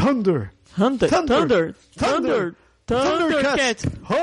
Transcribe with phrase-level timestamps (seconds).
[0.00, 0.50] Thunder.
[0.76, 1.36] Thunder, Thunder.
[1.36, 2.54] Thunder, Thunder.
[2.86, 3.84] Thunder, Thundercats.
[4.08, 4.14] Oh!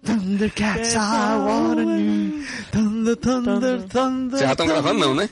[0.04, 2.44] Thundercats, I wanna new.
[2.70, 4.38] Thunder, thunder, thunder.
[4.38, 5.28] Vocês já estão gravando não, né?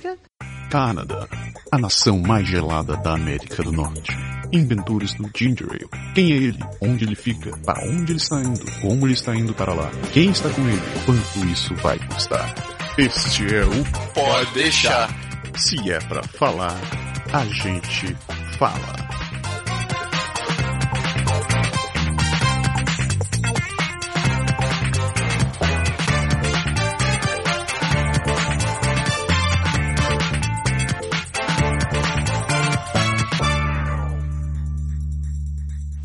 [0.71, 1.29] Canadá,
[1.71, 4.11] a nação mais gelada da América do Norte.
[4.53, 5.89] Inventores do Ginger Ale.
[6.15, 6.59] Quem é ele?
[6.83, 7.57] Onde ele fica?
[7.59, 8.65] Para onde ele está indo?
[8.81, 9.89] Como ele está indo para lá?
[10.13, 10.83] Quem está com ele?
[11.07, 12.53] Quanto isso vai custar?
[12.99, 13.85] Este é o
[14.15, 15.09] Pode deixar.
[15.55, 16.77] Se é pra falar,
[17.33, 18.17] a gente
[18.59, 19.09] fala.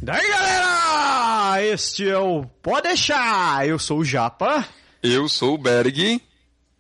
[0.02, 3.66] Daí galera, este é o Pode Deixar.
[3.66, 4.67] Eu sou o Japa
[5.02, 6.21] Eu sou o Berg.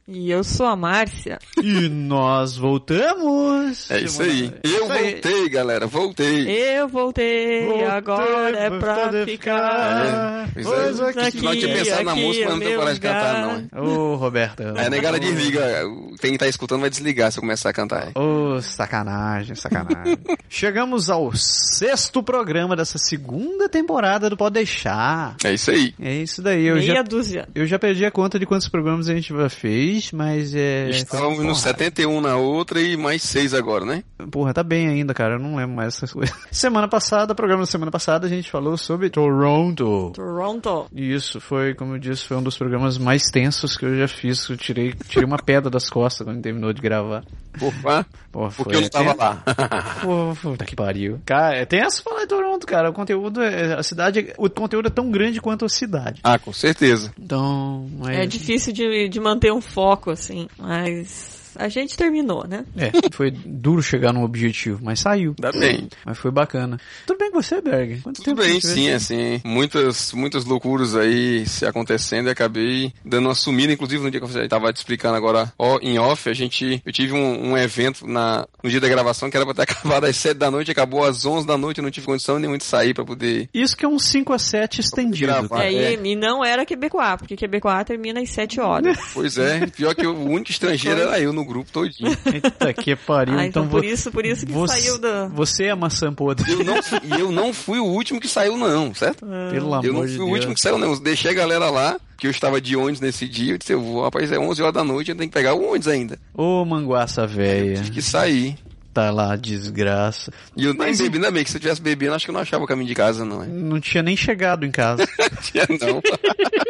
[0.05, 1.39] E eu sou a Márcia.
[1.61, 3.89] e nós voltamos.
[3.89, 4.53] É isso aí.
[4.63, 5.11] Eu Isso aí.
[5.13, 5.87] voltei, galera.
[5.87, 6.49] Voltei.
[6.49, 10.49] Eu voltei, Voltei agora é pra poder ficar.
[10.53, 11.27] Pois Pois é.
[11.27, 13.67] aqui, Não tinha pensado na aqui música, mas não é tenho coragem de cantar, não.
[13.71, 13.81] é.
[13.81, 14.63] Ô, Roberto.
[14.75, 15.83] Aí a negada desliga.
[16.19, 18.11] Quem tá escutando vai desligar se eu começar a cantar.
[18.15, 20.17] Ô, sacanagem, sacanagem.
[20.49, 25.35] Chegamos ao sexto programa dessa segunda temporada do Pode Deixar.
[25.43, 25.93] É isso aí.
[26.01, 26.65] É isso daí.
[26.65, 27.47] Eu Meia já, dúzia.
[27.55, 29.49] eu já perdi a conta de quantos programas a gente já
[29.93, 30.89] fez, mas é...
[30.89, 34.03] Estávamos foi no 71 na outra e mais 6 agora, né?
[34.31, 35.35] Porra, tá bem ainda, cara.
[35.35, 36.35] Eu não lembro mais essas coisas.
[36.51, 40.11] Semana passada, programa da semana passada, a gente falou sobre Toronto.
[40.13, 40.87] Toronto.
[40.93, 44.07] E isso foi, como eu disse, foi um dos programas mais tensos que eu já
[44.07, 44.49] fiz.
[44.49, 47.23] Eu tirei, tirei uma pedra das costas quando terminou de gravar.
[47.59, 49.19] Porra, Porra, porque eu não tava tenso.
[49.19, 50.35] lá.
[50.41, 51.21] Puta que pariu.
[51.25, 52.89] Cara, é tenso falar de Toronto, cara.
[52.89, 56.19] O conteúdo é, a cidade, o conteúdo é tão grande quanto a cidade.
[56.23, 57.13] ah, com certeza.
[57.19, 58.17] Então, mas...
[58.17, 62.65] É difícil de, de manter um foco, assim, mas a gente terminou, né?
[62.77, 65.35] É, foi duro chegar no objetivo, mas saiu.
[65.39, 65.87] Dá bem.
[66.05, 66.79] Mas foi bacana.
[67.05, 68.01] Tudo bem com você, Berg?
[68.01, 73.27] Quanto Tudo tempo bem, sim, assim, muitas, muitas loucuras aí se acontecendo e acabei dando
[73.27, 76.33] uma sumida, inclusive no dia que eu tava te explicando agora ó, em off, a
[76.33, 79.63] gente, eu tive um, um evento na, no dia da gravação que era pra ter
[79.71, 82.57] acabado às 7 da noite, acabou às 11 da noite, eu não tive condição nenhuma
[82.57, 83.49] de sair pra poder...
[83.53, 85.27] Isso que é um 5 a 7 estendido.
[85.27, 85.69] Gravar.
[85.69, 85.87] e, é.
[85.87, 88.97] aí, e não era Quebecois, porque Quebecois termina às 7 horas.
[89.13, 92.15] Pois é, pior que o único estrangeiro era eu no grupo todinho.
[92.31, 93.37] Eita que pariu.
[93.37, 95.27] ah, então, por vo- isso, por isso que você, saiu da...
[95.27, 96.51] Você é a maçã podre.
[96.51, 99.25] Eu não, fui- e eu não fui o último que saiu não, certo?
[99.51, 100.29] Pelo amor eu não fui de o Deus.
[100.31, 103.27] último que saiu não, eu deixei a galera lá, que eu estava de ônibus nesse
[103.27, 105.53] dia, eu disse, eu vou, rapaz, é 11 horas da noite, eu tenho que pegar
[105.53, 106.17] o ônibus ainda.
[106.33, 107.75] Ô, manguaça velha.
[107.77, 108.55] Tive que sair.
[108.93, 110.31] Tá lá, desgraça.
[110.55, 112.33] E eu nem Mas bebi, ainda bem que se eu tivesse bebendo, acho que eu
[112.33, 113.41] não achava o caminho de casa, não.
[113.41, 113.47] é?
[113.47, 115.03] Não tinha nem chegado em casa.
[115.41, 115.99] Tinha não.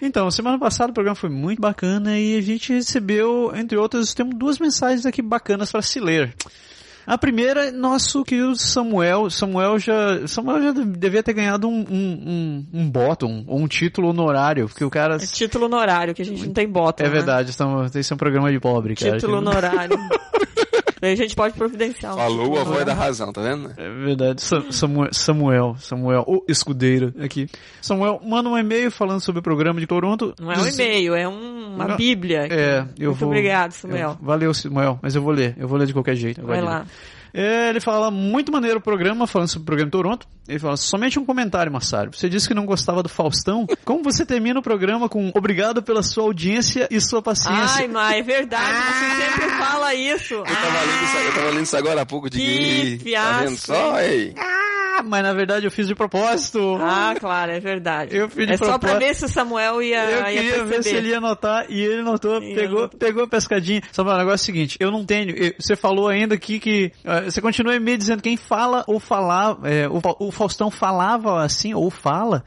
[0.00, 4.34] Então, semana passada o programa foi muito bacana e a gente recebeu, entre outras, temos
[4.36, 6.34] duas mensagens aqui bacanas para se ler.
[7.06, 9.30] A primeira, nosso querido Samuel.
[9.30, 14.10] Samuel já, Samuel já devia ter ganhado um, um, um, um bottom, ou um título
[14.10, 15.16] honorário, porque o cara...
[15.16, 17.02] É título honorário, que a gente não tem bota.
[17.02, 19.16] É verdade, estamos, esse é um programa de pobre, cara.
[19.16, 19.96] Título honorário.
[21.00, 23.02] Daí a gente pode providenciar Falou título a voz da honorário.
[23.02, 23.72] razão, tá vendo?
[23.76, 27.46] É verdade, Sa- Samuel, Samuel, Samuel, o escudeiro aqui.
[27.80, 30.34] Samuel, manda um e-mail falando sobre o programa de Toronto.
[30.40, 31.96] Não é um e-mail, é um- uma Não.
[31.96, 32.48] bíblia.
[32.50, 33.28] É, eu Muito vou.
[33.28, 34.10] obrigado, Samuel.
[34.10, 36.44] eu- valeu, Samuel, mas eu vou ler, eu vou ler de qualquer jeito.
[36.44, 36.80] Vai lá.
[36.80, 36.86] ler.
[37.32, 40.28] É, ele fala muito maneiro o programa, falando sobre o programa de Toronto.
[40.48, 42.10] Ele fala, somente um comentário, Massário.
[42.12, 43.66] Você disse que não gostava do Faustão.
[43.84, 47.82] Como você termina o programa com obrigado pela sua audiência e sua paciência?
[47.82, 50.34] Ai, mas é verdade, você sempre fala isso.
[50.34, 53.56] Eu tava, lendo isso, eu tava lendo isso agora há pouco de Que Tá vendo
[53.56, 54.34] só, ei?
[54.38, 56.78] Ah, mas na verdade eu fiz de propósito.
[56.80, 58.16] Ah, claro, é verdade.
[58.16, 58.98] Eu fiz de é só pra propósito.
[59.08, 60.68] ver se o Samuel ia, Eu ia queria perceber.
[60.76, 63.82] ver se ele ia notar e ele notou, Ia pegou, pegou a pescadinha.
[63.92, 66.58] Só que o negócio é o seguinte, eu não tenho, eu- você falou ainda aqui
[66.58, 71.42] que, eh, você continua me dizendo quem fala ou falava, é, o, o Faustão falava
[71.42, 72.44] assim, ou fala,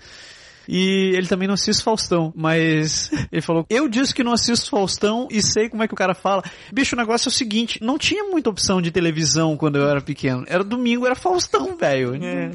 [0.73, 5.27] e ele também não assiste Faustão, mas ele falou, eu disse que não assisto Faustão
[5.29, 6.41] e sei como é que o cara fala.
[6.71, 9.99] Bicho, o negócio é o seguinte, não tinha muita opção de televisão quando eu era
[9.99, 10.45] pequeno.
[10.47, 12.15] Era domingo, era Faustão, velho.
[12.23, 12.51] É.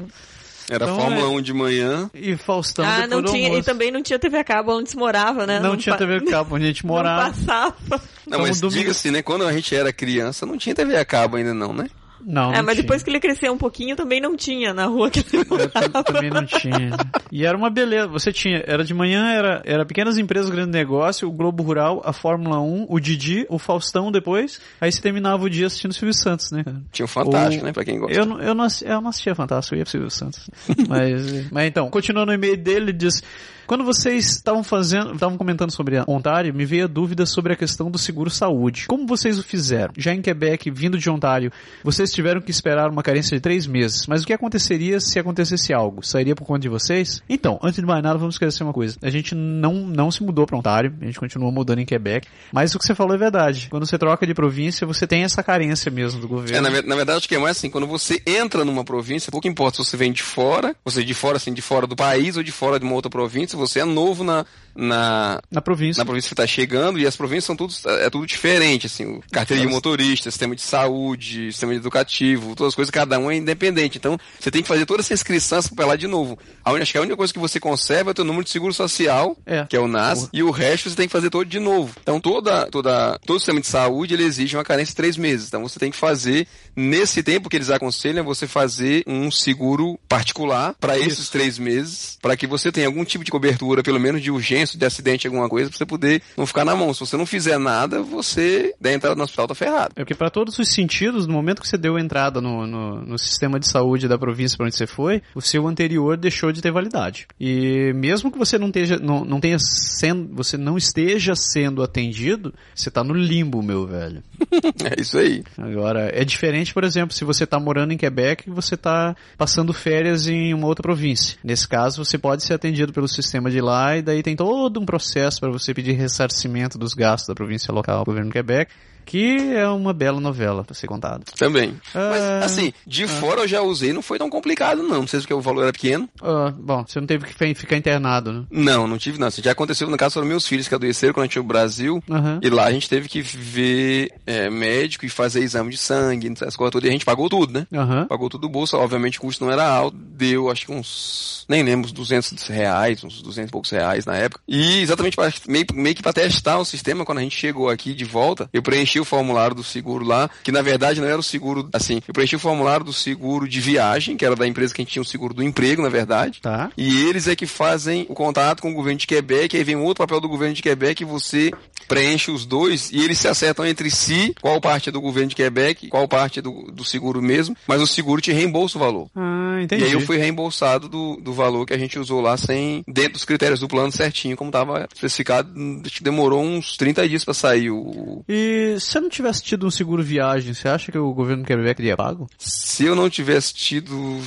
[0.69, 1.37] Era Então, Fórmula é.
[1.37, 2.11] 1 de manhã.
[2.13, 4.89] E Faustão Ah, depois não do tinha, e também não tinha TV a cabo onde
[4.89, 5.59] se morava, né?
[5.61, 7.29] Não, tinha pa- TV a cabo onde a gente Não morava.
[7.29, 7.75] passava.
[7.89, 9.21] Não, Então, mas domingo- diga-se, né?
[9.21, 11.87] Quando a gente era criança, não tinha TV a cabo ainda não, né?
[12.25, 12.83] Não, é, não mas tinha.
[12.83, 15.69] depois que ele cresceu um pouquinho, também não tinha na rua que ele morava.
[15.89, 16.91] tam- também não tinha.
[17.31, 18.07] E era uma beleza.
[18.07, 22.11] Você tinha, era de manhã, era, era pequenas empresas, grande negócio, o Globo Rural, a
[22.13, 24.59] Fórmula 1, o Didi, o Faustão depois.
[24.81, 26.81] Aí você terminava o dia assistindo o Silvio Santos, né, cara?
[26.91, 27.73] Tinha o Fantástico, O- né?
[27.73, 28.17] Pra quem gosta.
[28.17, 30.49] Eu, não- eu, não, assi- eu não assistia Fantástico, eu ia pro Silvio Santos.
[30.87, 33.21] mas, mas então, continuando o e-mail dele, ele diz...
[33.67, 37.91] Quando vocês estavam fazendo, estavam comentando sobre Ontário, me veio a dúvida sobre a questão
[37.91, 38.85] do seguro saúde.
[38.87, 39.93] Como vocês o fizeram?
[39.97, 41.51] Já em Quebec, vindo de Ontário,
[41.83, 44.07] vocês tiveram que esperar uma carência de três meses.
[44.07, 46.01] Mas o que aconteceria se acontecesse algo?
[46.01, 47.21] Sairia por conta de vocês?
[47.27, 48.97] Então, antes de mais nada, vamos esclarecer uma coisa.
[49.01, 52.25] A gente não, não se mudou para Ontário, a gente continua mudando em Quebec.
[52.53, 53.67] Mas o que você falou é verdade.
[53.69, 56.55] Quando você troca de província, você tem essa carência mesmo do governo.
[56.55, 59.45] É, na, na verdade, acho que é mais assim, quando você entra numa província, pouco
[59.45, 62.37] importa se você vem de fora, ou seja, de fora assim, de fora do país
[62.37, 64.45] ou de fora de uma outra província, você é novo na,
[64.77, 66.01] na, na província.
[66.01, 69.63] Na província que está chegando, e as províncias são tudo, é tudo diferente, assim, carteira
[69.63, 73.97] de motorista, sistema de saúde, sistema educativo, todas as coisas, cada um é independente.
[73.97, 76.37] Então, você tem que fazer toda essa inscrição para lá de novo.
[76.63, 78.49] A única, acho que a única coisa que você conserva é o teu número de
[78.49, 79.65] seguro social, é.
[79.65, 80.29] que é o NAS, Porra.
[80.33, 81.95] e o resto você tem que fazer todo de novo.
[82.01, 85.47] Então, toda, toda, todo sistema de saúde, ele exige uma carência de três meses.
[85.47, 90.75] Então, você tem que fazer, nesse tempo que eles aconselham, você fazer um seguro particular
[90.79, 93.46] para esses três meses, para que você tenha algum tipo de cobertura,
[93.83, 96.93] pelo menos de urgência, de acidente, alguma coisa, pra você poder não ficar na mão.
[96.93, 99.93] Se você não fizer nada, você, da entrada no hospital, tá ferrado.
[99.95, 103.17] É porque para todos os sentidos, no momento que você deu entrada no, no, no
[103.17, 106.71] sistema de saúde da província para onde você foi, o seu anterior deixou de ter
[106.71, 107.27] validade.
[107.39, 112.53] E mesmo que você não esteja, não, não tenha sendo, você não esteja sendo atendido,
[112.73, 114.23] você tá no limbo, meu velho.
[114.83, 115.43] é isso aí.
[115.57, 119.73] Agora, é diferente, por exemplo, se você tá morando em Quebec e você tá passando
[119.73, 121.37] férias em uma outra província.
[121.43, 124.85] Nesse caso, você pode ser atendido pelo sistema de lá e daí tem todo um
[124.85, 128.71] processo para você pedir ressarcimento dos gastos da província local, governo do Quebec
[129.07, 131.23] que é uma bela novela pra ser contada.
[131.37, 131.73] Também.
[131.95, 133.07] Ah, Mas, assim, de ah.
[133.07, 134.99] fora eu já usei, não foi tão complicado, não.
[134.99, 136.09] Não sei se porque o valor era pequeno.
[136.21, 138.43] Ah, bom, você não teve que ficar internado, né?
[138.51, 139.29] Não, não tive, não.
[139.29, 142.03] Isso já aconteceu no caso foram meus filhos que adoeceram quando a gente no Brasil.
[142.07, 142.39] Uhum.
[142.41, 146.57] E lá a gente teve que ver é, médico e fazer exame de sangue, essas
[146.57, 146.85] coisas todas.
[146.85, 147.67] E a gente pagou tudo, né?
[147.71, 148.05] Uhum.
[148.07, 148.75] Pagou tudo do bolso.
[148.75, 149.95] Obviamente o custo não era alto.
[149.97, 154.17] Deu, acho que uns, nem lembro, uns 200 reais, uns 200 e poucos reais na
[154.17, 154.41] época.
[154.47, 157.93] E exatamente pra, meio, meio que pra testar o sistema, quando a gente chegou aqui
[157.93, 161.23] de volta, eu preenchi o formulário do seguro lá, que na verdade não era o
[161.23, 164.81] seguro, assim, eu preenchi o formulário do seguro de viagem, que era da empresa que
[164.81, 166.41] a gente tinha o seguro do emprego, na verdade.
[166.41, 166.71] Tá.
[166.77, 169.83] E eles é que fazem o contato com o governo de Quebec, aí vem um
[169.83, 171.51] outro papel do governo de Quebec e você
[171.87, 175.35] preenche os dois e eles se acertam entre si qual parte é do governo de
[175.35, 179.09] Quebec, qual parte é do, do seguro mesmo, mas o seguro te reembolsa o valor.
[179.15, 179.83] Ah, entendi.
[179.83, 183.13] E aí eu fui reembolsado do, do valor que a gente usou lá sem, dentro
[183.13, 185.49] dos critérios do plano certinho, como estava especificado,
[185.85, 188.23] acho que demorou uns 30 dias para sair o...
[188.27, 191.47] E se eu não tivesse tido um seguro viagem, você acha que o governo do
[191.47, 192.29] Quebec teria pago?
[192.37, 194.21] Se eu não tivesse tido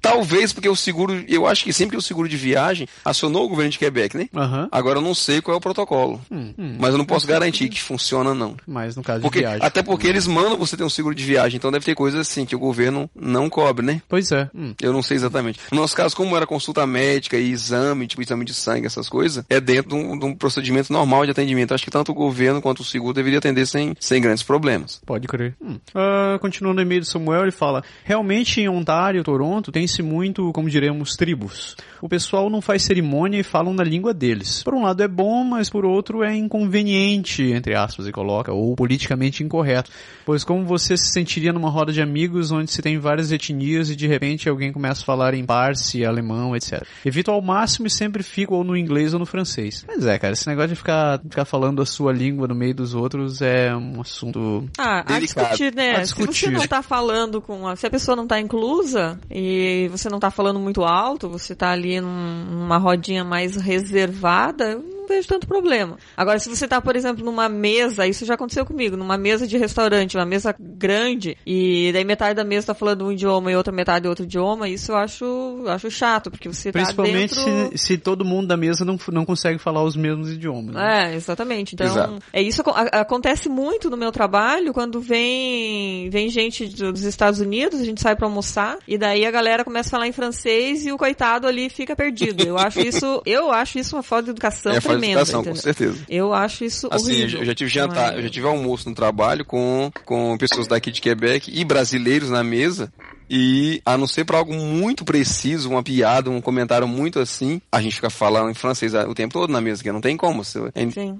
[0.00, 3.48] Talvez porque o seguro, eu acho que sempre que o seguro de viagem acionou o
[3.48, 4.28] governo de Quebec, né?
[4.32, 4.68] Uhum.
[4.70, 6.20] Agora eu não sei qual é o protocolo.
[6.30, 6.76] Hum, hum.
[6.78, 8.56] Mas eu não posso garantir que funciona, não.
[8.66, 9.66] Mas no caso porque, de viagem.
[9.66, 12.44] Até porque eles mandam você ter um seguro de viagem, então deve ter coisas assim
[12.44, 14.02] que o governo não cobre, né?
[14.08, 14.48] Pois é.
[14.54, 14.74] Hum.
[14.80, 15.60] Eu não sei exatamente.
[15.72, 19.44] No nosso caso, como era consulta médica e exame, tipo exame de sangue, essas coisas,
[19.48, 21.74] é dentro de um, de um procedimento normal de atendimento.
[21.74, 25.00] Acho que tanto o governo quanto o seguro deveria atender sem, sem grandes problemas.
[25.04, 25.54] Pode crer.
[25.60, 30.68] Uh, continuando o e-mail do Samuel, ele fala: realmente em Ontário, Toronto, tem-se muito, como
[30.68, 31.74] diremos, tribos.
[32.02, 34.62] O pessoal não faz cerimônia e falam na língua deles.
[34.62, 38.76] Por um lado é bom, mas por outro é inconveniente, entre aspas, e coloca, ou
[38.76, 39.90] politicamente incorreto.
[40.26, 43.96] Pois como você se sentiria numa roda de amigos onde se tem várias etnias e
[43.96, 46.86] de repente alguém começa a falar em parsi, alemão, etc.
[47.04, 49.84] Evito ao máximo e sempre fico ou no inglês ou no francês.
[49.88, 52.94] Mas é, cara, esse negócio de ficar, ficar falando a sua língua no meio dos
[52.94, 55.96] outros é um assunto ah, a discutir, né?
[55.96, 56.34] A discutir.
[56.34, 60.08] Se você não tá falando com a, se a pessoa não tá inclusa e você
[60.08, 65.46] não tá falando muito alto, você tá ali num, numa rodinha mais reservada, vejo tanto
[65.46, 65.96] problema.
[66.16, 69.56] Agora, se você tá, por exemplo, numa mesa, isso já aconteceu comigo, numa mesa de
[69.56, 73.72] restaurante, uma mesa grande, e daí metade da mesa tá falando um idioma e outra
[73.72, 77.76] metade outro idioma, isso eu acho, acho chato, porque você tá Principalmente dentro...
[77.76, 80.74] se, se todo mundo da mesa não, não consegue falar os mesmos idiomas.
[80.74, 81.12] Né?
[81.12, 81.74] É, exatamente.
[81.74, 82.18] Então, Exato.
[82.32, 87.80] é isso a, acontece muito no meu trabalho, quando vem, vem gente dos Estados Unidos,
[87.80, 90.92] a gente sai para almoçar, e daí a galera começa a falar em francês e
[90.92, 92.46] o coitado ali fica perdido.
[92.46, 94.97] Eu acho isso, eu acho isso uma falta de educação é tremenda.
[95.06, 95.98] Educação, com certeza.
[96.08, 97.40] Eu acho isso assim, horrível.
[97.40, 101.00] Eu já tive jantar, eu já tive almoço no trabalho com, com pessoas daqui de
[101.00, 102.92] Quebec e brasileiros na mesa.
[103.30, 107.80] E, a não ser para algo muito preciso, uma piada, um comentário muito assim, a
[107.80, 110.44] gente fica falando em francês o tempo todo na mesa, que não tem como.
[110.44, 110.58] Você,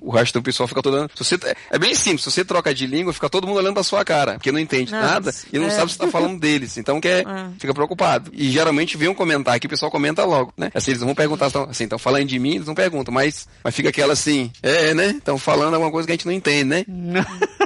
[0.01, 1.11] o resto do pessoal fica todo olhando.
[1.17, 1.39] Você,
[1.71, 4.35] é bem simples, se você troca de língua, fica todo mundo olhando pra sua cara,
[4.35, 5.71] porque não entende Nossa, nada e não é.
[5.71, 6.77] sabe se tá falando deles.
[6.79, 7.51] Então quer, É.
[7.59, 8.31] fica preocupado.
[8.33, 10.71] E geralmente vem um comentário que o pessoal comenta logo, né?
[10.75, 13.75] Assim, eles não vão perguntar, assim, estão falando de mim, eles não perguntam, mas, mas
[13.75, 15.11] fica aquela assim, é, né?
[15.11, 16.85] Estão falando alguma coisa que a gente não entende, né?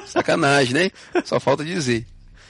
[0.07, 0.91] Sacanagem, né?
[1.25, 2.07] Só falta dizer.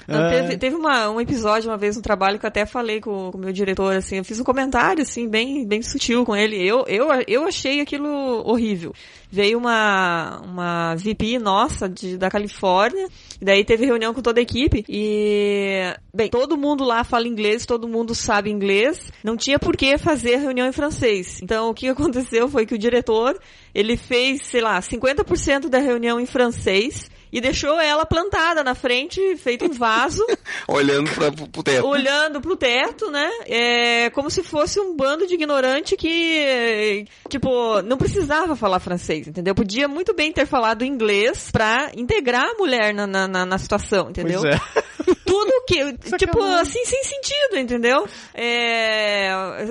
[0.06, 0.30] Não, Ah.
[0.30, 3.38] teve teve uma, um episódio uma vez no trabalho que eu até falei com, com
[3.38, 6.56] o meu diretor, assim, eu fiz um comentário, assim, bem, bem sutil com ele.
[6.56, 8.08] Eu, eu, eu achei aquilo
[8.48, 8.92] horrível.
[9.30, 13.08] Veio uma, uma VP nossa de, da Califórnia,
[13.40, 17.64] e daí teve reunião com toda a equipe, e, bem, todo mundo lá fala inglês,
[17.64, 21.40] todo mundo sabe inglês, não tinha por que fazer reunião em francês.
[21.42, 23.38] Então, o que aconteceu foi que o diretor,
[23.74, 29.36] ele fez, sei lá, 50% da reunião em francês, e deixou ela plantada na frente,
[29.36, 30.24] feito um vaso,
[30.68, 31.86] Olhando pra, pro teto.
[31.86, 33.30] olhando pro teto, né?
[33.46, 39.54] É, como se fosse um bando de ignorante que, tipo, não precisava falar francês, entendeu?
[39.54, 44.10] Podia muito bem ter falado inglês pra integrar a mulher na, na, na- na situação,
[44.10, 44.40] entendeu?
[44.42, 44.60] Pois é.
[45.24, 48.08] Tudo que, tipo, assim, sem sentido, entendeu?
[48.34, 49.26] É,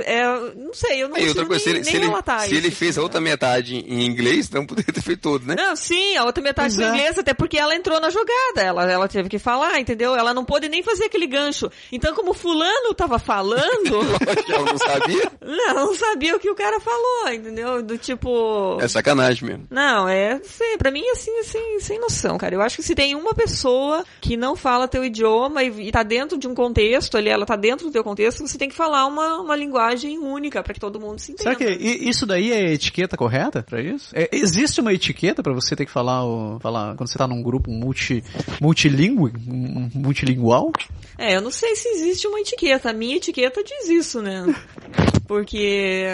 [0.05, 2.55] é, não sei, eu não consigo coisa, se nem, se ele, relatar se isso.
[2.55, 5.55] ele fez a outra metade em inglês, não poderia ter feito todo, né?
[5.57, 6.89] Não, sim, a outra metade foi é.
[6.89, 8.61] inglês, até porque ela entrou na jogada.
[8.61, 10.15] Ela, ela teve que falar, entendeu?
[10.15, 11.71] Ela não pôde nem fazer aquele gancho.
[11.91, 13.61] Então, como fulano tava falando,
[14.49, 15.31] ela não sabia.
[15.41, 17.81] não, não sabia o que o cara falou, entendeu?
[17.81, 18.77] Do tipo.
[18.81, 19.67] É sacanagem mesmo.
[19.69, 22.55] Não, é, sei, pra mim, assim, assim, sem noção, cara.
[22.55, 26.03] Eu acho que se tem uma pessoa que não fala teu idioma e, e tá
[26.03, 29.05] dentro de um contexto ali, ela tá dentro do teu contexto, você tem que falar
[29.05, 31.55] uma, uma linguagem única pra que todo mundo se entenda.
[31.55, 34.09] Será que isso daí é etiqueta correta pra isso?
[34.13, 37.41] É, existe uma etiqueta pra você ter que falar, o, falar quando você tá num
[37.41, 38.23] grupo multi,
[38.61, 40.71] multilingüe, um- multilingual?
[41.17, 42.89] É, eu não sei se existe uma etiqueta.
[42.89, 44.43] A minha etiqueta diz isso, né?
[45.27, 46.05] Porque.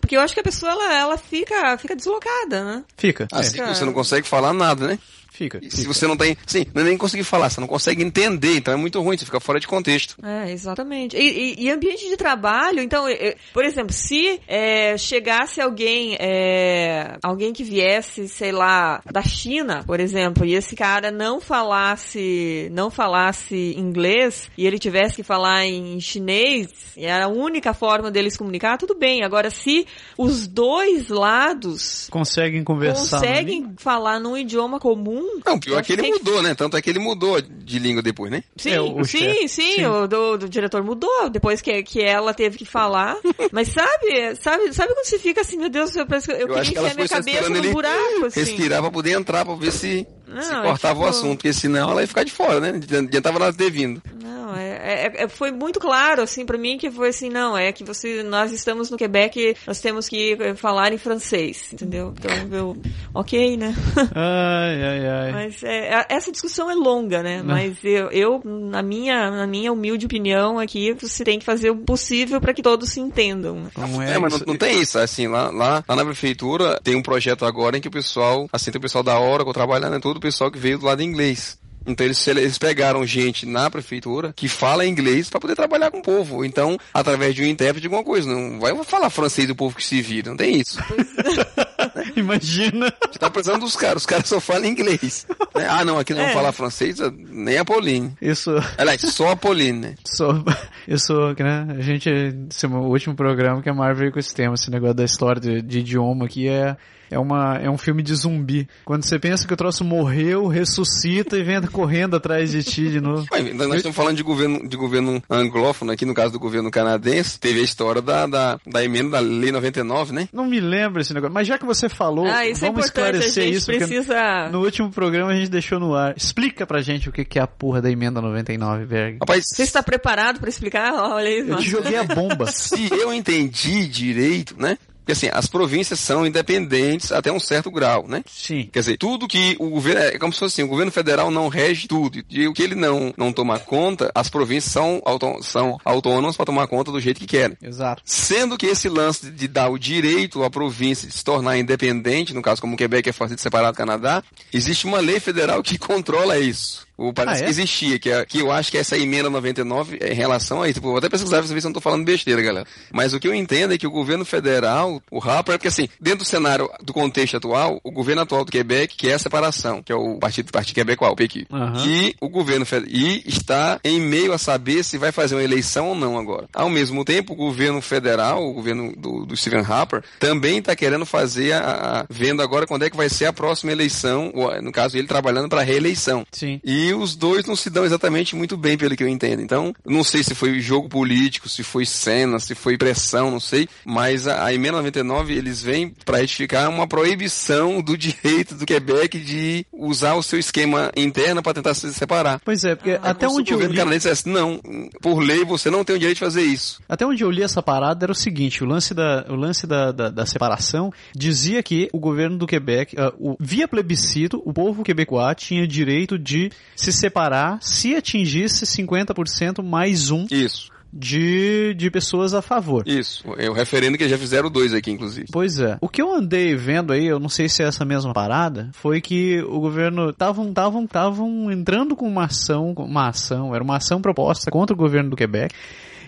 [0.00, 2.84] Porque eu acho que a pessoa ela, ela fica, fica deslocada, né?
[2.96, 3.26] Fica.
[3.32, 4.98] Assim é, você não consegue falar nada, né?
[5.36, 5.58] Fica.
[5.58, 5.76] E fica.
[5.76, 6.36] se você não tem.
[6.46, 9.24] Sim, não é nem conseguir falar, você não consegue entender, então é muito ruim, você
[9.24, 10.16] fica fora de contexto.
[10.24, 11.16] É, exatamente.
[11.16, 11.20] E,
[11.60, 17.52] e- e ambiente de trabalho, então, eh, por exemplo, se eh, chegasse alguém, eh, alguém
[17.52, 23.74] que viesse, sei lá, da China, por exemplo, e esse cara não falasse, não falasse
[23.76, 28.38] inglês, e ele tivesse que falar em chinês, e era a única forma deles se
[28.38, 29.22] comunicar, tudo bem.
[29.22, 33.18] Agora, se os dois lados Conseguem conversar.
[33.20, 36.54] conseguem falar num idioma comum, Não, pior é que ele acho mudou, né?
[36.54, 38.42] Tanto é que ele mudou de língua depois, né?
[38.56, 39.48] Sim, É, o sim, chefe.
[39.48, 39.86] sim, Sim.
[39.86, 43.16] o do, do diretor mudou depois que, que ela teve que falar.
[43.52, 46.48] Mas sabe, sabe, sabe quando você fica assim, meu Deus, eu, parece que eu, Eu
[46.48, 48.40] queria que ela enfiar minha cabeça ele buraco, assim.
[48.40, 51.90] respirar pra poder entrar, pra ver se, Não, se cortava o tipo- assunto, porque senão
[51.90, 52.70] ela ia ficar de fora, né?
[52.98, 54.02] Adiantava nada ter vindo.
[54.22, 57.72] Não, é, é- é- foi muito claro, assim, pra mim que foi assim, não, é
[57.72, 62.14] que você, nós estamos no Quebec, nós temos que eh, falar em francês, entendeu?
[62.18, 62.76] Então, eu,
[63.14, 63.74] ok, né?
[64.14, 65.32] Ai, ai, ai.
[65.32, 67.42] Mas é, essa discussão é longa, né?
[67.42, 71.76] Mas eu, eu, na minha, na minha humilde opinião aqui, você tem que fazer o
[71.76, 73.56] possível pra que todos se entendam.
[73.56, 73.70] né?
[73.76, 76.94] Não é, É, mas não, não tem isso, assim, lá, lá, lá na prefeitura tem
[76.96, 80.00] um projeto agora em que o pessoal, assim, tem o pessoal da Oracle trabalhando, é
[80.00, 81.58] todo o pessoal que veio do lado inglês.
[81.86, 86.02] Então eles, eles pegaram gente na prefeitura que fala inglês para poder trabalhar com o
[86.02, 86.44] povo.
[86.44, 88.28] Então, através de um intérprete, alguma coisa.
[88.28, 90.78] Não vai falar francês do povo que se vira, não tem isso.
[92.16, 92.92] Imagina.
[93.10, 95.26] Você tá precisando dos caras, os caras só falam inglês.
[95.54, 95.66] né?
[95.68, 96.24] Ah, não, aqui não É.
[96.26, 98.12] vão falar francês, nem a Pauline.
[98.20, 98.50] Isso.
[98.78, 99.94] Aliás, só a Pauline, né?
[100.16, 100.44] Sou,
[100.86, 102.08] eu sou, né, a gente,
[102.50, 105.04] esse é o último programa que a Marvel veio com esse tema, esse negócio da
[105.04, 106.76] história de, de idioma aqui é,
[107.10, 108.68] é uma, é um filme de zumbi.
[108.84, 113.00] Quando você pensa que o troço morreu, ressuscita e vem correndo atrás de ti de
[113.00, 113.26] novo.
[113.32, 117.38] Ué, nós estamos falando de governo, de governo anglófono, aqui no caso do governo canadense,
[117.38, 120.28] teve a história da, da, da emenda da Lei 99, né?
[120.32, 122.86] Não me lembro esse negócio, mas já que você falou, Ah, isso é vamos a
[122.86, 124.48] esclarecer gente isso, porque precisa...
[124.50, 126.14] no último programa a gente deixou no ar.
[126.16, 129.18] Explica pra gente o que é a porra da emenda 99, Berg.
[129.20, 130.92] Rapaz, Você está preparado pra explicar?
[130.92, 132.46] Olha aí, Eu te joguei a bomba.
[132.52, 134.78] se eu entendi direito, né?
[135.06, 138.24] Porque assim, as províncias são independentes até um certo grau, né?
[138.26, 138.68] Sim.
[138.72, 140.00] Quer dizer, tudo que o governo.
[140.00, 142.24] É como se fosse assim, o governo federal não rege tudo.
[142.28, 146.46] E o que ele não, não tomar conta, as províncias são, autô- são autônomas para
[146.46, 147.56] tomar conta do jeito que querem.
[147.62, 148.02] Exato.
[148.04, 152.42] Sendo que esse lance de dar o direito à província de se tornar independente, no
[152.42, 156.36] caso como o Quebec é partido separado do Canadá, existe uma lei federal que controla
[156.36, 156.85] isso.
[156.98, 157.44] Ou parece Ah, é?
[157.44, 160.66] que existia, que, é- que eu acho que essa emenda 99 é em relação a
[160.68, 160.74] isso.
[160.74, 162.66] Tipo, vou até pesquisar pra ver se eu não tô falando besteira, galera.
[162.92, 165.88] Mas o que eu entendo é que o governo federal, o Harper, é porque assim,
[166.00, 169.92] dentro do cenário do contexto atual, o governo atual do Quebec quer a separação, que
[169.92, 171.46] é o Partido, Partido Quebecois, o PQ.
[171.52, 171.84] Aham.
[171.86, 175.88] E o governo federal, e está em meio a saber se vai fazer uma eleição
[175.88, 176.48] ou não agora.
[176.54, 181.04] Ao mesmo tempo, o governo federal, o governo do, do Stephen Harper, também está querendo
[181.06, 184.72] fazer a, a- vendo agora quando é que vai ser a próxima eleição, ou, no
[184.72, 186.26] caso ele trabalhando para reeleição.
[186.32, 186.60] Sim.
[186.64, 189.42] E E os dois não se dão exatamente muito bem, pelo que eu entendo.
[189.42, 193.68] Então, não sei se foi jogo político, se foi cena, se foi pressão, não sei.
[193.84, 199.18] Mas a, a emenda 99, eles vêm para retificar uma proibição do direito do Quebec
[199.18, 202.40] de usar o seu esquema interno para tentar se separar.
[202.44, 204.60] Pois é, porque até Como se onde o eu governo li, canadense dissesse, não,
[205.00, 206.80] por lei você não tem o direito de fazer isso.
[206.88, 209.92] até onde eu li essa parada era o seguinte, o lance da, o lance da,
[209.92, 214.82] da, da separação dizia que o governo do Quebec, ah, o- via plebiscito, o povo
[214.82, 222.32] quebecois tinha direito de se separar se atingisse 50% mais um Isso, de, de pessoas
[222.34, 222.86] a favor.
[222.86, 223.24] isso.
[223.38, 225.26] É o referendo que já fizeram dois aqui, inclusive.
[225.30, 225.76] Pois é.
[225.80, 229.00] O que eu andei vendo aí, eu não sei se é essa mesma parada, foi
[229.00, 234.00] que o governo estavam estavam estavam entrando com uma ação, uma ação, era uma ação
[234.00, 235.54] proposta contra o governo do Quebec.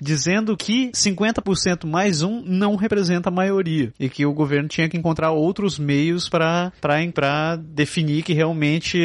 [0.01, 4.97] Dizendo que 50% mais um não representa a maioria e que o governo tinha que
[4.97, 8.99] encontrar outros meios para para definir que realmente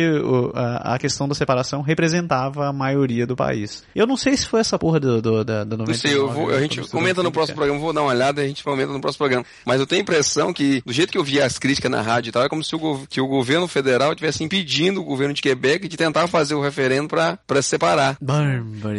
[0.54, 3.84] a, a questão da separação representava a maioria do país.
[3.96, 5.92] Eu não sei se foi essa porra do, do, da, da 99.
[5.92, 8.46] Não sei, eu vou, a gente comenta no próximo programa, vou dar uma olhada e
[8.46, 9.46] a gente comenta no próximo programa.
[9.66, 12.30] Mas eu tenho a impressão que, do jeito que eu vi as críticas na rádio
[12.30, 15.34] e tal, é como se o, gov- que o governo federal estivesse impedindo o governo
[15.34, 18.18] de Quebec de tentar fazer o referendo para se separar.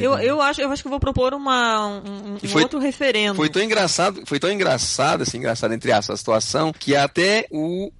[0.02, 3.34] Eu, eu, acho, eu acho que eu vou propor uma, um, um foi- outro referendo.
[3.36, 7.90] Foi tão engraçado, foi tão engraçado, assim, engraçado entre aspas, a situação, que até o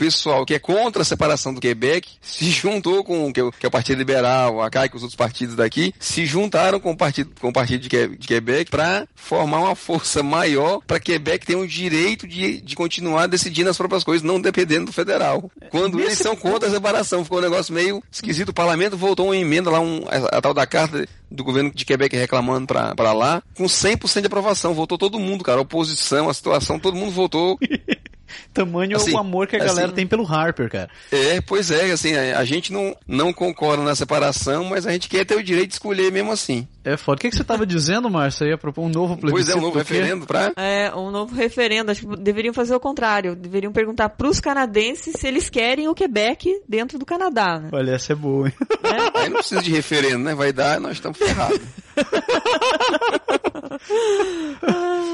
[0.00, 3.52] pessoal que é contra a separação do Quebec se juntou com o que é o,
[3.52, 6.90] que é o Partido Liberal, a CAI, com os outros partidos daqui, se juntaram com
[6.92, 10.98] o Partido, com o partido de, Que- de Quebec para formar uma força maior para
[10.98, 15.50] Quebec ter o direito de, de continuar decidindo as próprias coisas, não dependendo do federal.
[15.70, 18.48] Quando eles são contra a separação, ficou um negócio meio esquisito.
[18.48, 21.84] O parlamento voltou uma emenda lá, um, a, a tal da carta do governo de
[21.84, 24.72] Quebec reclamando pra, pra lá, com 100% de aprovação.
[24.72, 25.58] Votou todo mundo, cara.
[25.58, 27.58] A oposição, a situação, todo mundo votou.
[28.52, 30.88] Tamanho é Assim, o amor que a assim- galera tem pelo Harper, cara.
[31.10, 35.08] É, pois é, assim, a, a gente não, não concorda na separação, mas a gente
[35.08, 36.66] quer ter o direito de escolher mesmo assim.
[36.82, 37.16] É foda.
[37.16, 38.38] O que, que você tava dizendo, Márcio?
[38.38, 39.32] Você ia propor um novo plebiscito?
[39.32, 40.52] Pois é, um novo referendo pra...
[40.56, 41.90] É, um novo referendo.
[41.90, 43.34] Acho que deveriam fazer o contrário.
[43.36, 47.68] Deveriam perguntar pros canadenses se eles querem o Quebec dentro do Canadá, né?
[47.72, 48.54] Olha, essa é boa, hein?
[48.82, 49.20] É.
[49.20, 50.34] Aí não precisa de referendo, né?
[50.34, 51.60] Vai dar, nós estamos ferrados.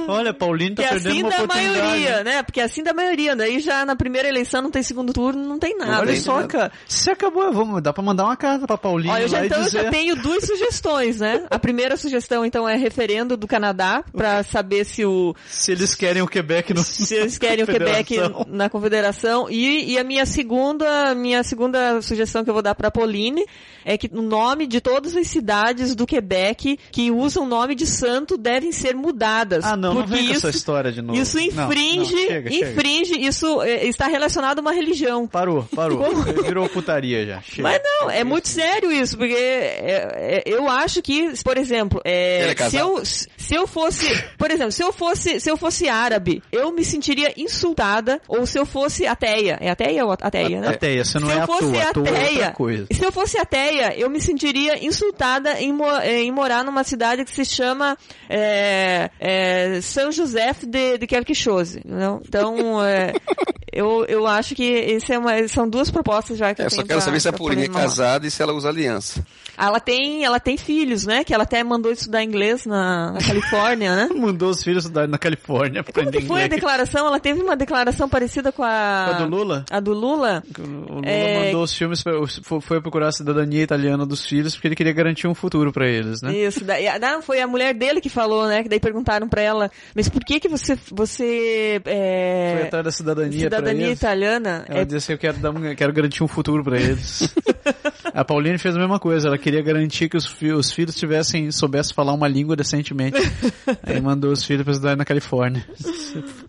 [0.08, 1.78] Olha, Paulinho tá Que perdendo assim uma da oportunidade.
[1.80, 2.42] maioria, né?
[2.42, 3.36] Porque assim da maioria.
[3.36, 6.00] Daí já na primeira eleição não tem segundo turno, não tem nada.
[6.00, 6.46] Olha só, né?
[6.46, 6.72] cara.
[6.86, 9.60] Se acabou, vamos, dá pra mandar uma carta pra Paulinho Olha, eu já, então e
[9.60, 9.82] eu dizer...
[9.84, 11.44] já tenho duas sugestões, né?
[11.56, 16.20] A primeira sugestão, então, é referendo do Canadá, pra saber se o, Se eles querem
[16.20, 16.84] o Quebec no...
[16.84, 18.14] se eles querem o Quebec
[18.46, 19.48] na confederação.
[19.48, 23.46] E, e a minha segunda, minha segunda sugestão que eu vou dar para Pauline
[23.86, 27.86] é que o nome de todas as cidades do Quebec que usam o nome de
[27.86, 29.64] santo devem ser mudadas.
[29.64, 31.18] Ah, não, não porque vem com isso, essa história de novo.
[31.18, 32.70] isso Não, infringe, não, chega, chega.
[32.70, 35.26] infringe, isso é, está relacionado a uma religião.
[35.26, 36.04] Parou, parou.
[36.44, 37.40] Virou putaria já.
[37.40, 37.62] Chega.
[37.62, 42.50] Mas não, é muito sério isso, porque é, é, eu acho que, por exemplo, é,
[42.58, 44.04] é se, eu, se eu fosse,
[44.36, 48.58] por exemplo, se eu fosse, se eu fosse árabe, eu me sentiria insultada, ou se
[48.58, 50.68] eu fosse ateia, é ateia ou ateia, né?
[50.70, 52.86] Ateia, você não se é eu fosse toa, à toa é outra ateia, coisa.
[52.92, 57.30] se eu fosse ateia, eu me sentiria insultada em, eh, em morar numa cidade que
[57.30, 57.96] se chama
[58.28, 61.80] é, é, São José de, de Quelque-Chose.
[61.84, 62.20] não?
[62.26, 63.12] Então, é,
[63.72, 66.76] eu, eu acho que esse é uma, são duas propostas já que É, eu só
[66.78, 69.24] tenho quero pra- saber se a Pauline é casada e se ela usa aliança.
[69.58, 71.24] Ela tem, ela tem filhos, né?
[71.24, 74.08] Que ela até mandou estudar inglês na, na Califórnia, né?
[74.16, 76.50] Mandou os filhos estudar na Califórnia Como que foi a inglês.
[76.50, 77.06] declaração?
[77.06, 79.06] Ela teve uma declaração parecida com a...
[79.06, 79.64] A do Lula?
[79.70, 80.42] A do Lula?
[80.58, 80.62] O
[80.96, 84.74] Lula É- mandou os filmes, foi foi procurar a cidadania italiana dos filhos porque ele
[84.76, 86.34] queria garantir um futuro pra eles, né?
[86.34, 88.62] Isso, daí, ah, não, foi a mulher dele que falou, né?
[88.62, 92.54] Que daí perguntaram pra ela, mas por que que você, você, é...
[92.58, 94.64] Foi atrás da cidadania, cidadania italiana?
[94.68, 97.28] Ela É, disse eu quero, dar um, quero garantir um futuro pra eles.
[98.16, 101.50] a Pauline fez a mesma coisa, ela queria garantir que os, fi- os filhos tivessem,
[101.50, 103.18] soubessem falar uma língua decentemente.
[103.84, 105.64] Aí mandou os filhos pra estudar na Califórnia.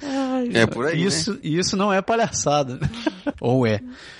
[0.03, 1.01] ai, É por aí, né?
[1.07, 2.79] Isso, isso não é palhaçada.
[3.41, 3.79] Ou é.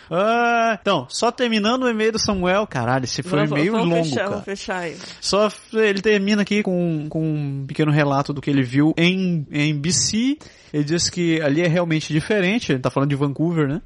[0.10, 4.04] Ah, então, só terminando o e-mail do Samuel, caralho, esse foi vamos, meio vamos longo,
[4.04, 4.30] fechar, cara.
[4.30, 4.98] Vamos fechar aí.
[5.20, 9.76] Só ele termina aqui com, com um pequeno relato do que ele viu em, em
[9.76, 10.38] BC.
[10.74, 13.82] Ele diz que ali é realmente diferente, ele tá falando de Vancouver, né?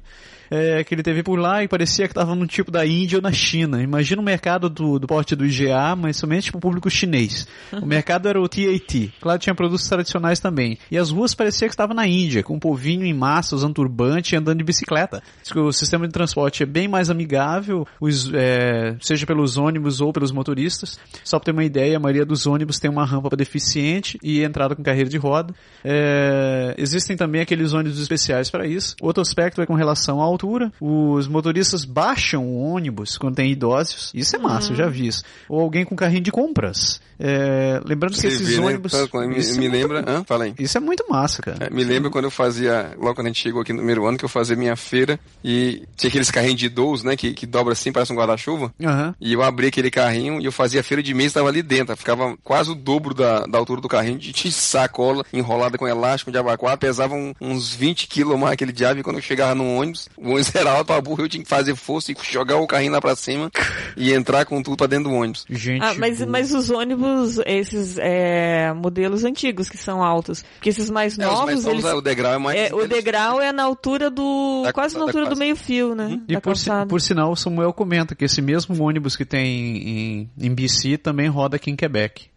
[0.54, 3.22] É, que ele teve por lá e parecia que tava no tipo da Índia ou
[3.22, 3.82] na China.
[3.82, 7.46] Imagina o mercado do, do porte do IGA, mas somente para o público chinês.
[7.72, 9.14] O mercado era o TAT.
[9.18, 10.76] Claro, tinha produtos tradicionais também.
[10.90, 14.34] E as ruas parecia que estava na Índia, com um povinho em massa, usando turbante
[14.34, 15.22] e andando de bicicleta.
[15.56, 20.32] O sistema de transporte é bem mais amigável, os, é, seja pelos ônibus ou pelos
[20.32, 21.00] motoristas.
[21.24, 24.42] Só para ter uma ideia, a maioria dos ônibus tem uma rampa para deficiente e
[24.42, 25.54] entrada com carreira de roda.
[25.82, 28.96] É, existem também aqueles ônibus especiais para isso.
[29.00, 30.72] Outro aspecto é com relação à altura.
[30.80, 34.10] Os motoristas baixam o ônibus quando tem idosos.
[34.12, 35.22] Isso é massa, eu já vi isso.
[35.48, 37.00] Ou alguém com carrinho de compras.
[37.24, 38.66] É, lembrando que Você esses vê, né?
[38.66, 38.92] ônibus.
[38.92, 40.04] Me, isso, me é muito- lembra.
[40.10, 40.24] Hã?
[40.24, 40.54] Fala aí.
[40.58, 41.66] isso é muito massa, cara.
[41.66, 44.18] É, me lembra quando eu fazia, logo quando a gente chegou aqui no primeiro ano,
[44.18, 47.72] que eu fazia minha feira e tinha aqueles carrinhos de idoso, né, que, que dobra
[47.74, 48.72] assim, parece um guarda-chuva.
[48.82, 49.14] Aham.
[49.20, 51.96] E eu abri aquele carrinho e eu fazia a feira de mês, estava ali dentro.
[51.96, 56.32] Ficava quase o dobro da, da altura do carrinho, de, de sacola, enrolada com elástico
[56.32, 58.98] de abacuá, pesava um- uns 20 quilos mais aquele diabo.
[58.98, 61.48] E quando eu chegava no ônibus, o ônibus era alto pra burro, eu tinha que
[61.48, 63.50] fazer força e jogar o carrinho lá pra cima
[63.96, 65.44] e entrar com tudo pra dentro do ônibus.
[65.50, 65.82] Gente.
[65.82, 66.30] Ah, mas, boa.
[66.30, 70.42] mas os ônibus, esses é, modelos antigos que são altos.
[70.54, 72.58] Porque esses mais É, os novos, mais novos, eles, é, o degrau é mais...
[72.58, 74.62] é, o degrau é na altura do.
[74.64, 76.20] Da- quase na altura do meio-fio, né?
[76.28, 79.46] E da por, si- por sinal, o Samuel comenta que esse mesmo ônibus que tem
[79.76, 82.31] em, em BC também roda aqui em Quebec.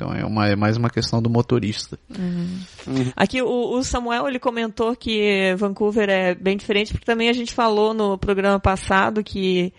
[0.00, 1.98] Então é, uma, é mais uma questão do motorista.
[3.14, 7.52] Aqui o, o Samuel ele comentou que Vancouver é bem diferente, porque também a gente
[7.52, 9.74] falou no programa passado que,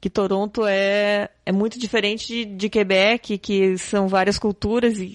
[0.00, 5.14] que Toronto é, é muito diferente de, de Quebec, que são várias culturas e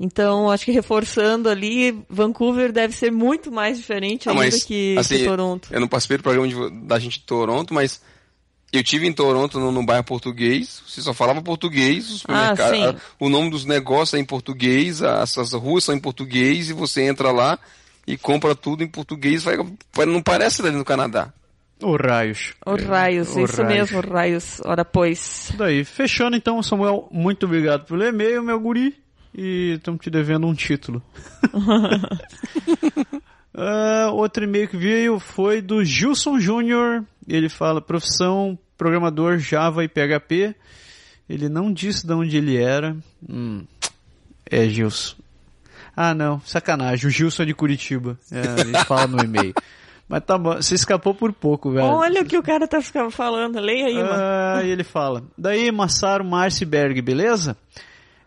[0.00, 4.94] então acho que reforçando ali, Vancouver deve ser muito mais diferente Ah, ainda mas, que,
[4.96, 5.68] assim, que Toronto.
[5.72, 8.00] Eu não participei do programa de- da gente de Toronto, mas
[8.72, 10.82] eu tive em Toronto no, no bairro português.
[10.86, 12.84] Você só falava português, os Ah, supermercados, sim.
[12.84, 16.72] a- o nome dos negócios é em português, as, as ruas são em português e
[16.72, 17.58] você entra lá
[18.06, 19.42] e compra tudo em português.
[19.42, 19.56] Vai,
[19.92, 21.32] vai- não parece ali no Canadá.
[21.80, 22.54] O raios.
[22.66, 23.92] O Raios, O isso raios.
[23.92, 25.44] mesmo, Raios, ora pois.
[25.44, 25.84] Isso daí.
[25.84, 28.96] Fechando então, Samuel, muito obrigado pelo e-mail, meu guri.
[29.32, 31.00] E estamos te devendo um título.
[33.60, 37.04] Ah, outro e-mail que veio foi do Gilson Júnior.
[37.28, 40.54] Ele fala profissão programador Java e PHP.
[41.28, 42.96] Ele não disse de onde ele era.
[43.28, 43.64] Hum,
[44.50, 45.16] é Gilson.
[45.94, 47.06] Ah, não, sacanagem.
[47.06, 48.18] O Gilson é de Curitiba.
[48.30, 49.52] É, ele fala no e-mail.
[50.08, 51.84] Mas tá bom, você escapou por pouco, velho.
[51.86, 54.10] Olha o que o cara tá falando, leia aí, mano.
[54.10, 55.22] Ah, e ele fala.
[55.36, 57.54] Daí, Massaro Marciberg, beleza?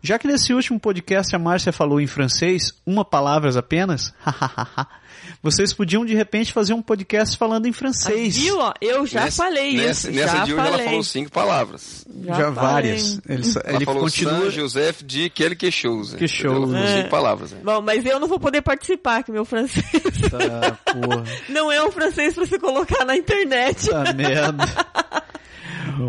[0.00, 4.14] Já que nesse último podcast a Márcia falou em francês, uma palavras apenas,
[5.42, 8.36] vocês podiam de repente fazer um podcast falando em francês.
[8.36, 8.72] Viu, ó?
[8.80, 10.74] Eu já Nessa- falei nessa, isso, Nessa já de hoje falei.
[10.80, 12.04] ela falou cinco palavras.
[12.24, 12.52] Já, falei.
[12.52, 13.20] várias.
[13.28, 14.32] Ele, Ela ele falou continua.
[14.40, 16.16] San Joseph de quelque chose.
[16.16, 16.52] Que entendeu?
[16.52, 16.72] Ela chose.
[16.72, 16.96] falou É.
[16.98, 17.50] cinco palavras.
[17.52, 17.60] né?
[17.64, 19.84] Bom, mas eu não vou poder participar, que meu francês
[20.30, 21.24] Tá, porra.
[21.48, 23.88] não é um francês pra se colocar na internet.
[23.88, 24.64] Tá merda.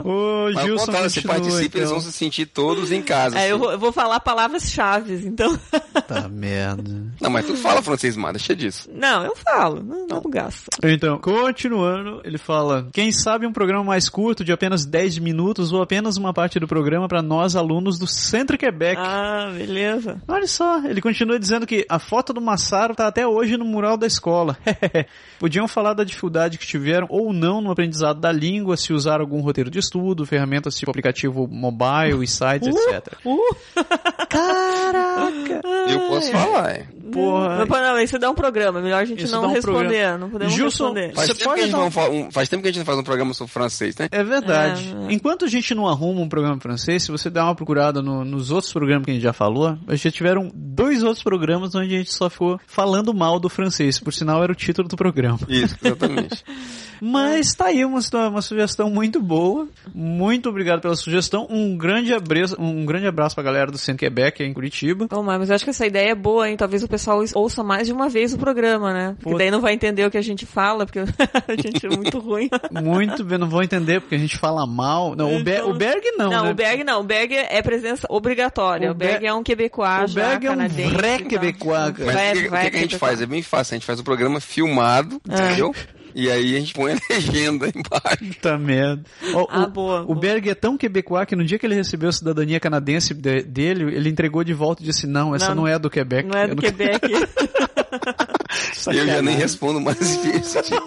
[0.04, 2.02] Ô, Mas Gilson, contrário, se continua, participa, eles então.
[2.02, 3.38] vão se sentir todos em casa.
[3.38, 3.64] É, eu, assim.
[3.64, 5.58] vou, eu vou falar palavras-chave, então.
[6.08, 6.84] Tá merda.
[7.22, 8.90] Não, mas tu fala francês, mano, deixa disso.
[8.94, 10.68] Não, eu falo, não, não gasto.
[10.84, 15.82] Então, continuando, ele fala: quem sabe um programa mais curto, de apenas 10 minutos, ou
[15.82, 19.00] apenas uma parte do programa para nós, alunos do Centro Quebec.
[19.00, 20.22] Ah, beleza.
[20.28, 23.96] Olha só, ele continua dizendo que a foto do Massaro tá até hoje no mural
[23.96, 24.58] da escola.
[25.40, 29.42] Podiam falar da dificuldade que tiveram ou não no aprendizado da língua, se usar algum
[29.42, 33.18] roteiro de estudo, ferramentas tipo aplicativo mobile e sites, etc.
[33.26, 33.40] Uh,
[34.30, 35.62] Caraca!
[35.90, 36.88] Eu posso falar.
[37.14, 37.66] Porra.
[37.66, 40.18] não, não, isso dá um programa, melhor a gente Isso não um responder, programa.
[40.18, 41.14] não podemos Gilson, responder.
[41.14, 43.04] Faz tempo, pode a gente não um- faz tempo que a gente não faz um
[43.04, 44.08] programa sobre francês, né?
[44.12, 44.96] É verdade.
[45.08, 45.14] É, é.
[45.14, 48.52] Enquanto a gente não arruma um programa francês, se você der uma procurada no- nos
[48.52, 52.14] outros programas que a gente já falou, já tiveram dois outros programas onde a gente
[52.14, 54.00] só ficou falando mal do francês.
[54.00, 55.40] Por sinal, era o título do programa.
[55.50, 56.44] Isso, exatamente.
[57.06, 58.00] Mas tá aí uma,
[58.30, 59.68] uma sugestão muito boa.
[59.94, 61.46] Muito obrigado pela sugestão.
[61.50, 65.08] Um grande abraço, um grande abraço pra galera do Centro Quebec aí em Curitiba.
[65.10, 66.56] Bom, mas eu acho que essa ideia é boa, hein?
[66.56, 67.03] Talvez o pessoal
[67.36, 69.16] ouça mais de uma vez o programa, né?
[69.18, 69.38] Porque Pô.
[69.38, 71.00] daí não vai entender o que a gente fala, porque
[71.48, 72.50] a gente é muito ruim.
[72.72, 75.16] Muito bem, não vou entender porque a gente fala mal.
[75.16, 76.52] Não, o, Be Então- o Berg não, Não, né?
[76.52, 77.02] o Berg não.
[77.02, 78.90] O Berg é presença obrigatória.
[78.90, 80.94] O O, Berg Be- é um quebecois o já, Berg é um canadense.
[80.96, 81.28] vrai então.
[81.28, 82.14] quebecois, cara.
[82.14, 83.22] Mas Vai- o que, que a gente faz?
[83.22, 85.34] É bem fácil, a gente faz o programa filmado, É.
[85.48, 85.74] entendeu?
[86.16, 88.18] E aí a gente põe a legenda embaixo.
[88.36, 89.04] Puta merda.
[89.34, 90.20] Ó, Ah, o, boa, o boa.
[90.20, 93.96] Berg é tão quebecois que no dia que ele recebeu a cidadania canadense de- dele,
[93.96, 96.28] ele entregou de volta e disse, não, essa não, Não, é do Quebec.
[96.28, 97.08] Não é do Quebec.
[97.12, 97.14] E
[98.98, 100.84] eu já nem respondo mais esse tipo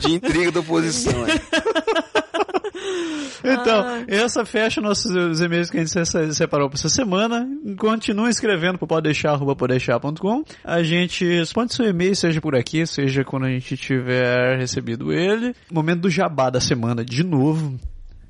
[0.00, 1.12] de, de intriga da oposição.
[3.44, 4.04] Então, Ai.
[4.08, 7.48] essa fecha nossos os e-mails que a gente se- separou para essa semana.
[7.78, 8.88] Continue escrevendo para
[9.54, 10.44] podeixar.com.
[10.64, 15.54] A gente responde seu e-mail, seja por aqui, seja quando a gente tiver recebido ele.
[15.70, 17.78] Momento do jabá da semana, de novo.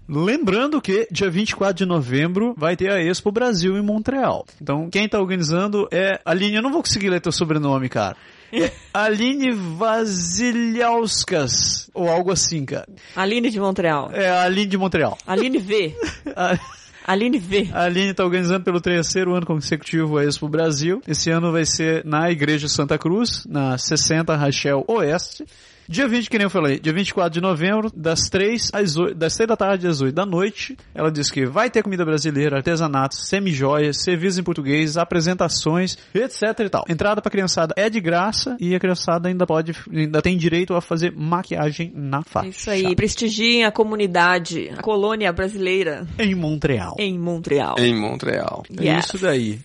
[0.07, 4.47] Lembrando que dia 24 de novembro vai ter a Expo Brasil em Montreal.
[4.61, 8.17] Então, quem tá organizando é Aline, eu não vou conseguir ler teu sobrenome, cara.
[8.95, 12.89] Aline Vasilhauskas, ou algo assim, cara.
[13.15, 14.11] Aline de Montreal.
[14.13, 15.17] É Aline de Montreal.
[15.27, 15.95] Aline V.
[16.37, 16.59] A-
[17.07, 17.69] Aline V.
[17.73, 21.01] A Aline está organizando pelo terceiro ano consecutivo a Expo Brasil.
[21.09, 25.47] Esse ano vai ser na Igreja Santa Cruz, na 60 Rachel Oeste.
[25.91, 29.35] Dia 20, que nem eu falei, dia 24 de novembro, das 3 às 8, das
[29.35, 33.27] 3 da tarde às 8 da noite, ela diz que vai ter comida brasileira, artesanatos,
[33.27, 36.85] semijoias, serviços em português, apresentações, etc e tal.
[36.91, 40.83] Entrada pra criançada é de graça e a criançada ainda pode, ainda tem direito a
[40.83, 42.49] fazer maquiagem na faixa.
[42.51, 42.95] Isso aí.
[42.95, 46.97] Prestigiem a comunidade, a colônia brasileira Em Montreal.
[46.99, 47.77] em Montreal.
[47.79, 48.63] Em Montreal.
[48.79, 49.07] É Yes.
[49.07, 49.59] isso daí.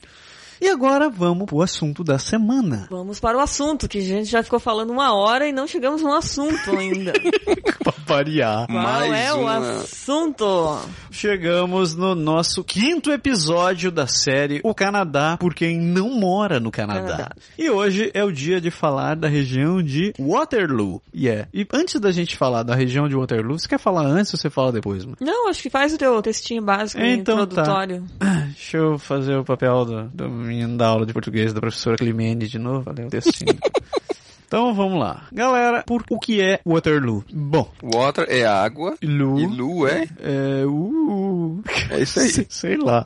[0.61, 2.87] E agora vamos pro assunto da semana.
[2.89, 6.01] Vamos para o assunto, que a gente já ficou falando uma hora e não chegamos
[6.01, 7.13] no assunto ainda.
[7.83, 8.67] pra variar.
[8.67, 9.57] Qual Mais é o uma.
[9.57, 10.79] assunto?
[11.11, 17.01] Chegamos no nosso quinto episódio da série O Canadá por quem não mora no Canadá.
[17.01, 17.29] Canadá.
[17.57, 21.01] E hoje é o dia de falar da região de Waterloo.
[21.15, 21.47] Yeah.
[21.53, 24.49] E antes da gente falar da região de Waterloo, você quer falar antes ou você
[24.49, 25.17] fala depois, mano?
[25.19, 27.43] Não, acho que faz o teu textinho básico Então tá.
[27.43, 28.03] introdutório.
[28.47, 32.47] Deixa eu fazer o papel do, do menino da aula de português da professora Climene
[32.47, 32.81] de novo.
[32.81, 33.57] Valeu, textinho.
[34.45, 35.27] então vamos lá.
[35.31, 37.23] Galera, por o que é Waterloo?
[37.33, 38.95] Bom, Water é água.
[39.01, 39.39] Lu...
[39.39, 40.07] E Lu é?
[40.19, 42.45] É, uh, É isso aí.
[42.49, 43.03] Sei lá.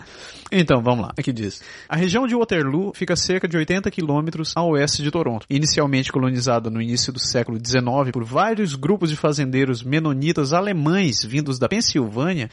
[0.51, 1.13] Então, vamos lá.
[1.17, 1.61] Aqui diz.
[1.89, 5.45] A região de Waterloo fica a cerca de 80 quilômetros a oeste de Toronto.
[5.49, 11.59] Inicialmente colonizada no início do século XIX por vários grupos de fazendeiros menonitas alemães vindos
[11.59, 12.49] da Pensilvânia,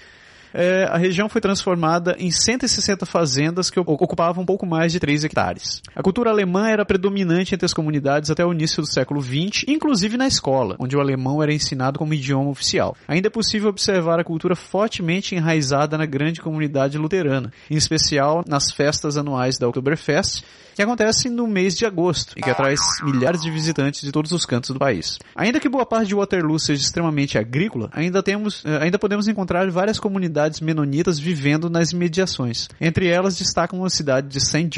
[0.54, 5.24] é, a região foi transformada em 160 fazendas que ocupavam um pouco mais de 3
[5.24, 5.82] hectares.
[5.94, 10.16] A cultura alemã era predominante entre as comunidades até o início do século XX, inclusive
[10.16, 12.96] na escola, onde o alemão era ensinado como idioma oficial.
[13.08, 18.70] Ainda é possível observar a cultura fortemente enraizada na grande comunidade luterana, em especial nas
[18.70, 23.50] festas anuais da Oktoberfest, que acontecem no mês de agosto e que atrai milhares de
[23.50, 25.18] visitantes de todos os cantos do país.
[25.34, 29.70] Ainda que boa parte de Waterloo seja extremamente agrícola, ainda temos, eh, ainda podemos encontrar
[29.70, 32.68] várias comunidades menonitas vivendo nas imediações.
[32.80, 34.68] Entre elas destacam a cidade de St.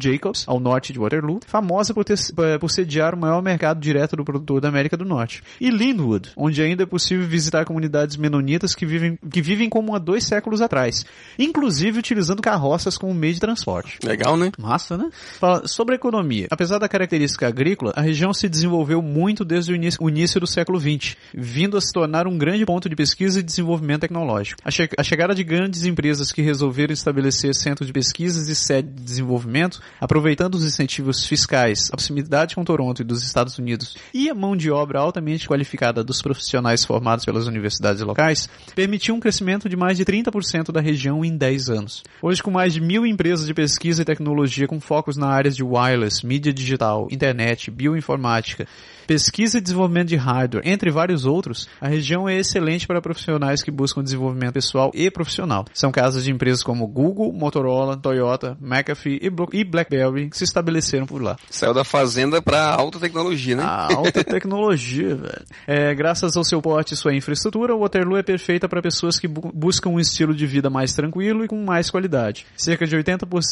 [0.00, 2.18] Jacobs, ao norte de Waterloo, famosa por, ter,
[2.60, 6.62] por sediar o maior mercado direto do produtor da América do Norte, e Linwood, onde
[6.62, 11.04] ainda é possível visitar comunidades menonitas que vivem, que vivem como há dois séculos atrás,
[11.38, 13.98] inclusive utilizando carroças como meio de transporte.
[14.04, 14.52] Legal, né?
[14.58, 15.10] Massa, né?
[15.38, 16.46] Fala sobre economia.
[16.50, 20.46] Apesar da característica agrícola, a região se desenvolveu muito desde o início, o início do
[20.46, 24.60] século XX, vindo a se tornar um grande ponto de pesquisa e desenvolvimento tecnológico.
[24.64, 28.88] A, che- a chegada de grandes empresas que resolveram estabelecer centros de pesquisas e sede
[28.88, 34.28] de desenvolvimento, aproveitando os incentivos fiscais, a proximidade com Toronto e dos Estados Unidos e
[34.28, 39.68] a mão de obra altamente qualificada dos profissionais formados pelas universidades locais, permitiu um crescimento
[39.68, 42.02] de mais de 30% da região em 10 anos.
[42.22, 45.62] Hoje, com mais de mil empresas de pesquisa e tecnologia com focos na áreas de
[45.62, 48.66] wireless, mídia digital, internet, bioinformática,
[49.06, 53.70] pesquisa e desenvolvimento de hardware, entre vários outros, a região é excelente para profissionais que
[53.70, 55.64] buscam desenvolvimento pessoal e profissional.
[55.74, 59.20] São casas de empresas como Google, Motorola, Toyota, McAfee
[59.52, 61.36] e BlackBerry que se estabeleceram por lá.
[61.50, 63.62] Saiu da fazenda pra alta tecnologia, né?
[63.62, 65.44] A alta tecnologia, velho.
[65.66, 69.28] É, graças ao seu porte e sua infraestrutura, o Waterloo é perfeita para pessoas que
[69.28, 72.46] bu- buscam um estilo de vida mais tranquilo e com mais qualidade.
[72.56, 73.42] Cerca de 80%, por-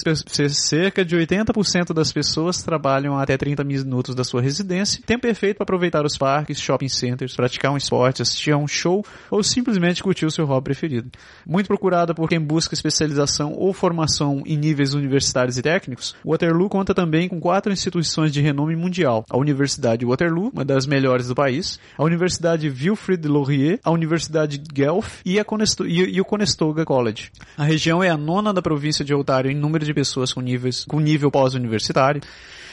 [0.50, 5.02] cerca de 80% das pessoas trabalham até 30 minutos da sua residência.
[5.04, 9.04] Tempo perfeito para aproveitar os parques, shopping centers, praticar um esporte, assistir a um show
[9.30, 11.10] ou simplesmente curtir o seu hobby preferido.
[11.46, 16.94] Muito procurada por quem busca especialização ou formação em níveis universitários e técnicos, Waterloo conta
[16.94, 19.24] também com quatro instituições de renome mundial.
[19.28, 25.20] A Universidade Waterloo, uma das melhores do país, a Universidade Wilfrid Laurier, a Universidade Guelph
[25.24, 27.30] e, a Conesto- e- e o Conestoga College.
[27.56, 30.84] A região é a nona da província de Ontário em número de pessoas com, níveis,
[30.84, 32.20] com nível pós-universitário.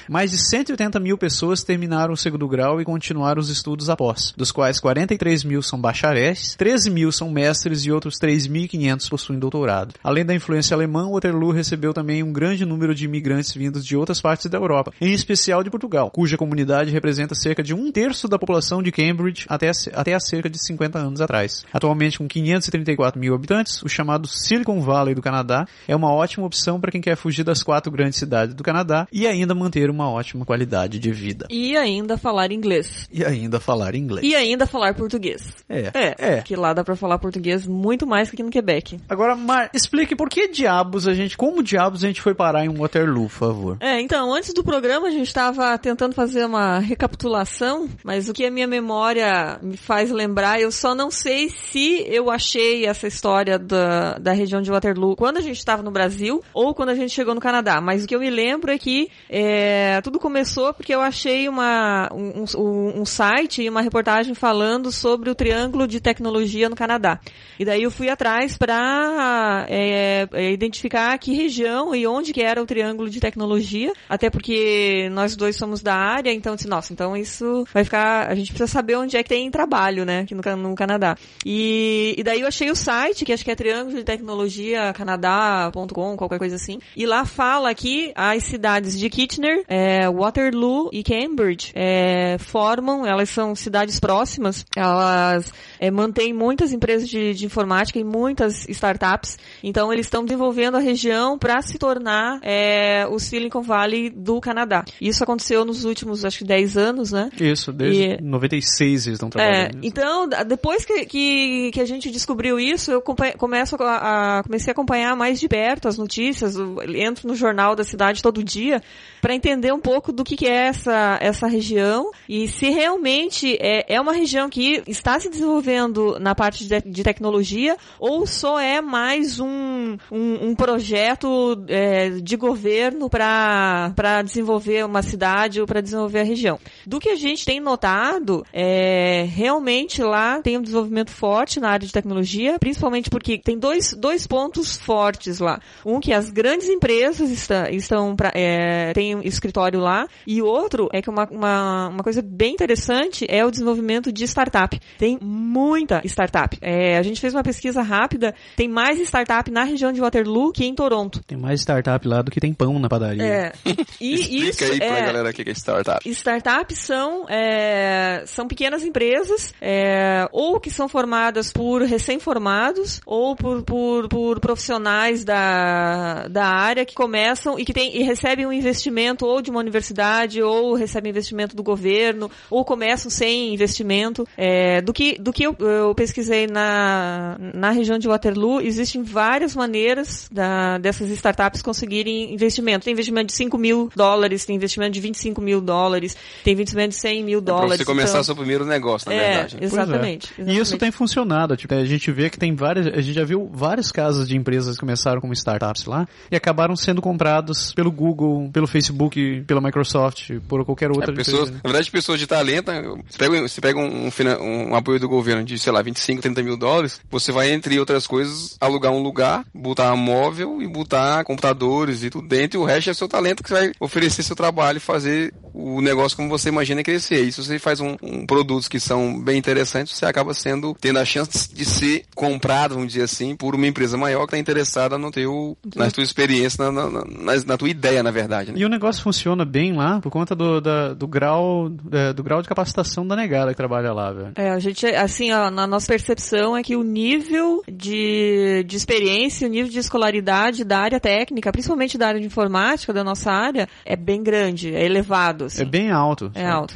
[0.07, 4.51] Mais de 180 mil pessoas terminaram o segundo grau e continuaram os estudos após, dos
[4.51, 9.93] quais 43 mil são bacharéis, 13 mil são mestres e outros 3.500 possuem doutorado.
[10.03, 14.21] Além da influência alemã, Waterloo recebeu também um grande número de imigrantes vindos de outras
[14.21, 18.39] partes da Europa, em especial de Portugal, cuja comunidade representa cerca de um terço da
[18.39, 21.65] população de Cambridge até, até há cerca de 50 anos atrás.
[21.73, 26.79] Atualmente, com 534 mil habitantes, o chamado Silicon Valley do Canadá é uma ótima opção
[26.79, 30.45] para quem quer fugir das quatro grandes cidades do Canadá e ainda manter uma ótima
[30.45, 31.47] qualidade de vida.
[31.49, 33.07] E ainda falar inglês.
[33.12, 34.25] E ainda falar inglês.
[34.25, 35.47] E ainda falar português.
[35.67, 36.41] É, É, é.
[36.41, 38.99] que lá dá pra falar português muito mais que aqui no Quebec.
[39.09, 42.69] Agora, Mar, explique por que diabos a gente, como diabos a gente foi parar em
[42.69, 43.77] Waterloo, por favor.
[43.79, 48.45] É, então, antes do programa a gente estava tentando fazer uma recapitulação, mas o que
[48.45, 53.59] a minha memória me faz lembrar, eu só não sei se eu achei essa história
[53.59, 57.12] da, da região de Waterloo quando a gente estava no Brasil ou quando a gente
[57.12, 60.73] chegou no Canadá, mas o que eu me lembro é que é, é, tudo começou
[60.73, 65.87] porque eu achei uma, um, um, um site e uma reportagem falando sobre o triângulo
[65.87, 67.19] de tecnologia no Canadá.
[67.57, 72.61] E daí eu fui atrás para é, é, identificar que região e onde que era
[72.61, 77.15] o triângulo de tecnologia, até porque nós dois somos da área, então disse, nossa, então
[77.15, 80.41] isso vai ficar, a gente precisa saber onde é que tem trabalho, né, aqui no,
[80.57, 81.15] no Canadá.
[81.45, 86.17] E, e daí eu achei o site, que acho que é triângulo de tecnologia canadá.com,
[86.17, 91.71] qualquer coisa assim, e lá fala que as cidades de Kitchener, é, Waterloo e Cambridge
[91.75, 98.03] é, formam, elas são cidades próximas, elas é, mantêm muitas empresas de, de informática e
[98.03, 104.10] muitas startups, então eles estão desenvolvendo a região para se tornar é, o Silicon Valley
[104.10, 104.84] do Canadá.
[104.99, 107.29] Isso aconteceu nos últimos, acho que 10 anos, né?
[107.39, 109.75] Isso, desde e, 96 eles estão trabalhando.
[109.75, 114.71] É, então, depois que, que, que, a gente descobriu isso, eu começo a, a, comecei
[114.71, 116.55] a acompanhar mais de perto as notícias,
[116.95, 118.82] entro no jornal da cidade todo dia,
[119.21, 123.95] para entender um pouco do que, que é essa, essa região e se realmente é,
[123.95, 128.82] é uma região que está se desenvolvendo na parte de, de tecnologia ou só é
[128.82, 136.19] mais um, um, um projeto é, de governo para desenvolver uma cidade ou para desenvolver
[136.19, 136.60] a região.
[136.86, 141.86] Do que a gente tem notado, é, realmente lá tem um desenvolvimento forte na área
[141.86, 145.60] de tecnologia, principalmente porque tem dois, dois pontos fortes lá.
[145.86, 151.01] Um que as grandes empresas está, estão pra, é, têm escritório lá, e outro é
[151.01, 154.79] que uma, uma, uma coisa bem interessante é o desenvolvimento de startup.
[154.97, 156.57] Tem muita startup.
[156.62, 160.65] É, a gente fez uma pesquisa rápida, tem mais startup na região de Waterloo que
[160.65, 161.21] em Toronto.
[161.25, 163.23] Tem mais startup lá do que tem pão na padaria.
[163.23, 163.51] É.
[163.99, 166.09] E Explica isso, aí pra é, galera o que é startup.
[166.09, 173.63] Startups são, é, são pequenas empresas, é, ou que são formadas por recém-formados, ou por,
[173.63, 179.25] por, por profissionais da, da área que começam e que tem, e recebem um investimento
[179.25, 184.28] ou de uma universidade, ou recebem investimento do governo, ou começam sem investimento.
[184.38, 189.56] É, do que, do que eu, eu, pesquisei na, na região de Waterloo, existem várias
[189.56, 192.86] maneiras da, dessas startups conseguirem investimento.
[192.86, 196.95] Tem investimento de 5 mil dólares, tem investimento de 25 mil dólares, tem investimento de
[196.95, 197.73] 100 mil dólares.
[197.73, 198.23] É pra você começar então...
[198.23, 199.58] seu primeiro negócio, na é, verdade.
[199.62, 200.41] Exatamente, é.
[200.41, 201.56] exatamente, E isso tem funcionado.
[201.56, 204.75] Tipo, a gente vê que tem várias, a gente já viu vários casos de empresas
[204.75, 210.31] que começaram como startups lá e acabaram sendo comprados pelo Google, pelo Facebook, pela Microsoft,
[210.47, 212.71] por qualquer outra é, pessoas, Na verdade, pessoas de talento,
[213.07, 216.43] você pega, você pega um, um, um, apoio do governo de, sei lá, 25, 30
[216.43, 222.03] mil dólares, você vai, entre outras coisas, alugar um lugar, botar móvel e botar computadores
[222.03, 224.77] e tudo dentro, e o resto é seu talento que você vai oferecer seu trabalho
[224.77, 227.23] e fazer o negócio como você imagina crescer.
[227.23, 230.99] E se você faz um, um produtos que são bem interessantes, você acaba sendo, tendo
[230.99, 234.97] a chance de ser comprado, vamos dizer assim, por uma empresa maior que está interessada
[234.97, 238.51] no teu, na tua experiência, na, na, na, na tua ideia, na verdade.
[238.51, 238.59] Né?
[238.59, 242.41] E o negócio funciona bem lá por conta do, da, do grau é, do grau
[242.41, 244.32] de capacitação da negada que trabalha lá, velho.
[244.36, 249.47] É, a gente, assim, ó, na nossa percepção é que o nível de, de experiência,
[249.47, 253.67] o nível de escolaridade da área técnica, principalmente da área de informática, da nossa área,
[253.86, 255.45] é bem grande, é elevado.
[255.45, 255.63] Assim.
[255.63, 256.32] É bem alto.
[256.34, 256.51] É sabe?
[256.51, 256.75] alto.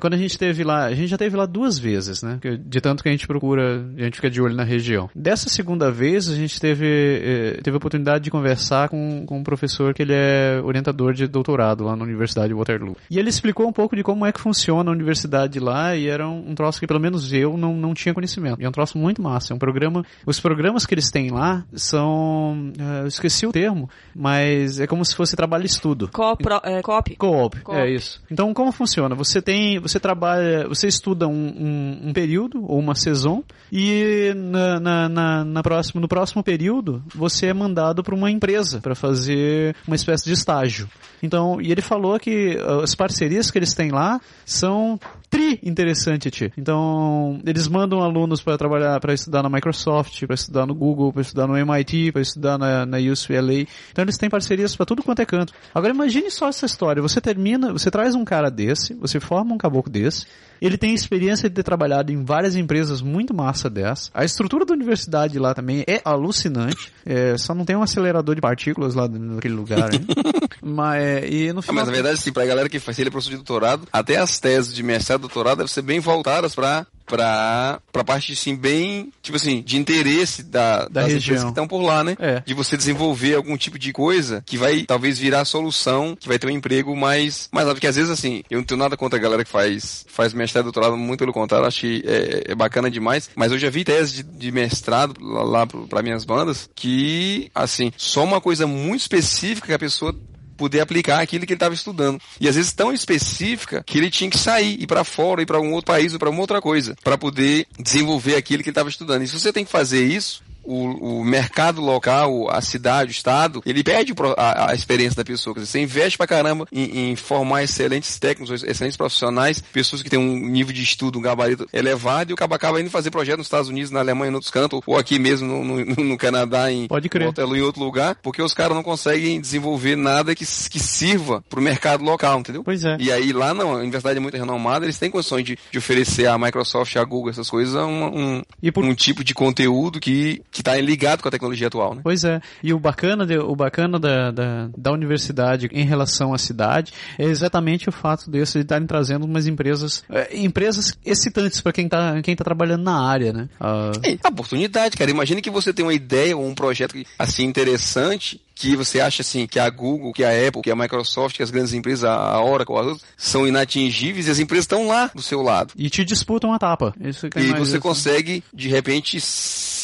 [0.00, 2.38] Quando a gente esteve lá, a gente já esteve lá duas vezes, né?
[2.60, 5.08] De tanto que a gente procura, a gente fica de olho na região.
[5.14, 9.44] Dessa segunda vez, a gente teve, eh, teve a oportunidade de conversar com, com um
[9.44, 12.96] professor que ele é orientador de doutorado lá na Universidade de Waterloo.
[13.10, 16.28] E ele explicou um pouco de como é que funciona a universidade lá e era
[16.28, 18.60] um, um troço que pelo menos eu não, não tinha conhecimento.
[18.60, 19.52] E é um troço muito massa.
[19.52, 23.88] É um programa, os programas que eles têm lá são, uh, eu esqueci o termo,
[24.14, 26.08] mas é como se fosse trabalho-estudo.
[26.12, 26.44] Co-op.
[26.64, 27.16] É, co-op.
[27.16, 28.22] Co é isso.
[28.30, 29.14] Então como funciona?
[29.14, 34.80] Você tem, você trabalha, você estuda um, um, um período ou uma saison e na,
[34.80, 39.76] na, na, na próximo, no próximo período você é mandado para uma empresa para fazer
[39.86, 40.88] uma espécie de estágio.
[41.22, 46.30] Então, e ele falou que uh, as parcerias que eles têm lá são tri interessante,
[46.30, 46.52] tia.
[46.56, 51.22] Então, eles mandam alunos para trabalhar, para estudar na Microsoft, para estudar no Google, para
[51.22, 53.66] estudar no MIT, para estudar na, na UCLA.
[53.92, 55.52] Então, eles têm parcerias para tudo quanto é canto.
[55.74, 57.02] Agora, imagine só essa história.
[57.02, 60.26] Você termina, você traz um cara desse, você forma um caboclo desse,
[60.60, 64.10] ele tem experiência de ter trabalhado em várias empresas muito massa dessa.
[64.12, 66.92] A estrutura da universidade lá também é alucinante.
[67.06, 70.04] É, só não tem um acelerador de partículas lá naquele lugar, hein?
[70.62, 71.82] mas, e no final...
[71.82, 74.16] Ah, mas na verdade, sim, pra galera que faz ele é professor de doutorado, até
[74.16, 79.10] as teses de mestrado doutorado devem ser bem voltadas para pra, pra parte, assim, bem,
[79.22, 81.18] tipo assim, de interesse da, da das região.
[81.18, 82.14] empresas que estão por lá, né?
[82.20, 82.42] É.
[82.44, 86.46] De você desenvolver algum tipo de coisa que vai, talvez, virar solução, que vai ter
[86.46, 89.44] um emprego mais, mais porque às vezes, assim, eu não tenho nada contra a galera
[89.44, 93.30] que faz, faz mestrado e doutorado, muito pelo contrário, acho que é, é bacana demais,
[93.34, 97.90] mas eu já vi tese de, de mestrado lá, lá para minhas bandas que, assim,
[97.96, 100.14] só uma coisa muito específica que a pessoa
[100.58, 102.20] poder aplicar aquilo que ele estava estudando.
[102.38, 105.60] E às vezes tão específica que ele tinha que sair, ir para fora, ir para
[105.60, 108.88] um outro país ou para uma outra coisa, para poder desenvolver aquilo que ele estava
[108.88, 109.22] estudando.
[109.22, 113.62] E se você tem que fazer isso, o, o, mercado local, a cidade, o estado,
[113.64, 115.54] ele perde a, a experiência da pessoa.
[115.54, 120.10] Quer dizer, você investe pra caramba em, em, formar excelentes técnicos, excelentes profissionais, pessoas que
[120.10, 123.38] têm um nível de estudo, um gabarito elevado, e o cara acaba indo fazer projeto
[123.38, 126.70] nos Estados Unidos, na Alemanha, em outros cantos, ou aqui mesmo no, no, no Canadá,
[126.70, 127.26] em Pode crer.
[127.26, 131.62] Outro, em outro lugar, porque os caras não conseguem desenvolver nada que, que sirva pro
[131.62, 132.62] mercado local, entendeu?
[132.62, 132.96] Pois é.
[133.00, 136.26] E aí lá não, a universidade é muito renomada, eles têm condições de, de oferecer
[136.26, 138.84] à Microsoft, à Google, essas coisas, um, um, por...
[138.84, 142.00] um tipo de conteúdo que que está ligado com a tecnologia atual, né?
[142.02, 142.40] Pois é.
[142.60, 147.26] E o bacana, de, o bacana da, da, da, universidade em relação à cidade é
[147.26, 152.34] exatamente o fato de estarem trazendo umas empresas, é, empresas excitantes para quem está quem
[152.34, 153.48] tá trabalhando na área, né?
[153.60, 154.00] Uh...
[154.02, 155.08] É, a oportunidade, cara.
[155.08, 159.46] Imagine que você tem uma ideia ou um projeto assim interessante que você acha assim
[159.46, 162.74] que a Google, que a Apple, que a Microsoft, que as grandes empresas, a Oracle,
[162.76, 165.72] as outras, são inatingíveis e as empresas estão lá do seu lado.
[165.76, 166.92] E te disputam a tapa.
[167.00, 167.80] Isso e você isso.
[167.80, 169.20] consegue, de repente,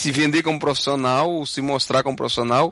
[0.05, 2.71] se vender como profissional, se mostrar como profissional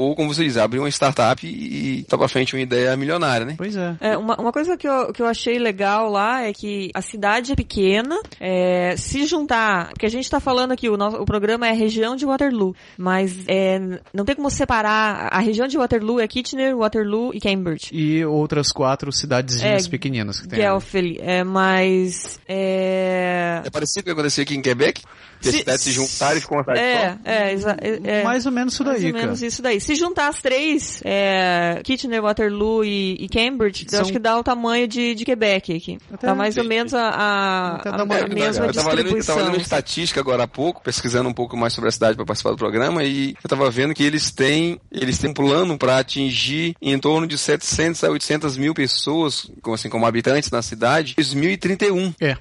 [0.00, 3.54] ou, como você diz, abrir uma startup e tá pra frente uma ideia milionária, né?
[3.58, 3.96] Pois é.
[4.00, 7.52] é uma, uma coisa que eu, que eu achei legal lá é que a cidade
[7.52, 11.66] é pequena, é, se juntar, porque a gente tá falando aqui, o, nosso, o programa
[11.66, 13.78] é a região de Waterloo, mas é,
[14.14, 17.90] não tem como separar, a região de Waterloo é Kitchener, Waterloo e Cambridge.
[17.92, 20.60] E outras quatro cidadezinhas é, pequeninas que tem.
[20.60, 22.40] Guelph, é, mas...
[22.48, 23.60] É...
[23.66, 25.02] é parecido com o que aconteceu aqui em Quebec?
[25.40, 29.02] Se juntaram e ficam uma cidade é, é, é, é, Mais ou menos isso daí,
[29.02, 29.80] Mais ou menos isso daí.
[29.80, 33.98] Se juntar as três, é, Kitchener, Waterloo e, e Cambridge, São...
[33.98, 35.98] eu acho que dá o tamanho de, de Quebec aqui.
[36.12, 39.42] Até dá mais ou menos a, a, a, a mesma eu tava lendo, eu tava
[39.42, 42.56] lendo estatística agora há pouco, pesquisando um pouco mais sobre a cidade para participar do
[42.56, 46.98] programa, e eu tava vendo que eles têm, eles têm um plano para atingir em
[46.98, 52.14] torno de 700 a 800 mil pessoas, assim, como habitantes na cidade, em 2031.
[52.20, 52.36] É.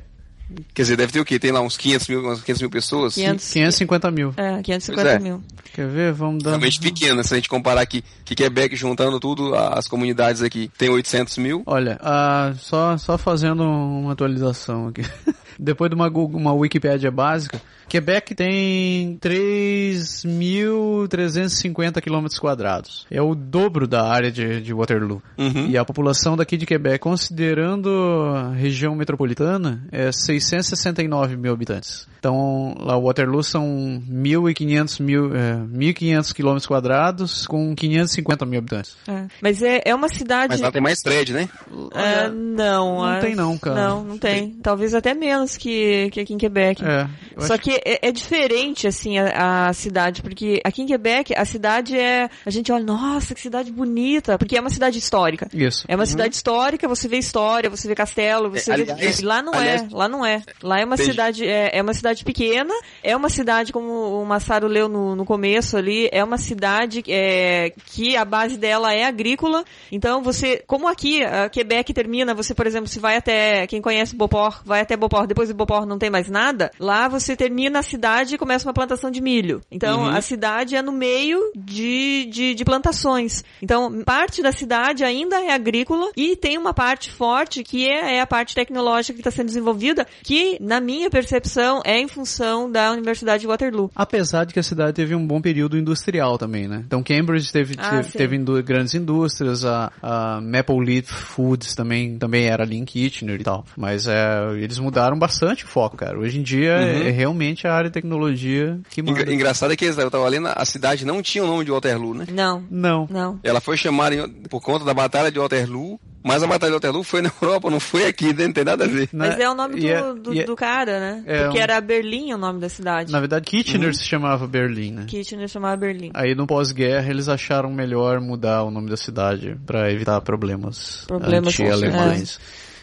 [0.74, 1.38] Quer dizer, deve ter o quê?
[1.38, 3.14] Tem lá uns 500 mil, umas 500 mil pessoas?
[3.16, 4.34] 500, 550 mil.
[4.36, 5.20] É, 550 é.
[5.20, 5.44] mil.
[5.74, 6.14] Quer ver?
[6.14, 6.52] Vamos dar...
[6.52, 10.90] Realmente pequena, se a gente comparar aqui, que Quebec juntando tudo, as comunidades aqui tem
[10.90, 11.64] 800 mil.
[11.66, 15.04] Olha, uh, só, só fazendo uma atualização aqui.
[15.60, 23.06] Depois de uma, Google, uma Wikipédia básica, Quebec tem 3.350 km quadrados.
[23.12, 25.22] É o dobro da área de, de Waterloo.
[25.38, 25.68] Uhum.
[25.68, 27.90] E a população daqui de Quebec, considerando
[28.34, 32.08] a região metropolitana, é 669 mil habitantes.
[32.20, 33.64] Então, lá Waterloo são
[34.12, 38.98] 1.500 mil, é, 1.500 km quadrados com 550 mil habitantes.
[39.08, 39.26] É.
[39.42, 40.50] Mas é, é uma cidade...
[40.50, 41.48] Mas lá tem mais prédio, né?
[41.94, 43.06] É, não.
[43.06, 43.88] Não tem não, cara.
[43.88, 44.50] Não, não tem.
[44.50, 44.60] tem.
[44.62, 46.84] Talvez até menos que, que aqui em Quebec.
[46.84, 47.08] É.
[47.48, 51.98] Só que é, é, diferente, assim, a, a, cidade, porque aqui em Quebec, a cidade
[51.98, 52.30] é...
[52.46, 55.48] A gente olha, nossa, que cidade bonita, porque é uma cidade histórica.
[55.54, 55.86] Isso.
[55.88, 56.10] É uma uhum.
[56.10, 58.92] cidade histórica, você vê história, você vê castelo, você é, vê...
[58.92, 60.42] Aliás, lá não aliás, é, lá não é.
[60.62, 62.74] Lá é uma cidade, é, é uma cidade pequena,
[63.04, 67.74] é uma cidade, como o Massaro leu no, no começo ali, é uma cidade é,
[67.86, 72.68] que a base dela é agrícola, então você, como aqui, a Quebec termina, você, por
[72.68, 76.10] exemplo, se vai até, quem conhece Beauport, vai até Beauport, depois de Beauport não tem
[76.10, 79.62] mais nada, lá você termina a cidade e começa uma plantação de milho.
[79.70, 80.10] Então, uhum.
[80.10, 83.44] a cidade é no meio de, de, de, plantações.
[83.62, 88.22] Então, parte da cidade ainda é agrícola e tem uma parte forte que é, é
[88.22, 92.92] a parte tecnológica que está sendo desenvolvida, que, na minha percepção, é em função da
[92.92, 93.92] Universidade de Waterloo.
[93.96, 96.84] Apesar de que a cidade teve um bom período industrial também, né?
[96.88, 102.18] Então, Cambridge teve, ah, teve, teve indú grandes indústrias, a, a, Maple Leaf Foods também,
[102.18, 103.66] também era ali em Kitchener e tal.
[103.78, 106.18] Mas é, eles mudaram bastante o foco, cara.
[106.18, 107.04] Hoje em dia uhum.
[107.04, 109.32] é, é realmente a área de tecnologia que manda.
[109.32, 112.26] Engraçado é que eu tava lendo, a cidade não tinha o nome de Waterloo, né?
[112.32, 112.64] Não.
[112.72, 113.08] Não.
[113.10, 113.40] Não.
[113.44, 117.22] Ela foi chamada por conta da Batalha de Waterloo mas a Batalha de Waterloo foi
[117.22, 118.46] na Europa, não foi aqui, né?
[118.46, 119.10] não tem nada a ver.
[119.14, 121.24] Mas é o nome do, é, do, é, do, cara, né?
[121.26, 121.62] É Porque um...
[121.62, 123.12] era Berlim o nome da cidade.
[123.12, 123.94] Na verdade, Kitchener uhum.
[123.94, 125.06] se chamava Berlim, né?
[125.08, 126.12] Kitchener se chamava Berlim.
[126.14, 131.54] Aí no pós-guerra eles acharam melhor mudar o nome da cidade para evitar problemas, problemas
[131.54, 132.40] anti-alemães.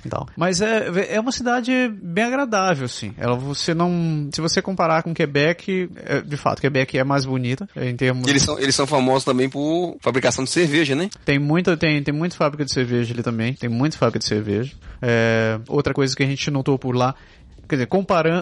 [0.07, 0.29] É tal.
[0.37, 3.13] Mas é, é uma cidade bem agradável, assim.
[3.19, 7.69] Ela, você não, se você comparar com Quebec, é, de fato, Quebec é mais bonita
[7.77, 8.29] em termos.
[8.29, 11.09] Eles são, eles são famosos também por fabricação de cerveja, né?
[11.25, 13.55] Tem muita, tem, tem muita fábrica de cerveja ali também.
[13.55, 14.75] Tem muita fábrica de cerveja.
[15.01, 17.15] É, outra coisa que a gente notou por lá
[17.69, 17.89] quer dizer,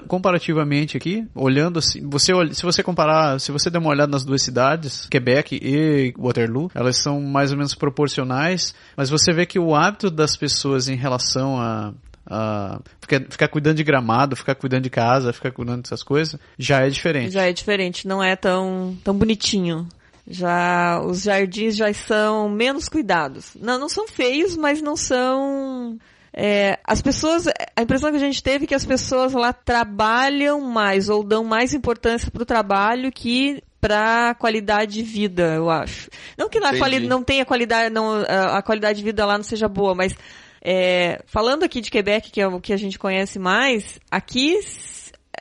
[0.07, 4.43] comparativamente aqui, olhando assim, você, se você comparar, se você der uma olhada nas duas
[4.43, 9.75] cidades, Quebec e Waterloo, elas são mais ou menos proporcionais, mas você vê que o
[9.75, 11.93] hábito das pessoas em relação a
[12.27, 16.81] Uh, ficar, ficar cuidando de gramado, ficar cuidando de casa, ficar cuidando dessas coisas, já
[16.81, 17.33] é diferente.
[17.33, 19.87] Já é diferente, não é tão, tão bonitinho.
[20.27, 23.51] Já os jardins já são menos cuidados.
[23.61, 25.99] Não, não são feios, mas não são
[26.37, 30.61] é, as pessoas, a impressão que a gente teve é que as pessoas lá trabalham
[30.61, 35.71] mais ou dão mais importância para o trabalho que para a qualidade de vida, eu
[35.71, 36.09] acho.
[36.37, 39.69] Não que quali não tenha qualidade, não, a, a, qualidade de vida lá não seja
[39.69, 40.17] boa, mas
[40.63, 44.59] é, falando aqui de Quebec, que é o que a gente conhece mais, aqui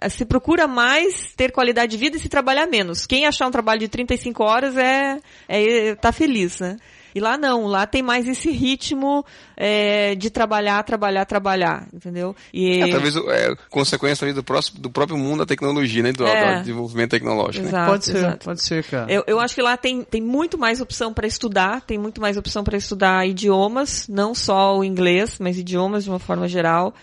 [0.09, 3.05] se procura mais ter qualidade de vida e se trabalhar menos.
[3.07, 5.17] Quem achar um trabalho de 35 horas é,
[5.47, 6.77] é tá feliz, né?
[7.13, 12.35] E lá não, lá tem mais esse ritmo é, de trabalhar, trabalhar, trabalhar, entendeu?
[12.53, 12.81] E...
[12.81, 16.11] É, talvez é, consequência do, próximo, do próprio mundo da tecnologia, né?
[16.11, 16.55] Do, é.
[16.55, 17.63] do desenvolvimento tecnológico.
[17.63, 17.69] Né?
[17.69, 17.91] Exato, né?
[17.91, 18.45] Pode ser, exato.
[18.45, 19.11] pode ser, cara.
[19.11, 22.37] Eu, eu acho que lá tem, tem muito mais opção para estudar, tem muito mais
[22.37, 26.93] opção para estudar idiomas, não só o inglês, mas idiomas de uma forma geral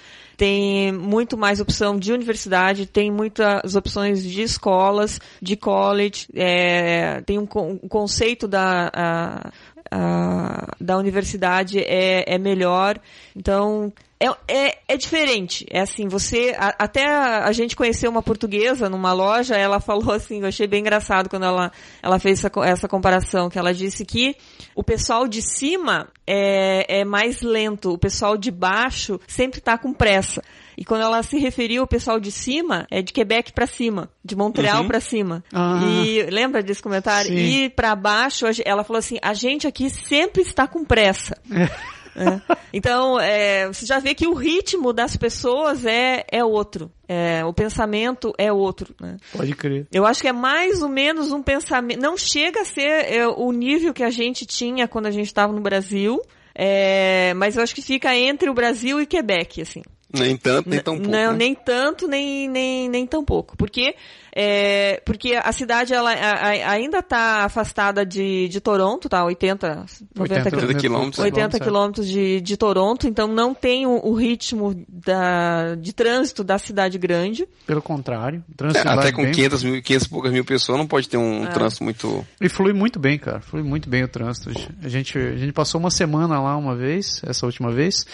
[0.41, 7.39] tem muito mais opção de universidade, tem muitas opções de escolas, de college, é, tem
[7.39, 9.53] um, um conceito da, a,
[9.91, 12.99] a, da universidade é, é melhor.
[13.37, 15.66] Então, é, é, é, diferente.
[15.70, 16.55] É assim, você.
[16.59, 20.66] A, até a, a, gente conheceu uma portuguesa numa loja, ela falou assim, eu achei
[20.66, 21.72] bem engraçado quando ela,
[22.03, 24.37] ela fez essa, essa comparação, que ela disse que
[24.74, 29.93] o pessoal de cima é, é mais lento, o pessoal de baixo sempre está com
[29.93, 30.43] pressa.
[30.81, 34.35] E quando ela se referiu ao pessoal de cima, é de Quebec para cima, de
[34.35, 34.89] Montreal uhum.
[34.89, 35.45] para cima.
[35.53, 35.78] Ah.
[35.85, 37.28] E lembra desse comentário?
[37.28, 37.37] Sim.
[37.37, 41.37] E para baixo, ela falou assim: a gente aqui sempre está com pressa.
[42.16, 42.57] É.
[42.72, 46.91] Então, é, você já vê que o ritmo das pessoas é, é outro.
[47.09, 48.93] É, o pensamento é outro.
[49.01, 49.16] Né?
[49.33, 49.87] Pode crer.
[49.93, 52.01] Eu acho que é mais ou menos um pensamento.
[52.01, 55.53] Não chega a ser é, o nível que a gente tinha quando a gente estava
[55.53, 56.20] no Brasil,
[56.53, 59.83] é, mas eu acho que fica entre o Brasil e Quebec, assim.
[60.13, 61.11] Nem tanto, nem tão pouco.
[61.11, 61.39] Não, né?
[61.39, 63.57] nem tanto, nem, nem, nem tão pouco.
[63.57, 63.95] Porque,
[64.35, 69.24] é, porque a cidade ela, a, a, ainda está afastada de, de Toronto, tá?
[69.24, 71.18] 80, 90 80 quilômetros.
[71.18, 76.59] 80 quilômetros de, de Toronto, então não tem o, o, ritmo da, de trânsito da
[76.59, 77.47] cidade grande.
[77.66, 78.45] Pelo contrário.
[78.74, 79.33] É, até com bem...
[79.33, 81.49] 500, mil, 500 e poucas mil pessoas não pode ter um é.
[81.49, 82.24] trânsito muito...
[82.41, 83.41] E flui muito bem, cara.
[83.41, 84.51] Flui muito bem o trânsito.
[84.83, 88.07] A gente, a gente passou uma semana lá uma vez, essa última vez,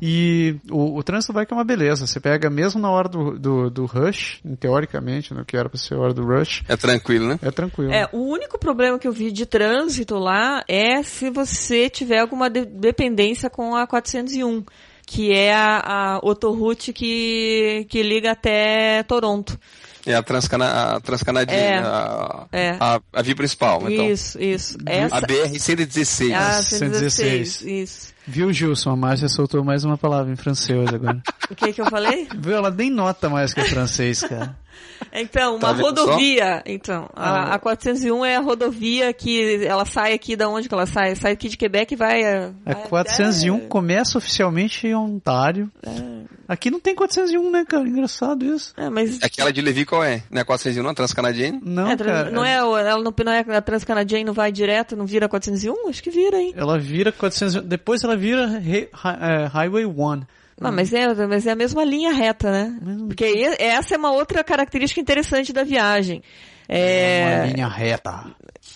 [0.00, 2.06] e o, o trânsito vai que é uma beleza.
[2.06, 5.94] Você pega mesmo na hora do, do, do rush, teoricamente, no que era para ser
[5.94, 6.62] a hora do rush.
[6.68, 7.38] É tranquilo, né?
[7.42, 7.90] É tranquilo.
[7.90, 12.50] É, o único problema que eu vi de trânsito lá é se você tiver alguma
[12.50, 14.64] de dependência com a 401
[15.10, 19.58] que é a, a Autoroute que, que liga até Toronto.
[20.06, 22.76] É a, Transcana, a Transcanadinha, é, a, é.
[22.78, 23.90] A, a, via principal.
[23.90, 24.06] Então.
[24.06, 24.78] Isso, isso.
[24.86, 25.16] Essa...
[25.16, 26.34] A BR-116.
[26.34, 28.14] Ah, 116, isso.
[28.26, 28.90] Viu, Gilson?
[28.90, 31.22] A Márcia soltou mais uma palavra em francês agora.
[31.50, 32.28] o que que eu falei?
[32.38, 32.56] Viu?
[32.56, 34.56] Ela nem nota mais que é francês, cara.
[35.12, 36.62] Então, uma tá rodovia.
[36.66, 37.54] Então, a, ah.
[37.54, 41.14] a 401 é a rodovia que ela sai aqui da onde que ela sai?
[41.16, 42.24] Sai aqui de Quebec e vai.
[42.24, 43.66] A, a 401 até...
[43.66, 45.70] começa oficialmente em Ontário.
[45.82, 46.28] É.
[46.48, 47.86] Aqui não tem 401, né, cara?
[47.86, 48.72] Engraçado isso.
[48.76, 49.18] É, mas...
[49.22, 50.22] Aquela de Levi qual é?
[50.30, 50.94] Não é 401, não?
[50.94, 51.60] Transcanadienne?
[51.62, 52.30] Não, é, cara.
[52.30, 55.88] Não é, ela não, não é a Transcanadienne, não vai direto, não vira 401?
[55.88, 56.54] Acho que vira, hein?
[56.56, 60.22] Ela vira 401, depois ela vira é, Highway 1.
[60.60, 62.78] Não, mas é, mas é a mesma linha reta, né?
[63.06, 63.24] Porque
[63.58, 66.22] essa é uma outra característica interessante da viagem.
[66.68, 68.24] É, é uma linha reta.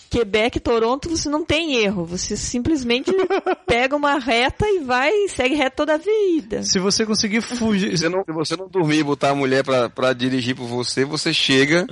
[0.09, 2.05] Quebec, Toronto, você não tem erro.
[2.05, 3.11] Você simplesmente
[3.67, 6.63] pega uma reta e vai e segue reta toda a vida.
[6.63, 7.95] Se você conseguir fugir.
[7.97, 11.05] Se não, se você não dormir e botar a mulher pra, pra dirigir por você,
[11.05, 11.85] você chega.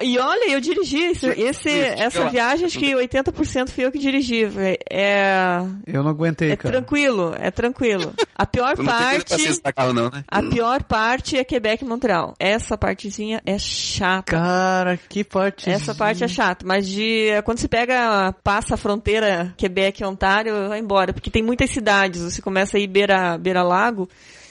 [0.00, 0.98] E olha, eu dirigi.
[1.04, 4.44] Esse, esse essa viagem, acho que 80% fui eu que dirigi.
[4.90, 5.58] É.
[5.86, 6.72] Eu não aguentei, é cara.
[6.74, 8.12] tranquilo, é tranquilo.
[8.34, 9.60] A pior parte.
[9.74, 10.24] Carro, não, né?
[10.28, 12.34] A pior parte é Quebec e Montreal.
[12.38, 14.32] Essa partezinha é chata.
[14.32, 15.70] Cara, que parte.
[15.70, 20.68] Essa parte é chata, mas de quando você pega, passa a fronteira Quebec e Ontário,
[20.68, 24.08] vai embora, porque tem muitas cidades, você começa a ir beira, beira lago,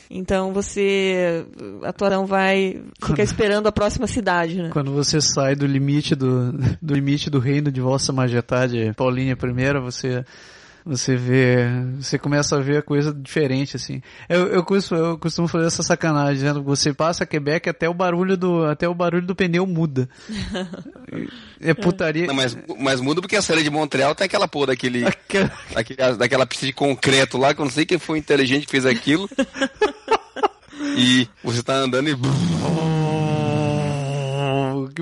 [0.10, 1.45] então você,
[1.84, 4.70] a Torão vai ficar esperando a próxima cidade, né?
[4.72, 6.51] Quando você sai do limite do,
[6.82, 10.26] do limite do reino de Vossa Majestade Paulinha I, você
[10.86, 11.68] você vê,
[11.98, 14.02] você começa a ver a coisa diferente, assim.
[14.28, 17.94] Eu, eu, costumo, eu costumo fazer essa sacanagem, dizendo que você passa Quebec até o
[17.94, 20.10] barulho do, até o barulho do pneu muda.
[21.62, 22.28] é putaria.
[22.28, 25.52] Não, mas, mas muda porque a série de Montreal tem aquela porra daquele, aquela...
[25.74, 28.86] daquele, daquela pista de concreto lá, que eu não sei quem foi inteligente que fez
[28.86, 29.30] aquilo.
[30.98, 32.18] e você tá andando e...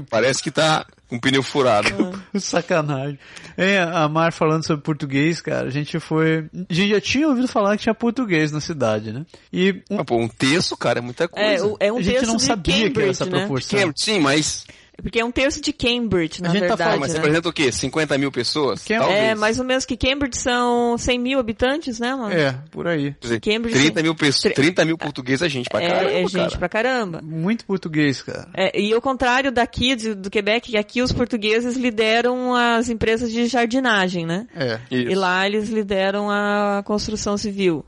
[0.10, 1.90] Parece que tá com pneu furado.
[2.40, 3.20] Sacanagem.
[3.58, 6.46] É, a Mar falando sobre português, cara, a gente foi.
[6.70, 9.26] A gente já tinha ouvido falar que tinha português na cidade, né?
[9.52, 9.84] E.
[9.90, 10.00] Um...
[10.00, 11.76] Ah, pô, um terço, cara, é muita coisa.
[11.82, 13.40] É, é um a gente não sabia Cambridge, que era essa né?
[13.40, 13.92] proporção.
[13.94, 14.66] sim, mas
[15.02, 16.84] Porque é um terço de Cambridge, na A gente tá verdade.
[16.84, 17.20] falando, Mas né?
[17.20, 17.72] representa o quê?
[17.72, 18.90] 50 mil pessoas?
[18.90, 22.34] É- mais ou menos que Cambridge são 100 mil habitantes, né, mano?
[22.34, 23.14] É, por aí.
[23.20, 26.12] Quer dizer, Cambridge- 30 mil pessoas, Tri- 30 mil portugueses é gente pra É, caramba,
[26.12, 26.58] é gente cara.
[26.58, 27.22] pra caramba.
[27.24, 28.48] Muito português, cara.
[28.56, 33.32] É, e ao contrário daqui, de- do Quebec, que aqui os portugueses lideram as empresas
[33.32, 34.48] de jardinagem, né?
[34.56, 34.80] É.
[34.92, 35.12] Isso.
[35.12, 37.86] E lá eles lideram a construção civil.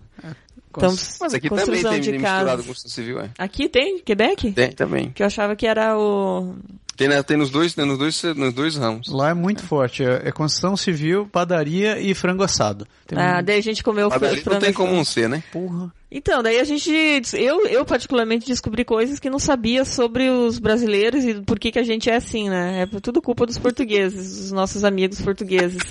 [0.77, 3.29] Então, Mas aqui também construção tem de misturado construção civil, é.
[3.37, 4.51] Aqui tem, Quebec?
[4.51, 5.11] Tem também.
[5.11, 6.55] Que eu achava que era o...
[6.95, 9.07] Tem, na- tem nos dois, tem nos dois, nos dois ramos.
[9.07, 10.03] Lá é muito forte.
[10.03, 12.87] É, é construção civil, padaria e frango assado.
[13.07, 15.27] Tem Ah, um- daí a gente comeu Mas ali não frango tem como não ser,
[15.27, 15.43] né?
[15.51, 15.91] Porra.
[16.15, 16.91] Então, daí a gente,
[17.33, 21.79] eu, eu particularmente descobri coisas que não sabia sobre os brasileiros e por que que
[21.79, 22.83] a gente é assim, né?
[22.83, 25.81] É tudo culpa dos portugueses, dos nossos amigos portugueses.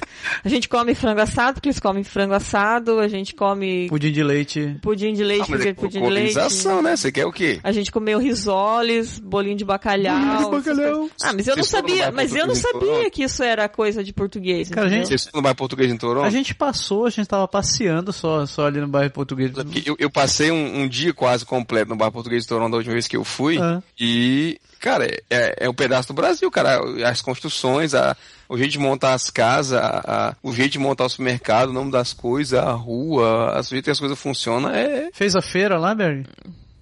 [0.45, 4.23] A gente come frango assado porque eles comem frango assado, a gente come Pudim de
[4.23, 4.77] leite.
[4.81, 6.35] pudim de leite Ah, porque é pudim de leite.
[6.35, 6.95] colonização, né?
[6.97, 7.59] Você quer o quê?
[7.65, 10.15] A gente comeu risoles, bolinho de bacalhau.
[10.17, 11.11] Bolinho de bacalhau.
[11.21, 14.13] Ah, mas eu não Vocês sabia, mas eu não sabia que isso era coisa de
[14.13, 14.69] português.
[14.71, 15.07] Cara, entendeu?
[15.07, 16.25] Vocês foram no bairro português em Toronto?
[16.27, 19.51] A gente passou, a gente tava passeando só, só ali no bairro português.
[19.85, 22.93] Eu, eu passei um, um dia quase completo no bar português de Toronto da última
[22.95, 23.59] vez que eu fui.
[23.59, 23.83] Ah.
[23.99, 26.81] E, cara, é, é um pedaço do Brasil, cara.
[27.09, 28.17] As construções, a,
[28.49, 31.73] o jeito de montar as casas, a- a- o jeito de montar o supermercado, o
[31.73, 35.09] nome das coisas, a rua, o jeito que as coisas funcionam é.
[35.13, 36.27] Fez a feira lá, Berg?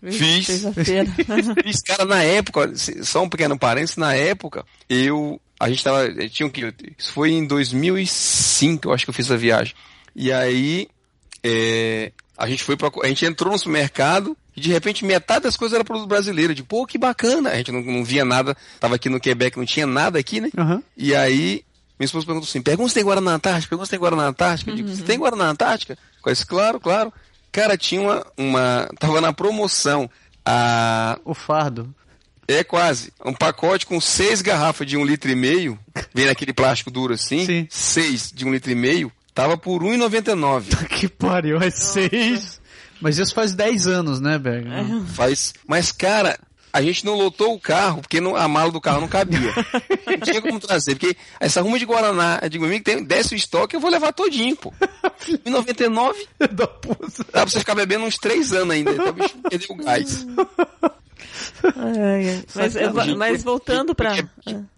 [0.03, 0.47] Fiz.
[0.47, 1.07] Sexta-feira.
[1.63, 2.73] Fiz, cara, na época,
[3.03, 5.41] só um pequeno parênteses, na época, eu.
[5.59, 6.07] A gente tava.
[6.07, 6.73] eh, Tinha um que.
[6.97, 9.75] Isso foi em 2005, eu acho que eu fiz a viagem.
[10.17, 10.89] E aí.
[11.45, 12.91] é, a gente foi pra.
[13.03, 16.55] A gente entrou no supermercado e de repente metade das coisas era produto brasileiro.
[16.55, 17.51] De pô, que bacana.
[17.51, 18.57] A gente não, não via nada.
[18.79, 20.51] Tava aqui no Quebec, não tinha nada aqui, né?
[20.57, 20.83] Aham.
[20.97, 21.63] E aí,
[21.99, 24.71] minha esposa perguntou assim: pergunta se tem Guaraná Antártica, pergunta se tem Guaraná Antártica.
[24.71, 25.99] Eu digo, você tem Guaraná Antártica?
[26.25, 27.13] Eu disse, claro, claro.
[27.53, 28.89] Cara, tinha uma, uma.
[28.99, 30.09] Tava na promoção.
[30.45, 31.95] A, O fardo.
[32.49, 33.13] é quase.
[33.25, 35.79] Um pacote com seis garrafas de um litro e meio,
[36.15, 37.67] vem naquele plástico duro assim, Sim.
[37.71, 40.65] seis de um litro e meio, tava por R$ 1,99.
[40.89, 42.61] Que pariu, é seis.
[43.01, 44.67] Mas isso faz 10 anos, né, Berg?
[45.15, 45.55] Faz.
[45.67, 46.39] Mas, cara,
[46.71, 49.41] a gente não lotou o carro, porque não- a mala do carro não cabia.
[50.07, 53.37] não tinha como trazer, porque essa ruma de Guaraná, eu digo, amigo, tem, desce o
[53.37, 54.73] estoque, eu vou levar todinho, pô.
[55.27, 56.15] R$ 1,99,
[56.53, 57.25] da puta.
[57.33, 60.27] dá pra você ficar bebendo uns três anos ainda, então o bicho perdeu o gás.
[61.77, 62.45] Ai, ai.
[62.55, 63.17] Mas, Sacanagem.
[63.17, 64.15] mas voltando pra...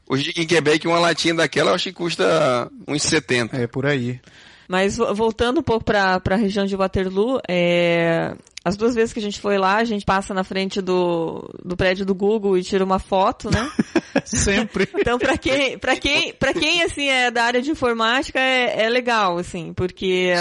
[0.09, 3.57] Hoje em Quebec, uma latinha daquela, eu acho que custa uns 70.
[3.57, 4.21] É, por aí.
[4.73, 8.35] Mas vo- voltando um pouco para a região de Waterloo, é,
[8.65, 11.77] as duas vezes que a gente foi lá, a gente passa na frente do, do
[11.77, 13.69] prédio do Google e tira uma foto, né?
[14.25, 14.89] Sempre.
[14.95, 18.89] Então, para quem, para quem, para quem assim é da área de informática é, é
[18.89, 20.33] legal, assim, porque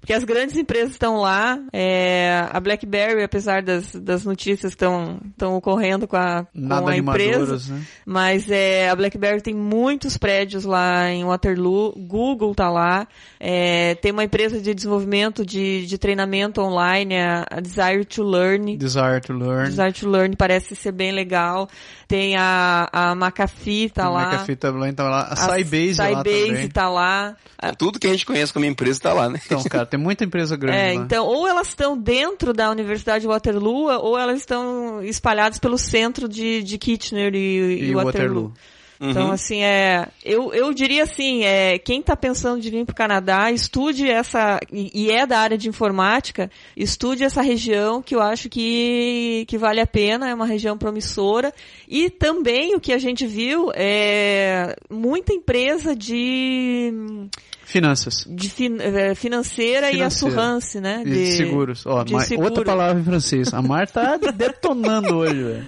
[0.00, 5.56] porque as grandes empresas estão lá, é, a BlackBerry, apesar das, das notícias estão estão
[5.56, 7.82] ocorrendo com a, com Nada a empresa, né?
[8.04, 13.06] mas é, a BlackBerry tem muitos prédios lá em Waterloo, Google tá lá,
[13.40, 18.76] é, tem uma empresa de desenvolvimento de, de treinamento online, a, a Desire to Learn.
[18.76, 19.68] Desire to learn.
[19.70, 21.68] Desire to Learn parece ser bem legal.
[22.06, 24.32] Tem a, a McAfee tá lá.
[24.32, 25.22] McAfee também tá lá.
[25.30, 26.68] A Sybase lá Sybase também.
[26.68, 27.36] tá lá.
[27.78, 29.40] Tudo que a gente conhece como empresa tá lá, né?
[29.46, 31.04] Então, cara, tem muita empresa grande É, lá.
[31.04, 36.28] então, ou elas estão dentro da Universidade de Waterloo, ou elas estão espalhadas pelo centro
[36.28, 38.04] de, de Kitchener e, E e Waterloo.
[38.04, 38.52] Waterloo.
[39.04, 39.32] Então, Uhum.
[39.32, 43.50] assim, é, eu, eu diria assim, é, quem está pensando de vir para o Canadá,
[43.50, 48.48] estude essa, e, e é da área de informática, estude essa região que eu acho
[48.48, 51.52] que, que vale a pena, é uma região promissora.
[51.88, 56.92] E também o que a gente viu é muita empresa de,
[57.64, 58.24] Finanças.
[58.28, 58.78] de fin-
[59.16, 60.06] financeira, e Financeira.
[60.06, 61.02] assurance, né?
[61.04, 61.84] E de seguros.
[61.86, 62.48] Ó, de mas seguro.
[62.50, 63.52] outra palavra em francês.
[63.52, 65.66] A Mar tá detonando hoje, velho.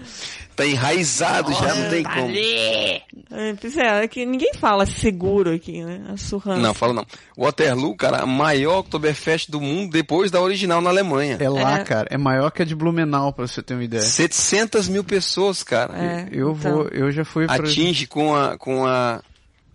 [0.56, 2.30] Tá enraizado já, não tem como.
[2.30, 3.02] É,
[3.32, 6.02] é, é que ninguém fala seguro aqui, né?
[6.12, 6.62] Assurance.
[6.62, 7.06] Não, fala não.
[7.36, 11.36] Waterloo, cara, a maior Oktoberfest do mundo depois da original na Alemanha.
[11.40, 11.84] É lá, É.
[11.84, 12.08] cara.
[12.10, 14.02] É maior que a de Blumenau, pra você ter uma ideia.
[14.02, 15.92] 700 mil pessoas, cara.
[15.96, 16.72] É, Eu então.
[16.72, 17.56] vou, eu já fui pra...
[17.56, 19.20] Atinge com a, com a,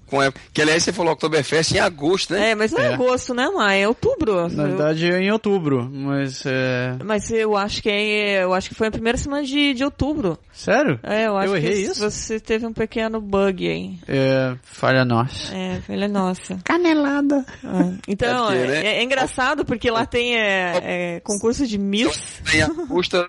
[0.09, 2.51] com a, que aliás você falou Oktoberfest em agosto, né?
[2.51, 2.93] É, mas não é, É.
[2.93, 3.83] agosto, né, Maia?
[3.83, 4.47] É outubro.
[4.49, 6.97] Na Eu- verdade é em outubro, mas é...
[7.03, 10.37] Mas eu acho que é, eu acho que foi a primeira semana de, de outubro.
[10.51, 10.99] Sério?
[11.03, 12.01] É, eu acho errei que isso?
[12.11, 13.97] você teve um pequeno bug aí.
[14.07, 14.55] É...
[14.63, 15.55] Falha nossa.
[15.55, 16.57] É, filha nossa.
[16.63, 17.45] Canelada.
[17.63, 18.85] Ah, Então, É porque, né?
[18.85, 20.79] é- é engraçado porque lá tem é,
[21.15, 22.41] é, concurso de Miss.
[22.53, 23.25] Em agosto,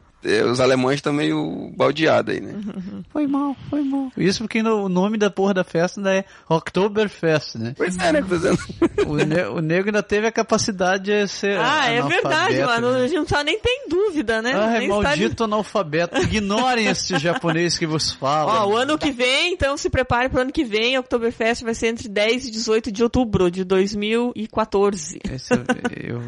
[0.51, 2.55] os alemães estão meio baldeados aí, né?
[3.13, 4.11] Foi mal, foi mal.
[4.17, 7.75] Isso porque no- o nome da porra da festa ainda é Oktoberfest, né?
[7.77, 8.23] Pois é, né?
[8.23, 8.59] Dizendo.
[9.07, 12.93] O, ne o nego ainda teve a capacidade de ser Ah, é verdade, analfabeto, mano.
[12.93, 13.05] né?
[13.05, 14.53] A gente não tá, nem tem dúvida, né?
[14.55, 16.21] Ah, é Nem está- maldito analfabeto.
[16.23, 18.65] Ignorem esse japonês que vos fala.
[18.65, 21.89] Ó, o ano que vem, então se prepare pro ano que vem, Oktoberfest vai ser
[21.89, 25.21] entre 10 e 18 de outubro de 2014.
[25.33, 25.65] Esse eu,
[25.97, 26.23] eu- eu-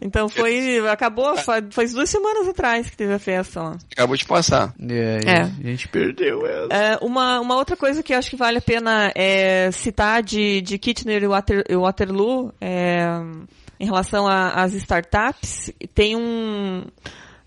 [0.00, 3.76] Então foi, acabou, fa- faz duas semanas atrás que teve a festa lá.
[3.92, 4.74] Acabou de passar.
[4.88, 5.40] é, É.
[5.42, 6.68] A gente perdeu ela.
[6.70, 10.60] É, uma, uma outra coisa que eu acho que vale a pena é, citar de,
[10.60, 13.06] de Kitchener e Water, Waterloo, é,
[13.78, 16.84] em relação às startups, tem um,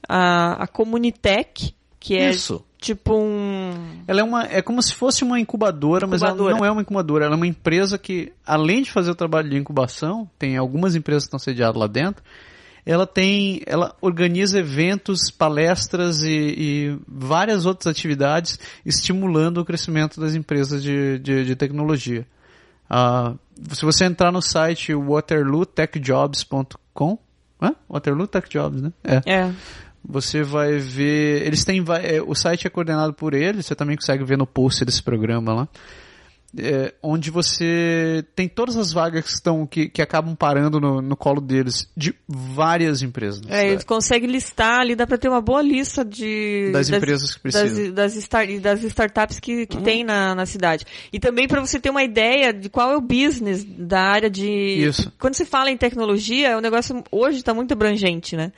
[0.08, 2.64] a, a Comunitech, que é Isso.
[2.78, 3.72] tipo um...
[4.08, 6.58] Ela é uma, é como se fosse uma incubadora, mas ela Incubadora.
[6.58, 7.26] não é uma incubadora.
[7.26, 11.24] Ela é uma empresa que, além de fazer o trabalho de incubação, tem algumas empresas
[11.24, 12.24] que estão sediadas lá dentro.
[12.86, 20.36] Ela tem, ela organiza eventos, palestras e, e várias outras atividades estimulando o crescimento das
[20.36, 22.28] empresas de, de, de tecnologia.
[22.90, 23.34] Ah,
[23.72, 27.18] se você entrar no site waterlootechjobs.com,
[27.62, 27.74] Hã?
[27.90, 28.92] Waterloo Tech Jobs, né?
[29.04, 29.22] É.
[29.26, 29.52] É,
[30.04, 31.46] Você vai ver.
[31.46, 31.84] Eles têm.
[32.04, 35.54] é, o site é coordenado por eles, você também consegue ver no post desse programa
[35.54, 35.68] lá.
[36.58, 41.16] É, onde você tem todas as vagas que estão que, que acabam parando no, no
[41.18, 43.42] colo deles de várias empresas.
[43.50, 43.86] é, ele cidade.
[43.86, 46.70] consegue listar ali, dá pra ter uma boa lista de...
[46.72, 47.94] Das empresas que precisam.
[47.94, 49.66] Das, das, star- das startups que, Uhum.
[49.66, 50.86] que tem na, na cidade.
[51.12, 54.48] E também para você ter uma ideia de qual é o business da área de...
[54.48, 55.12] Isso.
[55.20, 58.52] Quando se fala em tecnologia, o negócio hoje está muito abrangente, né?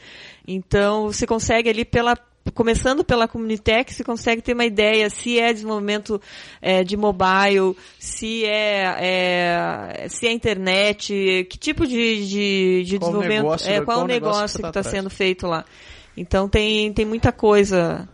[0.47, 2.17] Então, você consegue ali pela...
[2.53, 6.19] Começando pela Comunitech, você consegue ter uma ideia se é desenvolvimento
[6.61, 13.11] é, de mobile, se é, é- se é internet, que tipo de, de, de Qual
[13.11, 14.95] desenvolvimento, negócio- é, qual, o negócio que que tá está atrás.
[14.95, 15.65] sendo feito lá.
[16.15, 18.07] Então tem, tem muita coisa.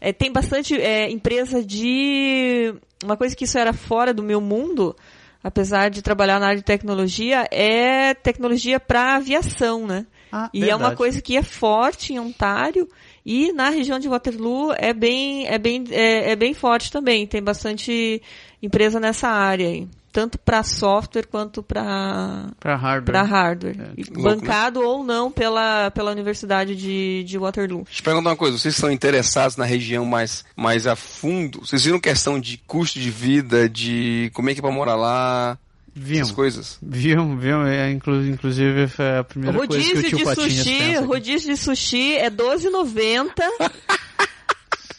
[0.00, 2.72] É, tem bastante é, empresa de.
[3.02, 4.94] Uma coisa que isso era fora do meu mundo,
[5.42, 10.06] apesar de trabalhar na área de tecnologia, é tecnologia para aviação, né?
[10.30, 10.96] Ah, E é uma verdade.
[10.96, 12.88] coisa que é forte em Ontário
[13.24, 17.26] e na região de Waterloo é bem, é bem, é, é bem forte também.
[17.26, 18.22] Tem bastante
[18.62, 19.88] empresa nessa área aí.
[20.10, 23.02] Tanto para software quanto para hardware.
[23.04, 23.76] para hardware.
[23.96, 24.22] E louco, né?
[24.22, 27.84] bancado ou não pela, pela Universidade de, de Waterloo.
[27.84, 31.60] Deixa eu perguntar uma coisa, vocês são interessados na região mais, mais a fundo?
[31.60, 35.58] Vocês viram questão de custo de vida, de como é que é pra morar lá,
[36.00, 36.22] Viam.
[36.22, 36.78] essas coisas?
[36.82, 37.66] Viam, viam.
[37.66, 40.98] É, inclu- inclusive foi a primeira coisa que o Rodízio tio de Patinhas sushi, pensa.
[40.98, 41.06] aqui.
[41.06, 43.32] rodízio de sushi é 12,90.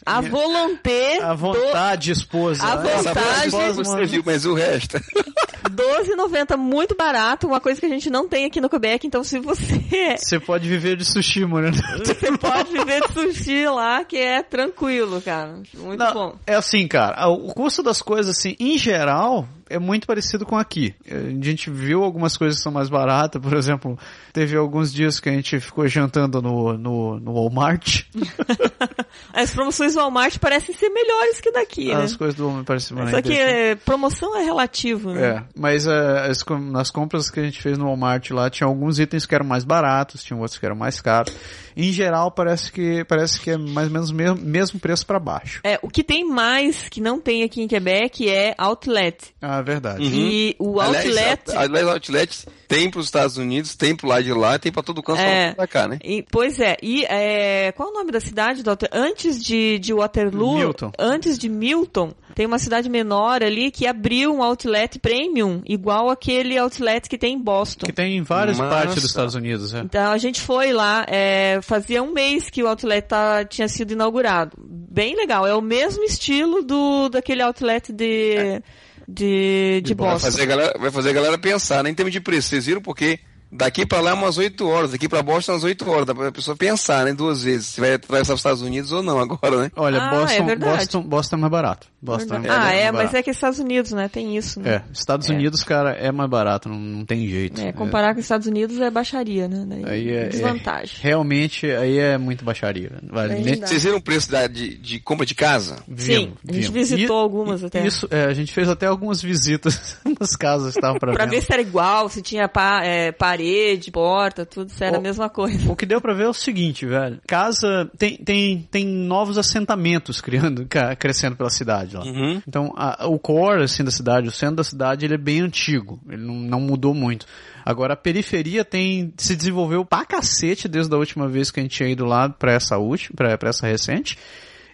[0.06, 2.64] A volonté, A vontade, esposa.
[2.64, 4.98] A vontade- esposa, Você viu, mas o resto.
[5.70, 9.38] 12,90, muito barato, uma coisa que a gente não tem aqui no Quebec, então se
[9.38, 9.78] você
[10.18, 11.70] Você pode viver de sushi, mano.
[12.04, 15.60] você pode viver de sushi lá, que é tranquilo, cara.
[15.74, 16.34] Muito Não, bom.
[16.46, 20.94] É assim, cara, o custo das coisas, assim, em geral, é muito parecido com aqui.
[21.08, 23.96] A gente viu algumas coisas que são mais baratas, por exemplo,
[24.32, 28.02] teve alguns dias que a gente ficou jantando no, no, no Walmart.
[29.32, 32.02] As promoções do Walmart parecem ser melhores que daqui, né?
[32.02, 33.60] As coisas do Walmart parecem mais Só que interessantes.
[33.60, 35.22] é, promoção é relativo, né?
[35.22, 38.98] É, mas é, as nas compras que a gente fez no Walmart lá, tinha alguns
[38.98, 41.32] itens que eram mais baratos, tinha outros que eram mais caros.
[41.76, 45.18] Em geral, parece que parece que é mais ou menos o mesmo, mesmo preço para
[45.18, 45.60] baixo.
[45.64, 49.16] É, o que tem mais que não tem aqui em Quebec é outlet.
[49.40, 50.02] Ah, verdade.
[50.04, 51.50] E o Aliás, outlet.
[51.56, 55.02] a- Aliás, outlet tem pros Estados Unidos, tem pro lado de lá, tem pra todo
[55.02, 55.52] canto É.
[55.54, 55.98] pra cá, né?
[56.04, 58.88] E- pois é, e é, qual é o nome da cidade, doutor?
[58.92, 60.92] Antes de, de Waterloo, Milton.
[60.98, 66.56] antes de Milton, tem uma cidade menor ali que abriu um outlet premium, igual aquele
[66.56, 67.84] outlet que tem em Boston.
[67.84, 68.70] Que tem em várias Massa.
[68.76, 69.80] partes dos Estados Unidos, é.
[69.80, 73.92] Então a gente foi lá, é, fazia um mês que o outlet tá- tinha sido
[73.92, 74.52] inaugurado.
[74.58, 78.62] Bem legal, é o mesmo estilo do daquele outlet de,
[79.06, 80.30] de, de, Vai Boston.
[80.30, 81.90] fazer, a galera, vai fazer a galera pensar, né?
[81.90, 82.80] Em termos de preço, vocês viram?
[82.80, 83.18] Porque
[83.52, 86.06] daqui pra lá é umas 8 horas, daqui pra Boston é umas 8 horas.
[86.06, 87.12] Dá pra pessoa pensar, né?
[87.12, 89.70] Duas vezes, se vai atravessar os Estados Unidos ou não agora, né?
[89.74, 90.76] Olha, Ah, é Boston, verdade.
[90.78, 91.88] Boston, Boston é mais barato.
[92.02, 94.08] Boston ah, mais é, mas é que Estados Unidos, né?
[94.08, 94.76] Tem isso, né?
[94.76, 95.34] É, Estados É.
[95.34, 97.60] Unidos, cara, é mais barato, não, não tem jeito.
[97.60, 99.64] É, comparar com os Estados Unidos é baixaria, né?
[99.68, 100.96] Daí, Aí é, desvantagem.
[100.98, 102.92] é- realmente, aí é muito baixaria.
[103.02, 103.56] Vale, nem-.
[103.56, 105.76] Vocês viram o preço da, de, de compra de casa?
[105.96, 106.90] Sim, a gente vimos.
[106.90, 107.86] visitou E- algumas até.
[107.86, 111.42] Isso, é, a gente fez até algumas visitas nas casas que estavam pra, Pra ver
[111.42, 115.28] se era igual, se tinha pa- é, parede, porta, tudo, se era a Ó, mesma
[115.28, 115.70] coisa.
[115.70, 117.20] O que deu pra ver é o seguinte, velho.
[117.26, 120.66] Casa tem, tem, tem novos assentamentos criando,
[120.98, 121.89] crescendo pela cidade.
[121.90, 122.04] Cidade lá.
[122.04, 122.42] Uhum.
[122.46, 126.00] Então, a- o core, assim, da cidade, o centro da cidade, ele é bem antigo.
[126.08, 127.26] Ele não, não mudou muito.
[127.64, 131.76] Agora, a periferia tem, se desenvolveu pra cacete desde a última vez que a gente
[131.76, 134.16] tinha ido lá pra essa última, pra, pra essa recente.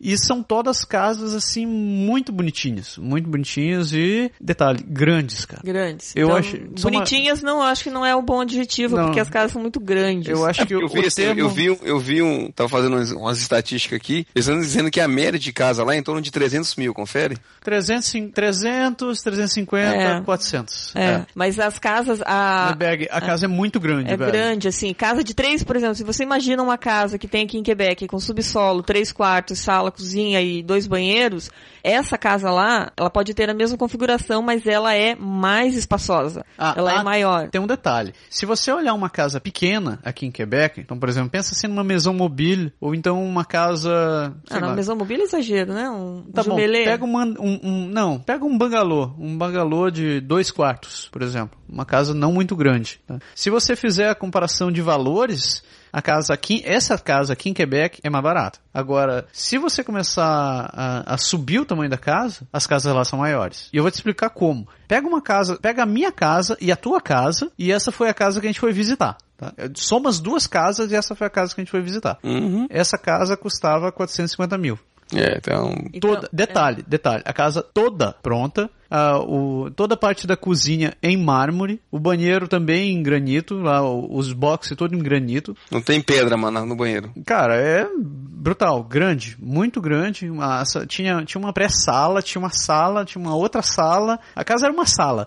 [0.00, 2.98] E são todas casas, assim, muito bonitinhas.
[2.98, 5.62] Muito bonitinhas e, detalhe, grandes, cara.
[5.64, 6.14] Grandes.
[6.14, 9.06] Eu Então, acho- são uma- Bonitinhas não, acho que não é um bom adjetivo, Não.
[9.06, 10.28] porque as casas são muito grandes.
[10.28, 11.40] Eu acho que Eu o, vi, o assim, termo...
[11.40, 14.90] eu vi, um- eu vi um, tava fazendo umas, umas estatísticas aqui, eles estão dizendo
[14.90, 17.36] que a média de casa lá é em torno de 300 mil, confere?
[17.62, 20.20] 300, 300 350, É.
[20.20, 20.94] 400.
[20.94, 24.30] É, mas as casas, a, Berg, a casa é muito grande, É velho.
[24.32, 24.92] grande, assim.
[24.94, 28.06] Casa de três, por exemplo, se você imagina uma casa que tem aqui em Quebec
[28.06, 31.50] com subsolo, três quartos, sala, cozinha e dois banheiros,
[31.82, 36.44] essa casa lá, ela pode ter a mesma configuração, mas ela é mais espaçosa.
[36.58, 37.48] Ah, ela é ah, maior.
[37.48, 38.12] Tem um detalhe.
[38.28, 41.84] Se você olhar uma casa pequena aqui em Quebec, então, por exemplo, pensa assim numa
[41.84, 44.34] maison mobile, ou então uma casa...
[44.50, 44.74] Ah, não, lá.
[44.74, 45.88] maison mobile é exagero, né?
[45.90, 46.84] Um Tá bom, jumelê.
[46.84, 51.58] pega uma, um, um- não, pega um bangalô, um bangalô de dois quartos, por exemplo,
[51.68, 53.00] uma casa não muito grande.
[53.06, 53.18] tá?
[53.34, 55.62] Se você fizer a comparação de valores,
[55.92, 58.58] a casa aqui, essa casa aqui em Quebec é mais barata.
[58.72, 63.18] Agora, se você começar a, a subir o tamanho da casa, as casas lá são
[63.18, 63.68] maiores.
[63.72, 64.68] E eu vou te explicar como.
[64.86, 68.14] Pega uma casa, pega a minha casa e a tua casa, e essa foi a
[68.14, 69.16] casa que a gente foi visitar.
[69.36, 69.52] Tá?
[69.74, 72.18] Soma as duas casas e essa foi a casa que a gente foi visitar.
[72.22, 72.66] Uhum.
[72.70, 74.78] Essa casa custava 450 mil.
[75.14, 75.72] É, então.
[75.92, 80.94] Então, Toda, detalhe, detalhe, a casa toda pronta, ah, o, toda a parte da cozinha
[81.02, 85.56] em mármore, o banheiro também em granito, lá, os boxes todo em granito.
[85.70, 87.12] Não tem pedra, mano, no banheiro.
[87.24, 90.28] Cara, é brutal, grande, muito grande.
[90.28, 94.18] Uma- tinha, tinha uma pré-sala, tinha uma sala, tinha uma outra sala.
[94.34, 95.26] A casa era uma sala.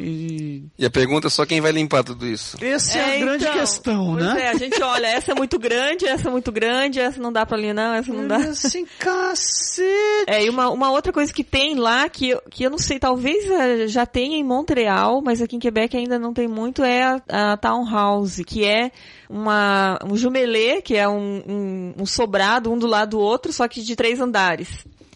[0.00, 2.56] E E a pergunta é só quem vai limpar tudo isso.
[2.64, 4.42] essa é, a grande então, questão, pois né?
[4.42, 7.44] É, a gente olha, essa é muito grande, essa é muito grande, essa não dá
[7.44, 8.36] pra ali não, essa não dá.
[8.36, 9.90] Assim, cacete.
[10.26, 12.98] É, e uma, uma outra coisa que tem lá, que, eu- que eu não sei,
[12.98, 17.02] talvez eh, já tenha em Montreal, mas aqui em Quebec ainda não tem muito, é
[17.02, 18.90] a, a Townhouse, que é
[19.28, 23.66] uma, um jumelê, que é um, um, um sobrado, um do lado do outro, só
[23.68, 24.68] que de três andares.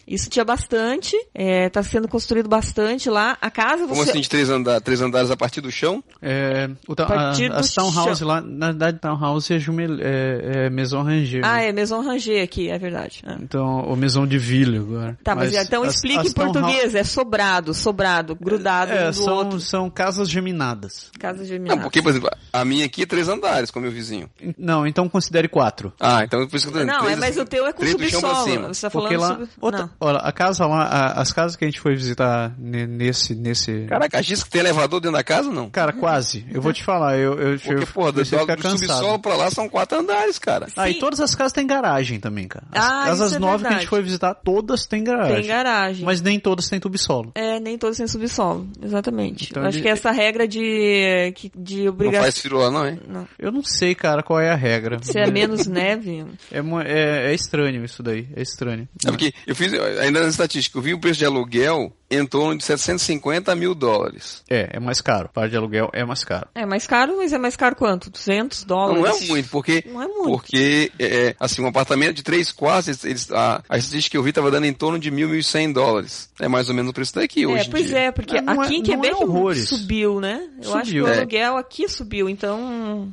[0.07, 3.37] Isso tinha bastante, é, tá sendo construído bastante lá.
[3.41, 4.11] A casa Como você...
[4.11, 6.03] assim, de três, andar, três andares a partir do chão?
[6.21, 8.27] É, o, ta- A partir a, do townhouse chão.
[8.27, 11.41] lá, na verdade, townhouse é, jumel, é, é maison ranger.
[11.43, 11.69] Ah, né?
[11.69, 13.23] é Maison Ranger aqui, é verdade.
[13.25, 13.37] Ah.
[13.41, 15.17] Então, o maison de ville agora.
[15.23, 19.13] Tá, mas, então as- explique as em townhouse- português, é sobrado, sobrado, grudado É, um
[19.13, 19.59] são, outro.
[19.59, 21.09] são casas geminadas.
[21.19, 23.91] Casa de Não, porque, por exemplo, a minha aqui é três andares, com o meu
[23.91, 24.29] vizinho.
[24.57, 25.91] Não, então considere quatro.
[25.99, 26.95] Ah, então por isso que eu tô dizendo.
[26.95, 28.43] Não, três, é, mas o teu é com subsolo.
[28.43, 28.67] cima.
[28.73, 29.49] Você tá Porque falando lá, sobre...
[29.59, 29.89] outra.
[29.99, 33.85] Olha, a casa lá, a- as casas que a gente foi visitar ne- nesse, nesse,
[33.87, 35.69] Caraca, diz que tem elevador dentro da casa, não?
[35.69, 36.45] cara, quase.
[36.51, 39.35] Eu vou te falar, eu, eu, Porque, eu porra, do, a do, do subsolo pra
[39.35, 40.67] lá são quatro andares, cara.
[40.75, 40.99] Ah, e Sim.
[40.99, 42.65] todas as casas têm garagem também, cara.
[42.71, 45.35] As Ah, casas isso é novas que a gente foi visitar, todas têm garagem.
[45.35, 46.05] Tem garagem.
[46.05, 47.31] Mas nem todas têm subsolo.
[47.35, 48.67] É, nem todos têm subsolo.
[48.81, 49.47] Exatamente.
[49.51, 52.23] Então Eu acho ele- que essa regra de, que- de Não obrigação...
[52.23, 52.99] faz firula, não, hein?
[53.39, 54.97] Eu não sei, cara, qual é a regra.
[55.01, 56.25] Se é menos neve...
[56.51, 58.87] É, é, é estranho isso daí, é estranho.
[59.05, 62.55] É porque eu fiz, ainda na estatística, eu vi o preço de aluguel em torno
[62.57, 64.43] de 750 mil dólares.
[64.49, 65.29] É, é mais caro.
[65.33, 66.47] Parte de aluguel é mais caro.
[66.53, 68.09] É mais caro, mas é mais caro quanto?
[68.09, 69.01] 200 Não, dólares?
[69.03, 70.23] não é muito, porque, Não é muito.
[70.29, 74.29] porque é, assim, um apartamento de três quartos, eles, a, a estatística que eu vi
[74.29, 76.29] estava dando em torno de mil, mil e cem dólares.
[76.39, 77.97] É mais ou menos o preço daqui hoje É, em pois dia.
[77.99, 79.67] é, porque não é- aqui em é Quebec horrores.
[79.69, 80.47] subiu, né?
[80.61, 81.05] Eu acho que Subiu.
[81.05, 81.17] o É.
[81.17, 83.11] aluguel aqui subiu, então...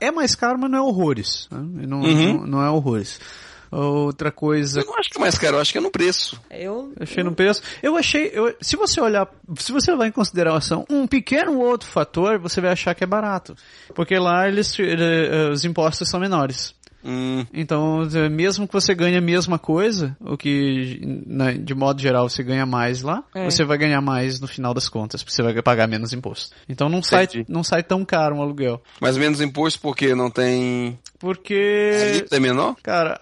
[0.00, 1.48] É mais caro, mas não é horrores.
[1.50, 1.58] né?
[1.88, 2.34] Não, Uhum.
[2.34, 3.18] não, não é horrores.
[3.76, 4.80] Outra coisa.
[4.80, 6.40] Eu não acho que é mais caro, eu acho que é no preço.
[6.50, 7.62] Eu, Eu achei no preço.
[7.82, 8.30] Eu achei.
[8.32, 9.28] eu- se você olhar.
[9.58, 13.54] Se você levar em consideração um pequeno outro fator, você vai achar que é barato.
[13.94, 16.74] Porque lá eles, ele- os impostos são menores.
[17.08, 20.98] Hum, Então, eh, mesmo que você ganhe a mesma coisa, o que
[21.62, 23.44] de modo geral você ganha mais lá, É.
[23.48, 26.56] você vai ganhar mais no final das contas, porque você vai pagar menos imposto.
[26.68, 28.82] Então não sai, não sai tão caro um aluguel.
[29.00, 30.98] mais menos imposto porque não tem.
[31.16, 32.76] A Porque alíquota é menor?
[32.82, 33.20] Cara,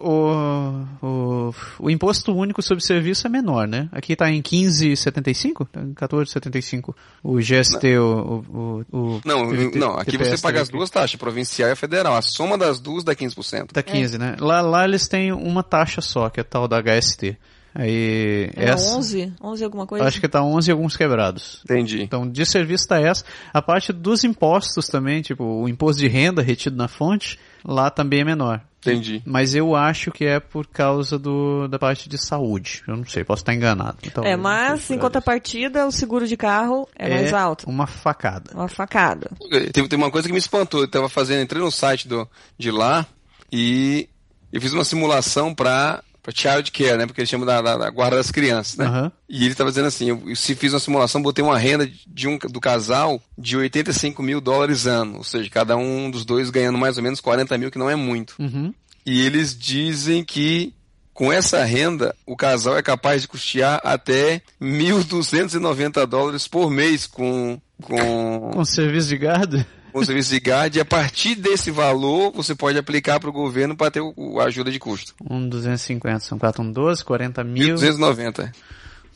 [0.00, 3.88] o, o, o imposto único sobre serviço é menor, né?
[3.92, 5.66] Aqui tá em 15,75?
[5.70, 6.94] Tá em 14,75.
[7.22, 11.70] O GST, o, o, o, Não, TPS não, aqui você paga as duas taxas, provincial
[11.70, 12.16] e federal.
[12.16, 13.72] A soma das duas dá 15%.
[13.72, 14.36] Tá 15, né?
[14.40, 17.38] Lá, lá eles têm uma taxa só, que é tal da HST.
[17.78, 19.34] Aí, Era essa, 11?
[19.42, 20.04] 11 alguma coisa?
[20.06, 21.60] acho que tá 11 e alguns quebrados.
[21.64, 22.02] Entendi.
[22.02, 23.22] Então, de serviço tá essa.
[23.52, 28.20] A parte dos impostos também, tipo, o imposto de renda retido na fonte, lá também
[28.20, 28.62] é menor.
[28.80, 29.22] Entendi.
[29.26, 32.82] Mas eu acho que é por causa do, da parte de saúde.
[32.86, 33.98] Eu não sei, posso estar enganado.
[34.02, 37.68] É, Talvez mas em contrapartida, o seguro de carro é, mais alto.
[37.68, 38.52] Uma facada.
[38.54, 39.30] Uma facada.
[39.72, 40.80] Tem, tem uma coisa que me espantou.
[40.80, 43.04] Eu tava fazendo, entrei no site do, de lá
[43.52, 44.08] e
[44.52, 47.06] eu fiz uma simulação pra para child care, né?
[47.06, 48.86] Porque eles chamam da, da, da guarda das crianças, né?
[48.86, 49.12] Aham.
[49.28, 52.36] E ele estava dizendo assim, eu, se fiz uma simulação, botei uma renda de um,
[52.36, 56.96] do casal de 85 mil dólares ano, ou seja, cada um dos dois ganhando mais
[56.96, 58.34] ou menos 40 mil, que não é muito.
[58.40, 58.74] Uhum.
[59.04, 60.74] E eles dizem que
[61.14, 67.58] com essa renda, o casal é capaz de custear até 1.290 dólares por mês com,
[67.82, 69.64] com, Com serviço de gado?
[69.96, 70.76] Com serviço de GAD.
[70.76, 74.44] E a partir desse valor, você pode aplicar para o governo para ter o, a
[74.44, 75.14] ajuda de custo.
[75.28, 77.76] Um 250, são 4, um 12, 40 mil.
[77.76, 78.52] 1.290.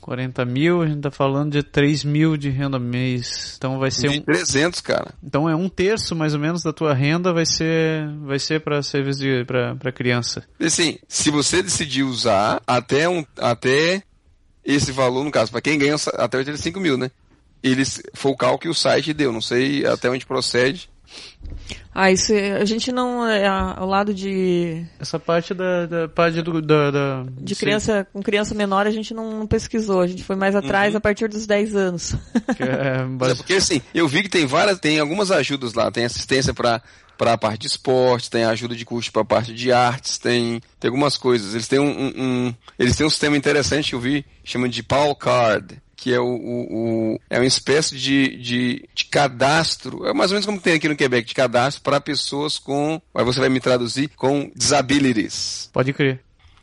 [0.01, 3.55] 40 mil, a gente tá falando de 3 mil de renda mês.
[3.59, 4.23] Então vai ser um.
[4.23, 5.13] 300, cara.
[5.23, 8.83] Então é um terço mais ou menos da tua renda vai ser vai ser para
[8.83, 10.43] serviço de para para criança.
[10.59, 14.03] E Assim, se você decidir usar até, um, até
[14.65, 17.11] esse valor, no caso, para quem ganha até 85 mil, né?
[17.63, 20.89] Eles, foi o cálculo que o site deu, não sei até onde procede.
[21.93, 26.41] Ah, isso é- a gente não é ao lado de Essa parte da, da parte
[26.41, 30.23] do da, da de criança com criança menor a gente não, não pesquisou, a gente
[30.23, 32.15] foi mais atrás a partir dos 10 anos.
[32.57, 35.91] que é, Mas é porque assim, eu vi que tem várias, tem algumas ajudas lá,
[35.91, 36.81] tem assistência para
[37.19, 40.59] para a parte de esporte, tem ajuda de custo para a parte de artes, tem,
[40.79, 41.53] tem algumas coisas.
[41.53, 42.13] Eles têm um, um-
[42.49, 46.19] um- eles têm um sistema interessante que eu vi, chama de Paul Card, que é
[46.19, 50.59] o, o- o- é uma espécie de, de, de cadastro, é mais ou menos como
[50.59, 54.51] tem aqui no Quebec, de cadastro para pessoas com, aí você vai me traduzir, com
[54.57, 55.69] disabilities.
[55.75, 56.21] Pode crer.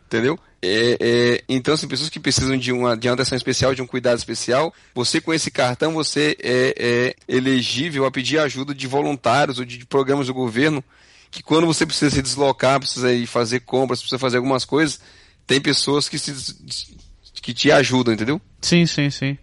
[0.07, 0.39] Entendeu?
[0.59, 3.85] É, é, então, assim, pessoas que precisam de uma, de uma atenção especial, de um
[3.85, 9.59] cuidado especial, você com esse cartão, você é, é elegível a pedir ajuda de voluntários
[9.59, 10.83] ou de, de programas do governo,
[11.29, 14.99] que quando você precisa se deslocar, precisa ir fazer compras, precisa fazer algumas coisas,
[15.45, 16.33] tem pessoas que, se,
[17.47, 18.41] que te ajudam, entendeu?
[18.61, 19.37] Sim, sim, sim.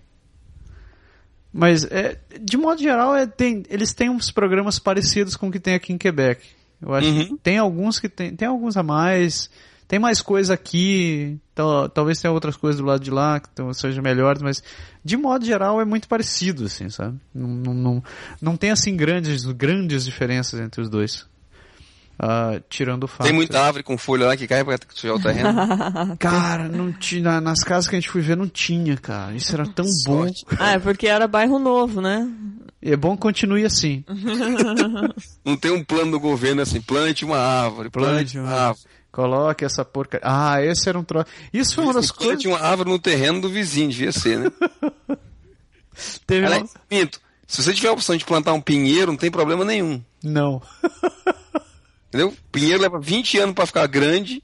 [1.50, 5.58] Mas, é, de modo geral, é, tem, eles têm uns programas parecidos com o que
[5.58, 6.44] tem aqui em Quebec.
[6.82, 7.26] Eu acho Uhum.
[7.28, 9.48] que tem alguns que tem, tem alguns a mais,
[9.88, 13.72] tem mais coisa aqui, tal- talvez tenha outras coisas do lado de lá que tão-
[13.72, 14.62] sejam melhores, mas
[15.02, 17.18] de modo geral é muito parecido, assim, sabe?
[17.34, 18.04] Não, não, não,
[18.42, 21.26] não tem, assim, grandes, grandes diferenças entre os dois.
[22.18, 23.26] Ah, tirando o fato.
[23.26, 25.48] Tem muita árvore com folha lá que cai para sujar o terreno.
[26.18, 29.34] Cara, não tinha, nas casas que a gente foi ver não tinha, cara.
[29.34, 30.22] Isso era tão bom.
[30.22, 30.44] Sorte.
[30.58, 32.28] ah, é porque era bairro novo, né?
[32.80, 34.04] E é bom que continue assim.
[35.42, 38.84] Não tem um plano do governo assim, plante uma árvore, plante, Plante uma árvore.
[39.10, 40.20] Coloque essa porca.
[40.22, 41.26] Ah, esse era um troço.
[41.50, 42.34] Isso foi uma das coisas.
[42.34, 44.50] plante uma árvore no terreno do vizinho, devia ser, né?
[46.26, 46.68] Teve Ela, uma...
[46.86, 50.02] Pinto, se você tiver a opção de plantar um pinheiro, não tem problema nenhum.
[50.22, 50.60] Não.
[52.14, 52.32] Entendeu?
[52.52, 54.40] Pinheiro leva 20 anos pra ficar grande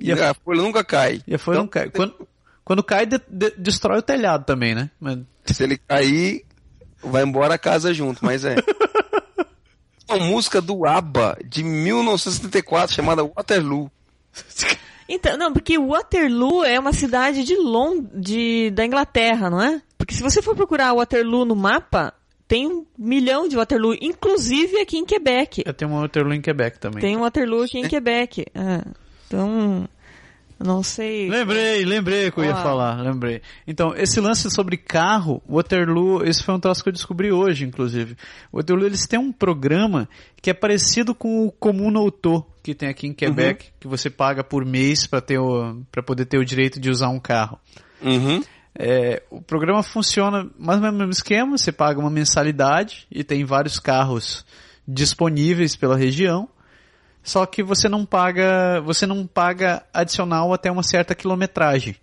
[0.00, 1.20] e, E a- a folha nunca cai.
[1.26, 1.90] E foi Então, um cai.
[1.90, 2.28] Quando,
[2.64, 4.90] quando cai, de- de- destrói o telhado também, né?
[4.98, 5.18] Mas...
[5.44, 6.46] Se ele cair,
[7.02, 8.56] vai embora a casa junto, mas é.
[10.08, 13.90] Uma música do ABBA de 1974 chamada Waterloo.
[15.08, 19.82] Então, não, porque Waterloo é uma cidade de Lond de, da Inglaterra, não é?
[19.98, 22.14] Porque se você for procurar Waterloo no mapa,
[22.46, 25.62] tem um milhão de Waterloo, inclusive aqui em Quebec.
[25.64, 27.00] Eu tenho uma Waterloo em Quebec também.
[27.00, 28.44] Tem um Waterloo aqui em Quebec.
[28.54, 28.82] É.
[29.26, 29.88] Então,
[30.62, 31.28] não sei.
[31.28, 32.62] Lembrei, lembrei que eu ia Ah.
[32.62, 33.40] falar, lembrei.
[33.66, 38.16] Então, esse lance sobre carro, Waterloo, esse foi um troço que eu descobri hoje, inclusive.
[38.52, 40.08] Waterloo, eles têm um programa
[40.40, 44.44] que é parecido com o Comum Auto, que tem aqui em Quebec, que você paga
[44.44, 47.58] por mês para ter o, para poder ter o direito de usar um carro.
[48.02, 48.42] Uhum.
[48.76, 53.22] É, o programa funciona mais ou menos no mesmo esquema, você paga uma mensalidade e
[53.22, 54.44] tem vários carros
[54.86, 56.48] disponíveis pela região.
[57.22, 61.96] Só que você não paga, você não paga adicional até uma certa quilometragem.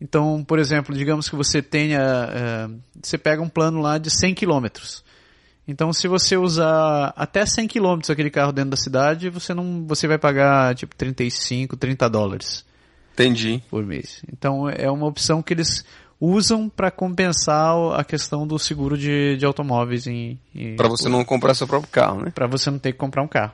[0.00, 2.68] Então, por exemplo, digamos que você tenha, é,
[3.02, 5.02] você pega um plano lá de 100 quilômetros.
[5.66, 10.06] Então, se você usar até 100 quilômetros aquele carro dentro da cidade, você não, você
[10.06, 12.64] vai pagar tipo 35, 30 dólares
[13.14, 13.62] Entendi.
[13.70, 14.22] por mês.
[14.32, 15.84] Então é uma opção que eles
[16.20, 21.24] usam para compensar a questão do seguro de, de automóveis em, em Pra você não
[21.24, 22.30] comprar seu próprio carro, né?
[22.34, 23.52] para você não ter que comprar um carro.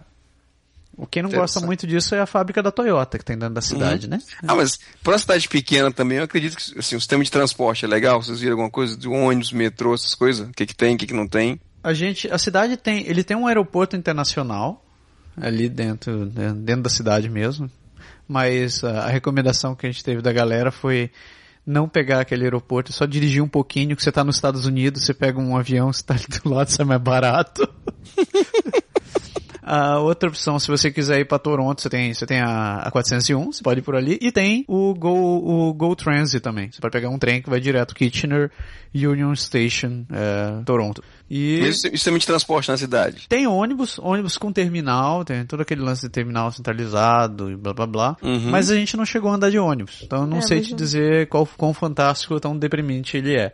[0.96, 3.62] O quem não gosta muito disso é a fábrica da Toyota que tem dentro da
[3.62, 4.18] cidade, né?
[4.46, 7.86] Ah, mas pra uma cidade pequena também, eu acredito que assim, o sistema de transporte
[7.86, 8.22] é legal.
[8.22, 10.48] Vocês viram alguma coisa de ônibus, metrô, essas coisas?
[10.48, 11.58] O que, que tem, o que, que não tem?
[11.82, 14.84] A gente, a cidade tem, ele tem um aeroporto internacional
[15.40, 17.70] ali dentro, né, dentro da cidade mesmo.
[18.30, 21.10] Mas a, recomendação que a gente teve da galera foi
[21.66, 25.12] não pegar aquele aeroporto, só dirigir um pouquinho, que você está nos Estados Unidos, você
[25.12, 27.68] pega um avião, você está ali do lado, sai mais barato.
[29.62, 32.90] A outra opção, se você quiser ir pra Toronto, você tem, você tem a, a
[32.90, 36.70] 401, você pode ir por ali, e tem o Go, o Go Transit também.
[36.70, 38.50] Você pode pegar um trem que vai direto Kitchener,
[38.94, 41.02] Union Station, é, Toronto.
[41.30, 43.26] E Mesmo sistema de transporte na cidade.
[43.28, 47.86] tem ônibus, ônibus com terminal, tem todo aquele lance de terminal centralizado e blá blá
[47.86, 48.16] blá.
[48.22, 48.50] Uhum.
[48.50, 50.00] Mas a gente não chegou a andar de ônibus.
[50.02, 53.36] Então eu não É, sei te eu- dizer qual, quão fantástico ou tão deprimente ele
[53.36, 53.52] é.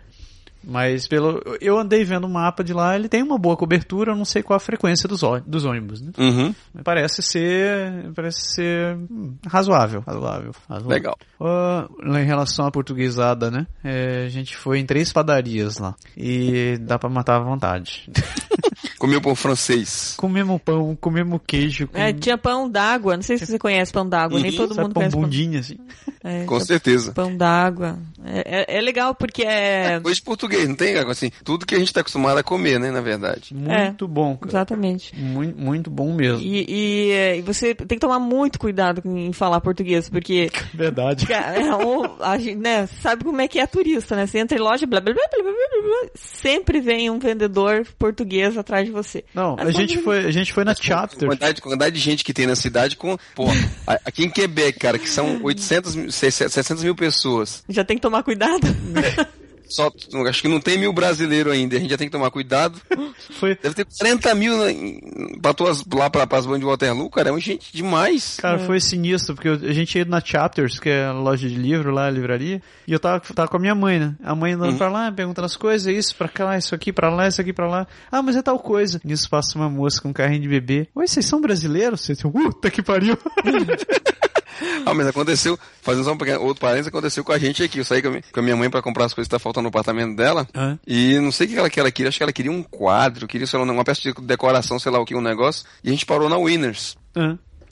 [0.69, 1.41] Mas pelo.
[1.61, 4.43] Eu andei vendo o mapa de lá, ele tem uma boa cobertura, eu não sei
[4.43, 6.11] qual a frequência dos, ó- dos ônibus, né?
[6.19, 6.53] Uhum.
[6.83, 8.11] Parece ser.
[8.17, 10.03] Parece ser hum, razoável.
[10.05, 10.51] Razoável.
[10.69, 10.89] razoável.
[10.91, 11.17] Legal.
[11.41, 13.67] Lá em relação à portuguesada, né?
[13.85, 15.95] É, a gente foi em três padarias lá.
[16.17, 18.11] E dá pra matar à vontade.
[18.99, 20.14] Comeu pão francês.
[20.17, 21.89] comemos pão, comemos queijo.
[21.93, 22.19] É, Com...
[22.19, 23.14] tinha pão d'água.
[23.14, 24.41] Não sei se você conhece pão d'água.
[24.41, 24.57] Nem Uhum.
[24.57, 25.77] todo Sabe, mundo pão conhece pão, bundinha, assim.
[26.25, 27.12] é, Com certeza.
[27.12, 27.99] pão d'água.
[28.25, 30.01] É, é- é legal porque é...
[30.01, 30.97] Coisa de português, não tem?
[30.97, 33.55] Assim, tudo que a gente tá acostumado a comer, né, na verdade.
[33.55, 34.51] Muito bom, cara.
[34.51, 35.15] Exatamente.
[35.17, 36.41] Muito, muito bom mesmo.
[36.41, 41.27] E, e, é, e você tem que tomar muito cuidado em falar português, porque Verdade.
[41.27, 44.27] Cara, é, o- a gente, né, sabe como é que é turista, né?
[44.27, 47.87] Você entra em loja, blá, blá, blá, blá, blá, blá, blá, sempre vem um vendedor
[47.99, 49.25] português atrás de você.
[49.35, 51.27] Não, Mas a gente foi, a gente foi na chapter.
[51.29, 53.17] quantidade, quantidade de gente que tem na cidade com...
[53.35, 53.45] Pô,
[54.05, 57.65] aqui em Quebec, cara, que são 800, mil- 600, 700 mil pessoas.
[57.69, 58.67] Já tem que tomar cuidado.
[59.69, 59.91] Só,
[60.29, 61.77] acho que não tem mil brasileiros ainda.
[61.77, 62.81] A gente já tem que tomar cuidado.
[63.39, 67.29] Foi, Deve ter 40 mil na- pra tuas, lá pra, pras bandas de Waterloo, cara.
[67.29, 68.37] É uma gente demais.
[68.41, 71.55] cara, foi sinistro, porque eu- a gente ia na Chapters, que é a loja de
[71.57, 74.14] livro lá, a livraria, e eu tava, tava com a minha mãe, né?
[74.23, 77.27] A mãe andando pra lá, perguntando as coisas, isso pra cá, isso aqui pra lá,
[77.29, 77.87] isso aqui pra lá.
[78.11, 79.01] Ah, mas é tal coisa.
[79.05, 80.89] Nisso passa uma moça com um carrinho de bebê.
[80.95, 82.01] Oi, vocês são brasileiros?
[82.03, 83.19] Você assim, puta que pariu.
[84.85, 87.79] Ah, mas aconteceu, fazendo só um pequeno, outro parênteses, aconteceu com a gente aqui.
[87.79, 90.17] Eu saí com a, minha mãe pra comprar as coisas que tá faltando no apartamento
[90.17, 90.47] dela.
[90.87, 93.27] E não sei o que ela, que ela queria, acho que ela queria um quadro,
[93.27, 95.65] queria, sei lá, uma peça de decoração, sei lá o que, um negócio.
[95.83, 96.97] E a gente parou na Winners.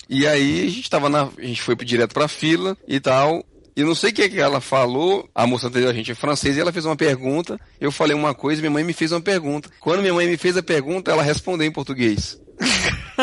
[0.09, 1.28] E aí a gente tava na.
[1.39, 3.45] A gente foi direto pra fila e tal.
[3.76, 6.14] E não sei o que, é que ela falou, a moça anterior a gente é
[6.14, 9.20] francesa, e ela fez uma pergunta, eu falei uma coisa, minha mãe me fez uma
[9.20, 9.68] pergunta.
[9.80, 12.41] Quando minha mãe me fez a pergunta, ela respondeu em português.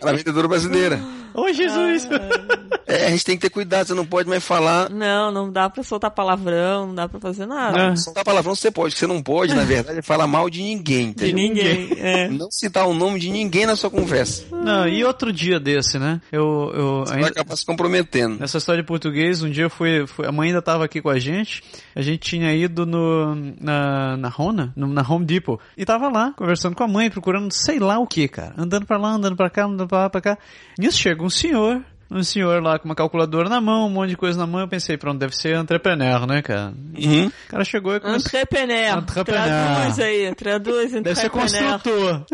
[0.00, 1.00] ela é vendedora brasileira.
[1.40, 2.08] Ô, Jesus!
[2.86, 4.88] É, a gente tem que ter cuidado, você não pode mais falar.
[4.88, 7.90] Não, não dá pra soltar palavrão, não dá pra fazer nada.
[7.90, 7.96] Ah.
[7.96, 11.12] Soltar palavrão você pode, que você não pode, na verdade, é falar mal de ninguém.
[11.12, 11.34] De entendeu?
[11.34, 11.88] ninguém.
[11.98, 12.28] É.
[12.38, 14.44] Não citar o nome de ninguém na sua conversa.
[14.50, 16.20] Não, e outro dia desse, né?
[16.32, 18.38] Eu, eu Você vai ainda, acabar se comprometendo.
[18.38, 21.10] Nessa história de português, um dia eu fui, fui- a mãe ainda tava aqui com
[21.10, 21.62] a gente,
[21.94, 26.32] a gente tinha ido no, na, na Rona, no- na Home Depot, e tava lá,
[26.36, 29.50] conversando com a mãe, procurando sei lá o que, cara, andando pra lá, andando pra
[29.50, 30.38] cá, andando pra lá, pra cá.
[30.78, 34.16] Nisso chega um senhor, um senhor lá com uma calculadora na mão, um monte de
[34.16, 36.72] coisa na mão, eu pensei, pronto, deve ser entrepreneur, né, cara?
[36.96, 37.26] Uhum.
[37.26, 38.28] O cara chegou e começou...
[38.28, 38.98] Entrepreneur.
[38.98, 39.44] Entrepreneur.
[39.44, 41.80] Traduz aí, traduz Deve ser entrepreneur.
[41.80, 42.26] construtor.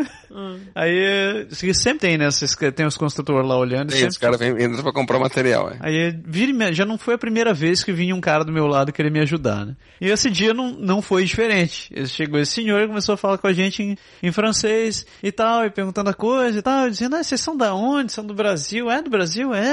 [0.73, 2.29] Aí, isso aqui sempre tem, né?
[2.75, 3.89] Tem os construtores lá olhando.
[3.89, 5.69] e Tem, sempre os caras vêm entram pra comprar material.
[5.69, 5.77] É.
[5.79, 8.67] Aí vira e já não foi a primeira vez que vinha um cara do meu
[8.67, 9.75] lado querer me ajudar, né?
[9.99, 11.89] E esse dia não, não foi diferente.
[11.93, 15.31] Ele chegou esse senhor e começou a falar com a gente em, em francês e
[15.31, 18.11] tal, e perguntando a coisa e tal, dizendo, ah, vocês são da onde?
[18.11, 18.89] São do Brasil?
[18.89, 19.53] É do Brasil?
[19.53, 19.64] É.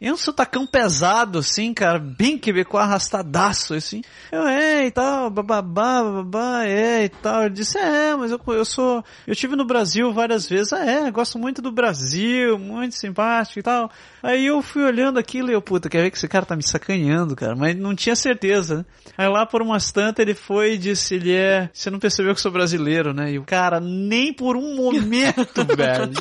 [0.00, 4.02] E um sotacão pesado, assim, cara, bem quebecois, arrastadaço, assim.
[4.30, 7.44] Eu, é, e tal, bababá, bababá, é, e tal.
[7.44, 10.72] Ele disse, é, mas eu, eu sou, eu tive no Brasil várias vezes.
[10.72, 13.90] Ah, é, gosto muito do Brasil, muito simpático e tal.
[14.22, 16.62] Aí eu fui olhando aquilo e eu, puta, quer ver que esse cara tá me
[16.62, 17.54] sacaneando, cara?
[17.54, 18.84] Mas não tinha certeza, né?
[19.16, 22.38] Aí lá por umas tantas ele foi e disse, ele é, você não percebeu que
[22.38, 23.32] eu sou brasileiro, né?
[23.32, 26.12] E o cara, nem por um momento, velho.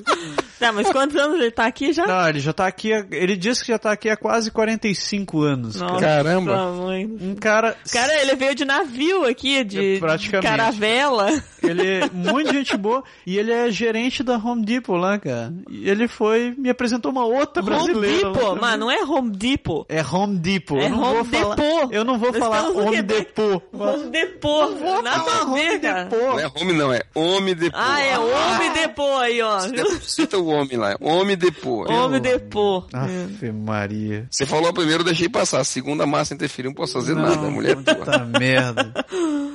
[0.60, 2.06] Tá, mas quantos anos ele tá aqui já?
[2.08, 5.76] Não, ele já tá aqui, ele disse que já tá aqui há quase 45 anos.
[5.80, 6.72] Nossa, Caramba.
[6.72, 7.06] mãe.
[7.06, 11.28] Um cara, Cara, ele veio de navio aqui, de, de caravela.
[11.62, 15.54] ele é muito gente boa e ele é gerente da Home Depot lá, cara.
[15.70, 18.28] E ele foi, me apresentou uma outra Home brasileira.
[18.28, 19.86] lá Depot, mas não é Home Depot.
[19.90, 20.78] É Home Depot.
[20.78, 21.94] É eu não Home vou falar, Depot.
[21.94, 23.02] Eu não vou Nós falar Home.
[23.02, 23.64] Depot.
[23.74, 25.02] Home Depot.
[25.04, 26.04] Nada a ver, Home cara.
[26.06, 26.40] Não Depot.
[26.40, 27.84] é homem, não, é homem depois.
[27.86, 29.60] Ah, é Home Depot aí, ó.
[30.02, 31.90] Cita o homem lá, homem depois.
[31.90, 32.86] Home Depot.
[32.94, 34.28] Aff, Maria.
[34.30, 35.60] Você falou a primeira, eu deixei passar.
[35.60, 37.48] A segunda, massa interferiu, não posso fazer nada.
[37.48, 37.96] A mulher é tua.
[37.96, 38.94] Puta merda.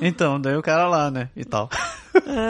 [0.01, 1.29] Então, daí o cara lá, né?
[1.35, 1.69] E tal.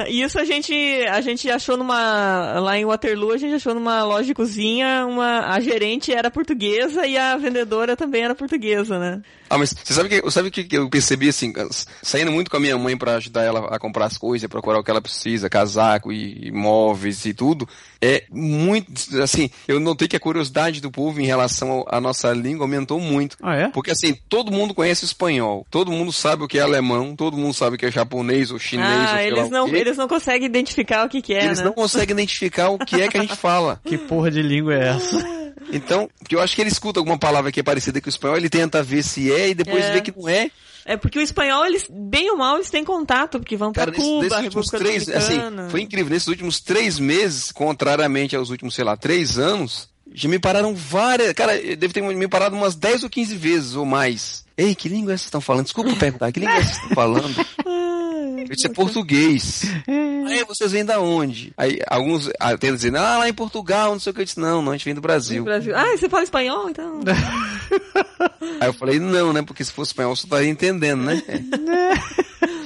[0.08, 0.74] E isso a gente,
[1.10, 5.48] a gente achou numa, lá em Waterloo, a gente achou numa loja de cozinha, uma,
[5.48, 9.22] a gerente era portuguesa e a vendedora também era portuguesa, né?
[9.50, 11.54] Ah, mas você sabe que sabe que eu percebi assim,
[12.02, 14.84] saindo muito com a minha mãe pra ajudar ela a comprar as coisas, procurar o
[14.84, 17.68] que ela precisa, casaco e móveis e tudo,
[18.06, 22.66] é muito assim, eu notei que a curiosidade do povo em relação à nossa língua
[22.66, 23.38] aumentou muito.
[23.42, 23.68] Ah, é?
[23.70, 27.54] Porque assim, todo mundo conhece espanhol, todo mundo sabe o que é alemão, todo mundo
[27.54, 29.78] sabe o que é japonês ou chinês ou ah, lá eles o não, quê.
[29.78, 31.66] eles não conseguem identificar o que, que é, Eles né?
[31.66, 33.80] não conseguem identificar o que é que a gente fala.
[33.88, 35.26] Que porra de língua é essa?
[35.72, 38.36] Então, porque eu acho que ele escuta alguma palavra que é parecida com o espanhol,
[38.36, 39.94] ele tenta ver se é e depois É.
[39.94, 40.50] vê que não é.
[40.86, 44.40] É porque o espanhol, eles, bem ou mal, eles têm contato, porque vão nesses, Cuba,
[44.42, 45.70] República três, assim, Dominicana.
[45.70, 46.10] foi incrível.
[46.12, 51.34] Nesses últimos três meses, contrariamente aos últimos, sei lá, três anos, já me pararam várias.
[51.34, 54.44] Cara, deve ter me parado umas 10 ou 15 vezes ou mais.
[54.56, 55.66] Ei, que língua é vocês estão falando?
[55.66, 57.34] Desculpa perguntar, que língua é vocês estão falando?
[58.50, 59.64] Disse, é português.
[59.88, 61.54] Aí vocês vêm da onde?
[61.58, 64.22] Aí alguns ah, tentam dizer, ah, lá em Portugal, não sei o que.
[64.22, 65.44] Eu disse, não, não, a gente vem do Brasil.
[65.44, 65.76] Brasil.
[65.76, 67.02] Ah, você fala espanhol, então?
[68.60, 69.42] Aí eu falei, não, né?
[69.42, 71.22] Porque se fosse espanhol, você estaria entendendo, né?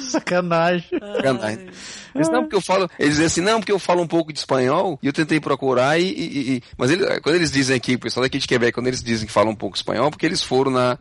[0.09, 0.87] Sacanagem.
[0.91, 1.67] Sacanagem.
[2.15, 2.89] Eles, não, porque eu falo.
[2.97, 5.99] Eles dizem assim, não, porque eu falo um pouco de espanhol e eu tentei procurar
[5.99, 6.03] e.
[6.05, 9.03] e- e- mas ele- quando eles dizem aqui, o pessoal daqui de Quebec, quando eles
[9.03, 10.97] dizem que falam um pouco espanhol, porque eles foram na,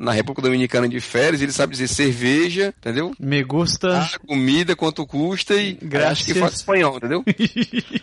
[0.00, 3.12] na República Dominicana de férias, e eles sabem dizer cerveja, entendeu?
[3.20, 3.98] Me gusta.
[4.00, 6.10] Ah, comida, quanto custa e Graças.
[6.12, 7.22] acho que fala espanhol, entendeu?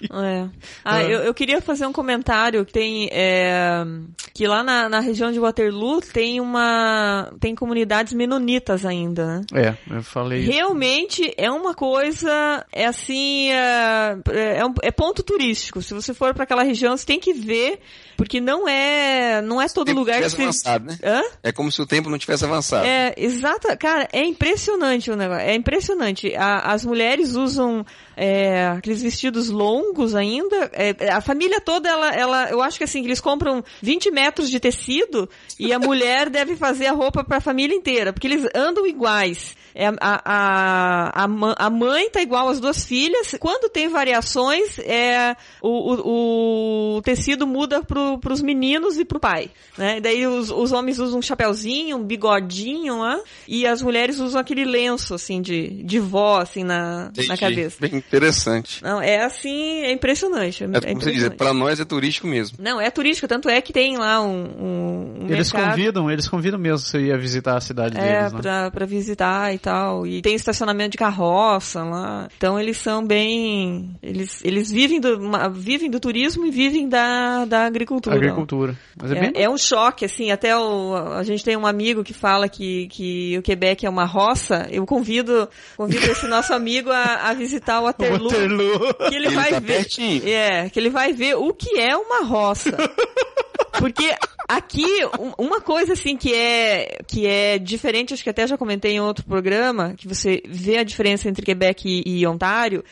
[0.10, 0.48] É.
[0.84, 3.84] Ah, eu, eu queria fazer um comentário que tem é,
[4.34, 9.42] que lá na, na região de Waterloo tem uma tem comunidades menonitas ainda, né?
[9.54, 10.42] É, eu falei.
[10.42, 10.52] isso.
[10.52, 14.18] Realmente é uma coisa, é assim, é,
[14.60, 15.82] é, um- é ponto turístico.
[15.82, 17.80] Se você for para aquela região, você tem que ver,
[18.16, 20.42] porque não é, não é todo tempo lugar que você...
[20.42, 20.98] avançado, né?
[21.04, 21.22] Hã?
[21.44, 22.86] É como se o tempo não tivesse avançado.
[22.86, 26.36] É, exata, cara, é impressionante o negócio, é impressionante.
[26.36, 27.86] A- as mulheres usam
[28.16, 33.04] é, aqueles vestidos longos ainda, é, a família toda, ela, ela, eu acho que assim,
[33.04, 37.42] eles compram 20 metros de tecido e a mulher deve fazer a roupa para a
[37.42, 39.56] família inteira, porque eles andam iguais.
[39.80, 43.36] É, a, a, a, a mãe tá igual às duas filhas.
[43.40, 49.52] Quando tem variações, é, o, o, o tecido muda pro, pros meninos e pro pai.
[49.78, 50.00] Né?
[50.02, 54.66] Daí os, os homens usam um chapéuzinho, um bigodinho lá, e as mulheres usam aquele
[54.66, 57.28] lenço, assim, de, de vó, assim, na, Entendi.
[57.28, 57.78] na cabeça.
[57.80, 58.84] Bem interessante.
[58.84, 60.64] Não, é assim, é impressionante.
[60.64, 61.38] É, É como você diz, impressionante.
[61.38, 62.58] pra nós é turístico mesmo.
[62.60, 64.28] Não, é turístico, tanto é que tem lá um,
[64.60, 65.70] um, um Eles mercado.
[65.72, 68.42] convidam, eles convidam mesmo você ir visitar a cidade É, deles, né?
[68.42, 69.67] pra, pra visitar e tal.
[70.06, 72.28] E tem estacionamento de carroça lá.
[72.38, 73.96] Então eles são bem.
[74.02, 78.16] Eles, eles vivem, do, uma- vivem do turismo e vivem da, da agricultura.
[78.16, 78.78] Agricultura.
[79.02, 79.32] Mas é, bem.
[79.36, 82.88] É, é um choque, assim, até o, a gente tem um amigo que fala que,
[82.88, 84.68] que o Quebec é uma roça.
[84.72, 88.30] Eu convido, convido esse nosso amigo a, a visitar o Waterloo.
[88.30, 88.94] Waterloo.
[89.10, 89.68] Que ele, Ele vai tá ver.
[89.78, 90.28] pertinho.
[90.28, 92.72] É, que ele vai ver o que é uma roça.
[93.80, 94.16] Porque
[94.48, 94.86] aqui,
[95.20, 99.00] um- uma coisa assim que é, que é diferente, acho que até já comentei em
[99.00, 102.84] outro programa, que você vê a diferença entre Quebec e, e Ontário,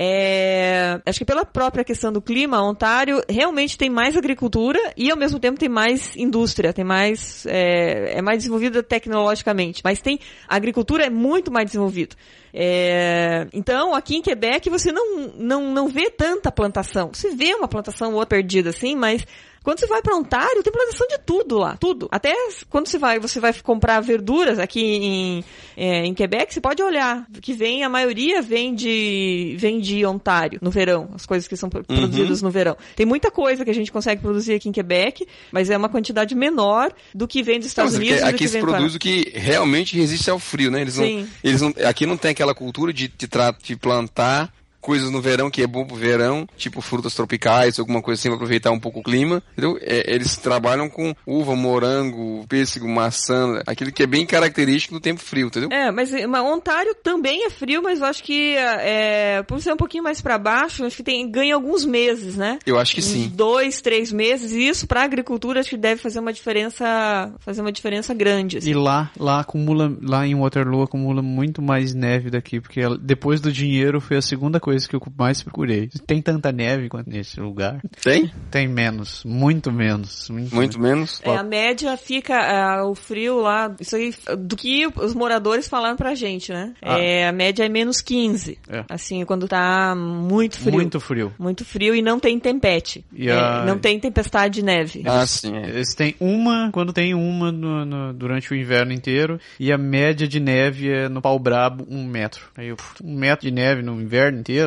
[0.00, 5.16] é, acho que pela própria questão do clima, Ontário realmente tem mais agricultura e ao
[5.16, 10.54] mesmo tempo tem mais indústria, tem mais, é, é mais desenvolvida tecnologicamente, mas tem, a
[10.54, 12.14] agricultura é muito mais desenvolvida.
[12.54, 17.10] É, então, aqui em Quebec você não, não, não vê tanta plantação.
[17.12, 19.26] Você vê uma plantação ou outra perdida assim, mas
[19.68, 22.08] quando você vai para Ontário, tem plantação de tudo lá, tudo.
[22.10, 22.34] Até
[22.70, 25.44] quando você vai, você vai comprar verduras aqui em,
[25.76, 30.58] é, em Quebec, você pode olhar que vem, a maioria vem de, vem de Ontário
[30.62, 32.78] no verão, as coisas que são pro- produzidas no verão.
[32.96, 36.34] Tem muita coisa que a gente consegue produzir aqui em Quebec, mas é uma quantidade
[36.34, 38.22] menor do que vem dos Estados Não, Unidos.
[38.22, 40.80] aqui se produz o que realmente resiste ao frio, né?
[40.80, 41.28] Eles não, Sim.
[41.44, 43.28] eles não, aqui não tem aquela cultura de, de,
[43.62, 44.50] de plantar
[44.80, 48.36] coisas no verão que é bom pro verão, tipo frutas tropicais, alguma coisa assim pra
[48.36, 49.78] aproveitar um pouco o clima, entendeu?
[49.82, 55.20] É, eles trabalham com uva, morango, pêssego, maçã, aquilo que é bem característico do tempo
[55.20, 55.68] frio, entendeu?
[55.72, 59.76] É, mas, mas Ontário também é frio, mas eu acho que é, por ser um
[59.76, 62.58] pouquinho mais pra baixo, acho que tem ganha alguns meses, né?
[62.64, 63.32] Eu acho que Uns sim.
[63.34, 67.72] Dois, três meses, e isso pra agricultura acho que deve fazer uma diferença, fazer uma
[67.72, 68.58] diferença grande.
[68.58, 68.70] assim.
[68.70, 73.52] E lá, lá acumula, lá em Waterloo acumula muito mais neve daqui, porque depois do
[73.52, 75.88] dinheiro foi a segunda coisa que eu mais procurei.
[76.06, 77.80] Tem tanta neve quanto nesse lugar?
[78.02, 78.30] Tem?
[78.50, 80.28] Tem menos, muito menos.
[80.30, 81.20] Muito, Muito menos.
[81.24, 85.96] É, a média fica, é, o frio lá, isso aí, do que os moradores falaram
[85.96, 86.74] pra gente, né?
[86.82, 86.98] Ah.
[86.98, 88.58] É, a média é menos 15.
[88.68, 88.84] É.
[88.88, 90.72] Assim, quando tá muito frio.
[90.74, 91.32] Muito frio.
[91.38, 93.04] Muito frio e não tem tempete.
[93.12, 95.02] E É, a- Não tem tempestade de neve.
[95.06, 95.54] Ah, sim.
[95.56, 95.68] É.
[95.68, 100.26] Eles têm uma, quando tem uma no- no- durante o inverno inteiro, e a média
[100.26, 102.44] de neve é no pau brabo um metro.
[102.56, 104.57] Aí, um metro de neve no inverno inteiro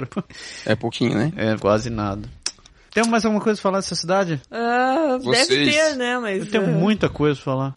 [0.66, 1.32] É pouquinho, né?
[1.36, 2.28] é quase nada.
[2.94, 4.42] Tem mais alguma coisa pra falar dessa cidade?
[4.52, 6.20] Ah, deve ter, né?
[6.20, 6.40] Mas.
[6.40, 7.74] Eu tenho ah, muita coisa pra falar.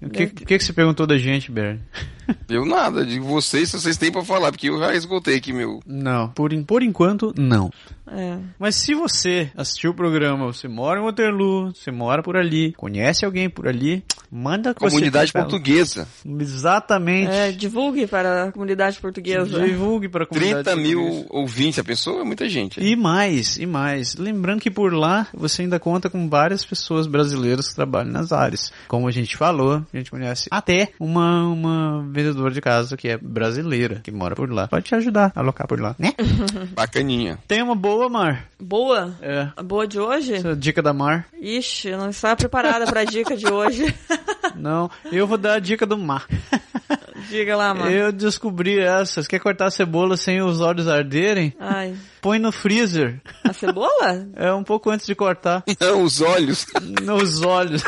[0.00, 1.80] O que, que, que você perguntou da gente, Bernie?
[2.48, 5.80] Eu nada, digo vocês se vocês têm pra falar, porque eu já esgotei aqui meu.
[5.86, 7.70] Não, por, por enquanto, não.
[8.12, 8.38] É.
[8.58, 13.24] Mas se você assistiu o programa, você mora em Waterloo, você mora por ali, conhece
[13.24, 16.06] alguém por ali, Manda Comunidade portuguesa.
[16.38, 17.30] Exatamente.
[17.30, 19.64] É, divulgue para a comunidade portuguesa.
[19.64, 21.28] Divulgue para a comunidade 30 mil portuguesa.
[21.30, 22.78] ouvintes, a pessoa é muita gente.
[22.78, 24.16] E mais, e mais.
[24.16, 28.70] Lembrando que por lá você ainda conta com várias pessoas brasileiras que trabalham nas áreas.
[28.86, 33.16] Como a gente falou, a gente conhece até uma, uma vendedora de casa que é
[33.16, 34.68] brasileira, que mora por lá.
[34.68, 36.12] Pode te ajudar a alocar por lá, né?
[36.76, 37.38] Bacaninha.
[37.48, 38.48] Tem uma boa, Mar.
[38.60, 39.16] Boa?
[39.22, 39.48] É.
[39.56, 40.34] A boa de hoje?
[40.34, 41.26] Essa dica da Mar.
[41.40, 43.94] Ixi, eu não estava preparada para a dica de hoje.
[44.54, 46.26] Não, eu vou dar a dica do Mar.
[47.28, 47.90] Diga lá, mano.
[47.90, 49.22] Eu descobri essa.
[49.22, 51.54] Você quer cortar a cebola sem os olhos arderem?
[51.60, 51.94] Ai.
[52.20, 53.20] Põe no freezer.
[53.44, 54.26] A cebola?
[54.34, 55.62] É um pouco antes de cortar.
[55.80, 56.66] Não, os olhos.
[57.02, 57.82] Nos olhos.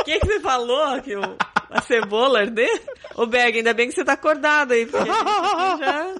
[0.00, 1.00] O que, que você falou?
[1.02, 1.36] Que o,
[1.68, 2.82] a cebola arder?
[3.14, 6.14] Ô, Berg, ainda bem que você tá acordado aí, porque já...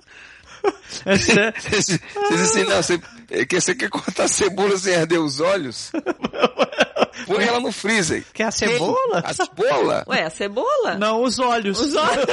[1.06, 1.54] É sério.
[1.60, 3.00] Vocês vocês assim, não, você,
[3.30, 5.92] é que você quer cortar cebola sem arder os olhos?
[7.26, 8.24] Põe ela no freezer.
[8.32, 9.20] Quer a cebola?
[9.24, 10.05] A cebola?
[10.09, 10.94] Ué, a cebola?
[10.98, 11.78] Não, os olhos.
[11.80, 12.24] Os olhos.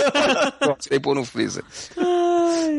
[0.79, 1.63] Você tem que pôr no freezer.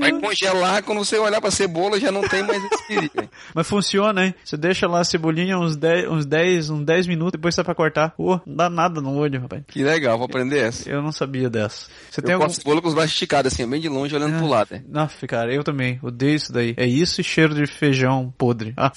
[0.00, 3.28] Vai congelar, quando você olhar pra cebola já não tem mais esse perigo.
[3.54, 4.34] Mas funciona, hein?
[4.44, 7.74] Você deixa lá a cebolinha uns 10, uns 10, uns 10 minutos, depois sai pra
[7.74, 8.10] cortar.
[8.10, 9.62] Pô, não dá nada no olho, rapaz.
[9.68, 10.88] Que legal, vou aprender essa.
[10.88, 11.86] Eu não sabia dessa.
[12.10, 12.46] Você tem Eu algum...
[12.46, 14.68] corto cebola com os braços esticados, assim, bem de longe, olhando pro lado.
[14.72, 14.82] né?
[14.88, 15.98] Nossa, cara, eu também.
[16.02, 16.74] Odeio isso daí.
[16.76, 18.74] É isso e cheiro de feijão podre.
[18.78, 18.92] Ah,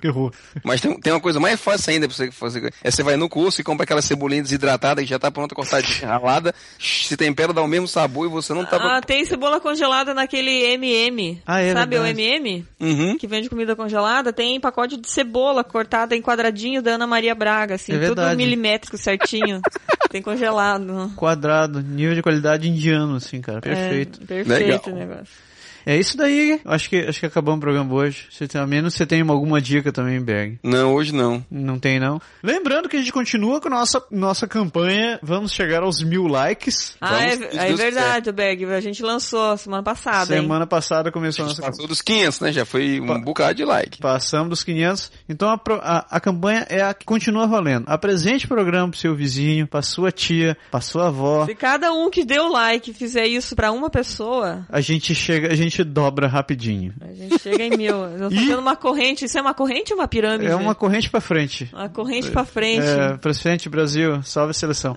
[0.00, 0.32] que horror.
[0.64, 2.55] Mas tem, tem uma coisa mais fácil ainda pra você fazer.
[2.82, 6.08] É você vai no curso e compra aquela cebolinha desidratada que já tá pronta, cortadinha,
[6.08, 8.76] ralada, se tempera, dá o mesmo sabor e você não tá...
[8.76, 11.40] Ah, tem cebola congelada naquele MM.
[11.46, 12.20] Ah, é Sabe verdade.
[12.20, 12.66] o MM?
[12.80, 13.18] Uhum.
[13.18, 14.32] Que vende comida congelada?
[14.32, 18.96] Tem pacote de cebola cortada em quadradinho da Ana Maria Braga, assim, É tudo milimétrico
[18.96, 19.60] certinho.
[20.10, 21.12] tem congelado.
[21.16, 23.60] Quadrado, nível de qualidade indiano, assim, cara.
[23.60, 24.20] Perfeito.
[24.22, 24.80] É, perfeito Legal.
[24.86, 25.46] o negócio.
[25.86, 26.60] É, isso daí.
[26.64, 28.26] Acho que, acho que acabamos o programa hoje.
[28.28, 30.58] Você tem, a menos você tem alguma dica também, Berg.
[30.62, 31.46] Não, hoje não.
[31.48, 32.20] Não tem, não.
[32.42, 35.20] Lembrando que a gente continua com a nossa, nossa campanha.
[35.22, 36.96] Vamos chegar aos mil likes.
[37.00, 38.64] Ah, é, Vamos, é verdade, Berg.
[38.64, 40.42] A gente lançou semana passada, hein?
[40.42, 41.72] Semana passada começou a nossa campanha.
[41.72, 42.52] Passou dos 500, né?
[42.52, 43.98] Já foi um bocado de like.
[43.98, 45.12] Passamos dos 500.
[45.28, 47.84] Então a, a, a campanha é a que continua valendo.
[47.86, 51.46] Apresente o programa pro seu vizinho, pra sua tia, pra sua avó.
[51.46, 55.54] Se cada um que deu like fizer isso pra uma pessoa, A gente chega, a
[55.54, 56.94] gente dobra rapidinho.
[57.00, 57.96] a gente chega em mil.
[57.96, 58.38] Eu tô Ih!
[58.40, 59.24] fazendo uma corrente.
[59.24, 60.50] Isso é uma corrente ou uma pirâmide?
[60.50, 61.68] É uma corrente pra frente.
[61.72, 62.86] Uma corrente pra frente.
[62.86, 64.96] É, pra frente, Brasil, salve a seleção.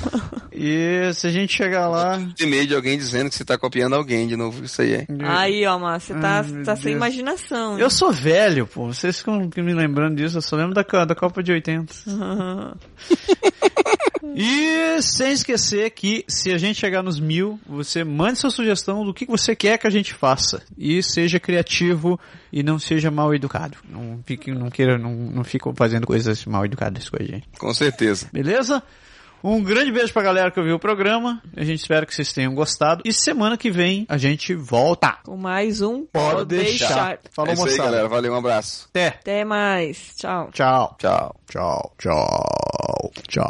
[0.52, 2.18] e se a gente chegar lá.
[2.38, 4.64] E-mail de alguém dizendo que você tá copiando alguém de novo.
[4.64, 5.06] Isso aí é.
[5.22, 6.96] Aí, ó, Márcio, você tá, Ai, tá sem Deus.
[6.96, 7.78] imaginação.
[7.78, 8.86] Eu sou velho, pô.
[8.86, 10.38] Vocês ficam me lembrando disso.
[10.38, 11.92] Eu só lembro da, da Copa de 80.
[14.34, 19.14] E sem esquecer que se a gente chegar nos mil, você mande sua sugestão do
[19.14, 20.62] que você quer que a gente faça.
[20.76, 22.18] E seja criativo
[22.52, 23.78] e não seja mal educado.
[23.88, 27.48] Não fique, não queira, não, não fique fazendo coisas mal educadas com a gente.
[27.58, 28.28] Com certeza.
[28.32, 28.82] Beleza?
[29.42, 31.42] Um grande beijo pra galera que ouviu o programa.
[31.56, 33.02] A gente espera que vocês tenham gostado.
[33.04, 35.18] E semana que vem a gente volta.
[35.24, 37.18] Com mais um Pode deixar.
[37.32, 37.90] Falou, é isso aí, moçada.
[37.90, 38.08] galera.
[38.08, 38.86] Valeu, um abraço.
[38.90, 39.08] Até.
[39.08, 40.14] Até mais.
[40.16, 40.50] Tchau.
[40.52, 40.96] Tchau.
[40.98, 41.36] Tchau.
[41.48, 41.94] Tchau.
[41.98, 43.12] Tchau.
[43.28, 43.46] Tchau.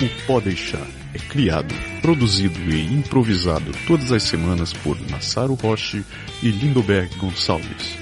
[0.00, 6.04] O Pode Deixar é criado, produzido e improvisado todas as semanas por Massaro Roche
[6.42, 8.01] e Lindoberg Gonçalves.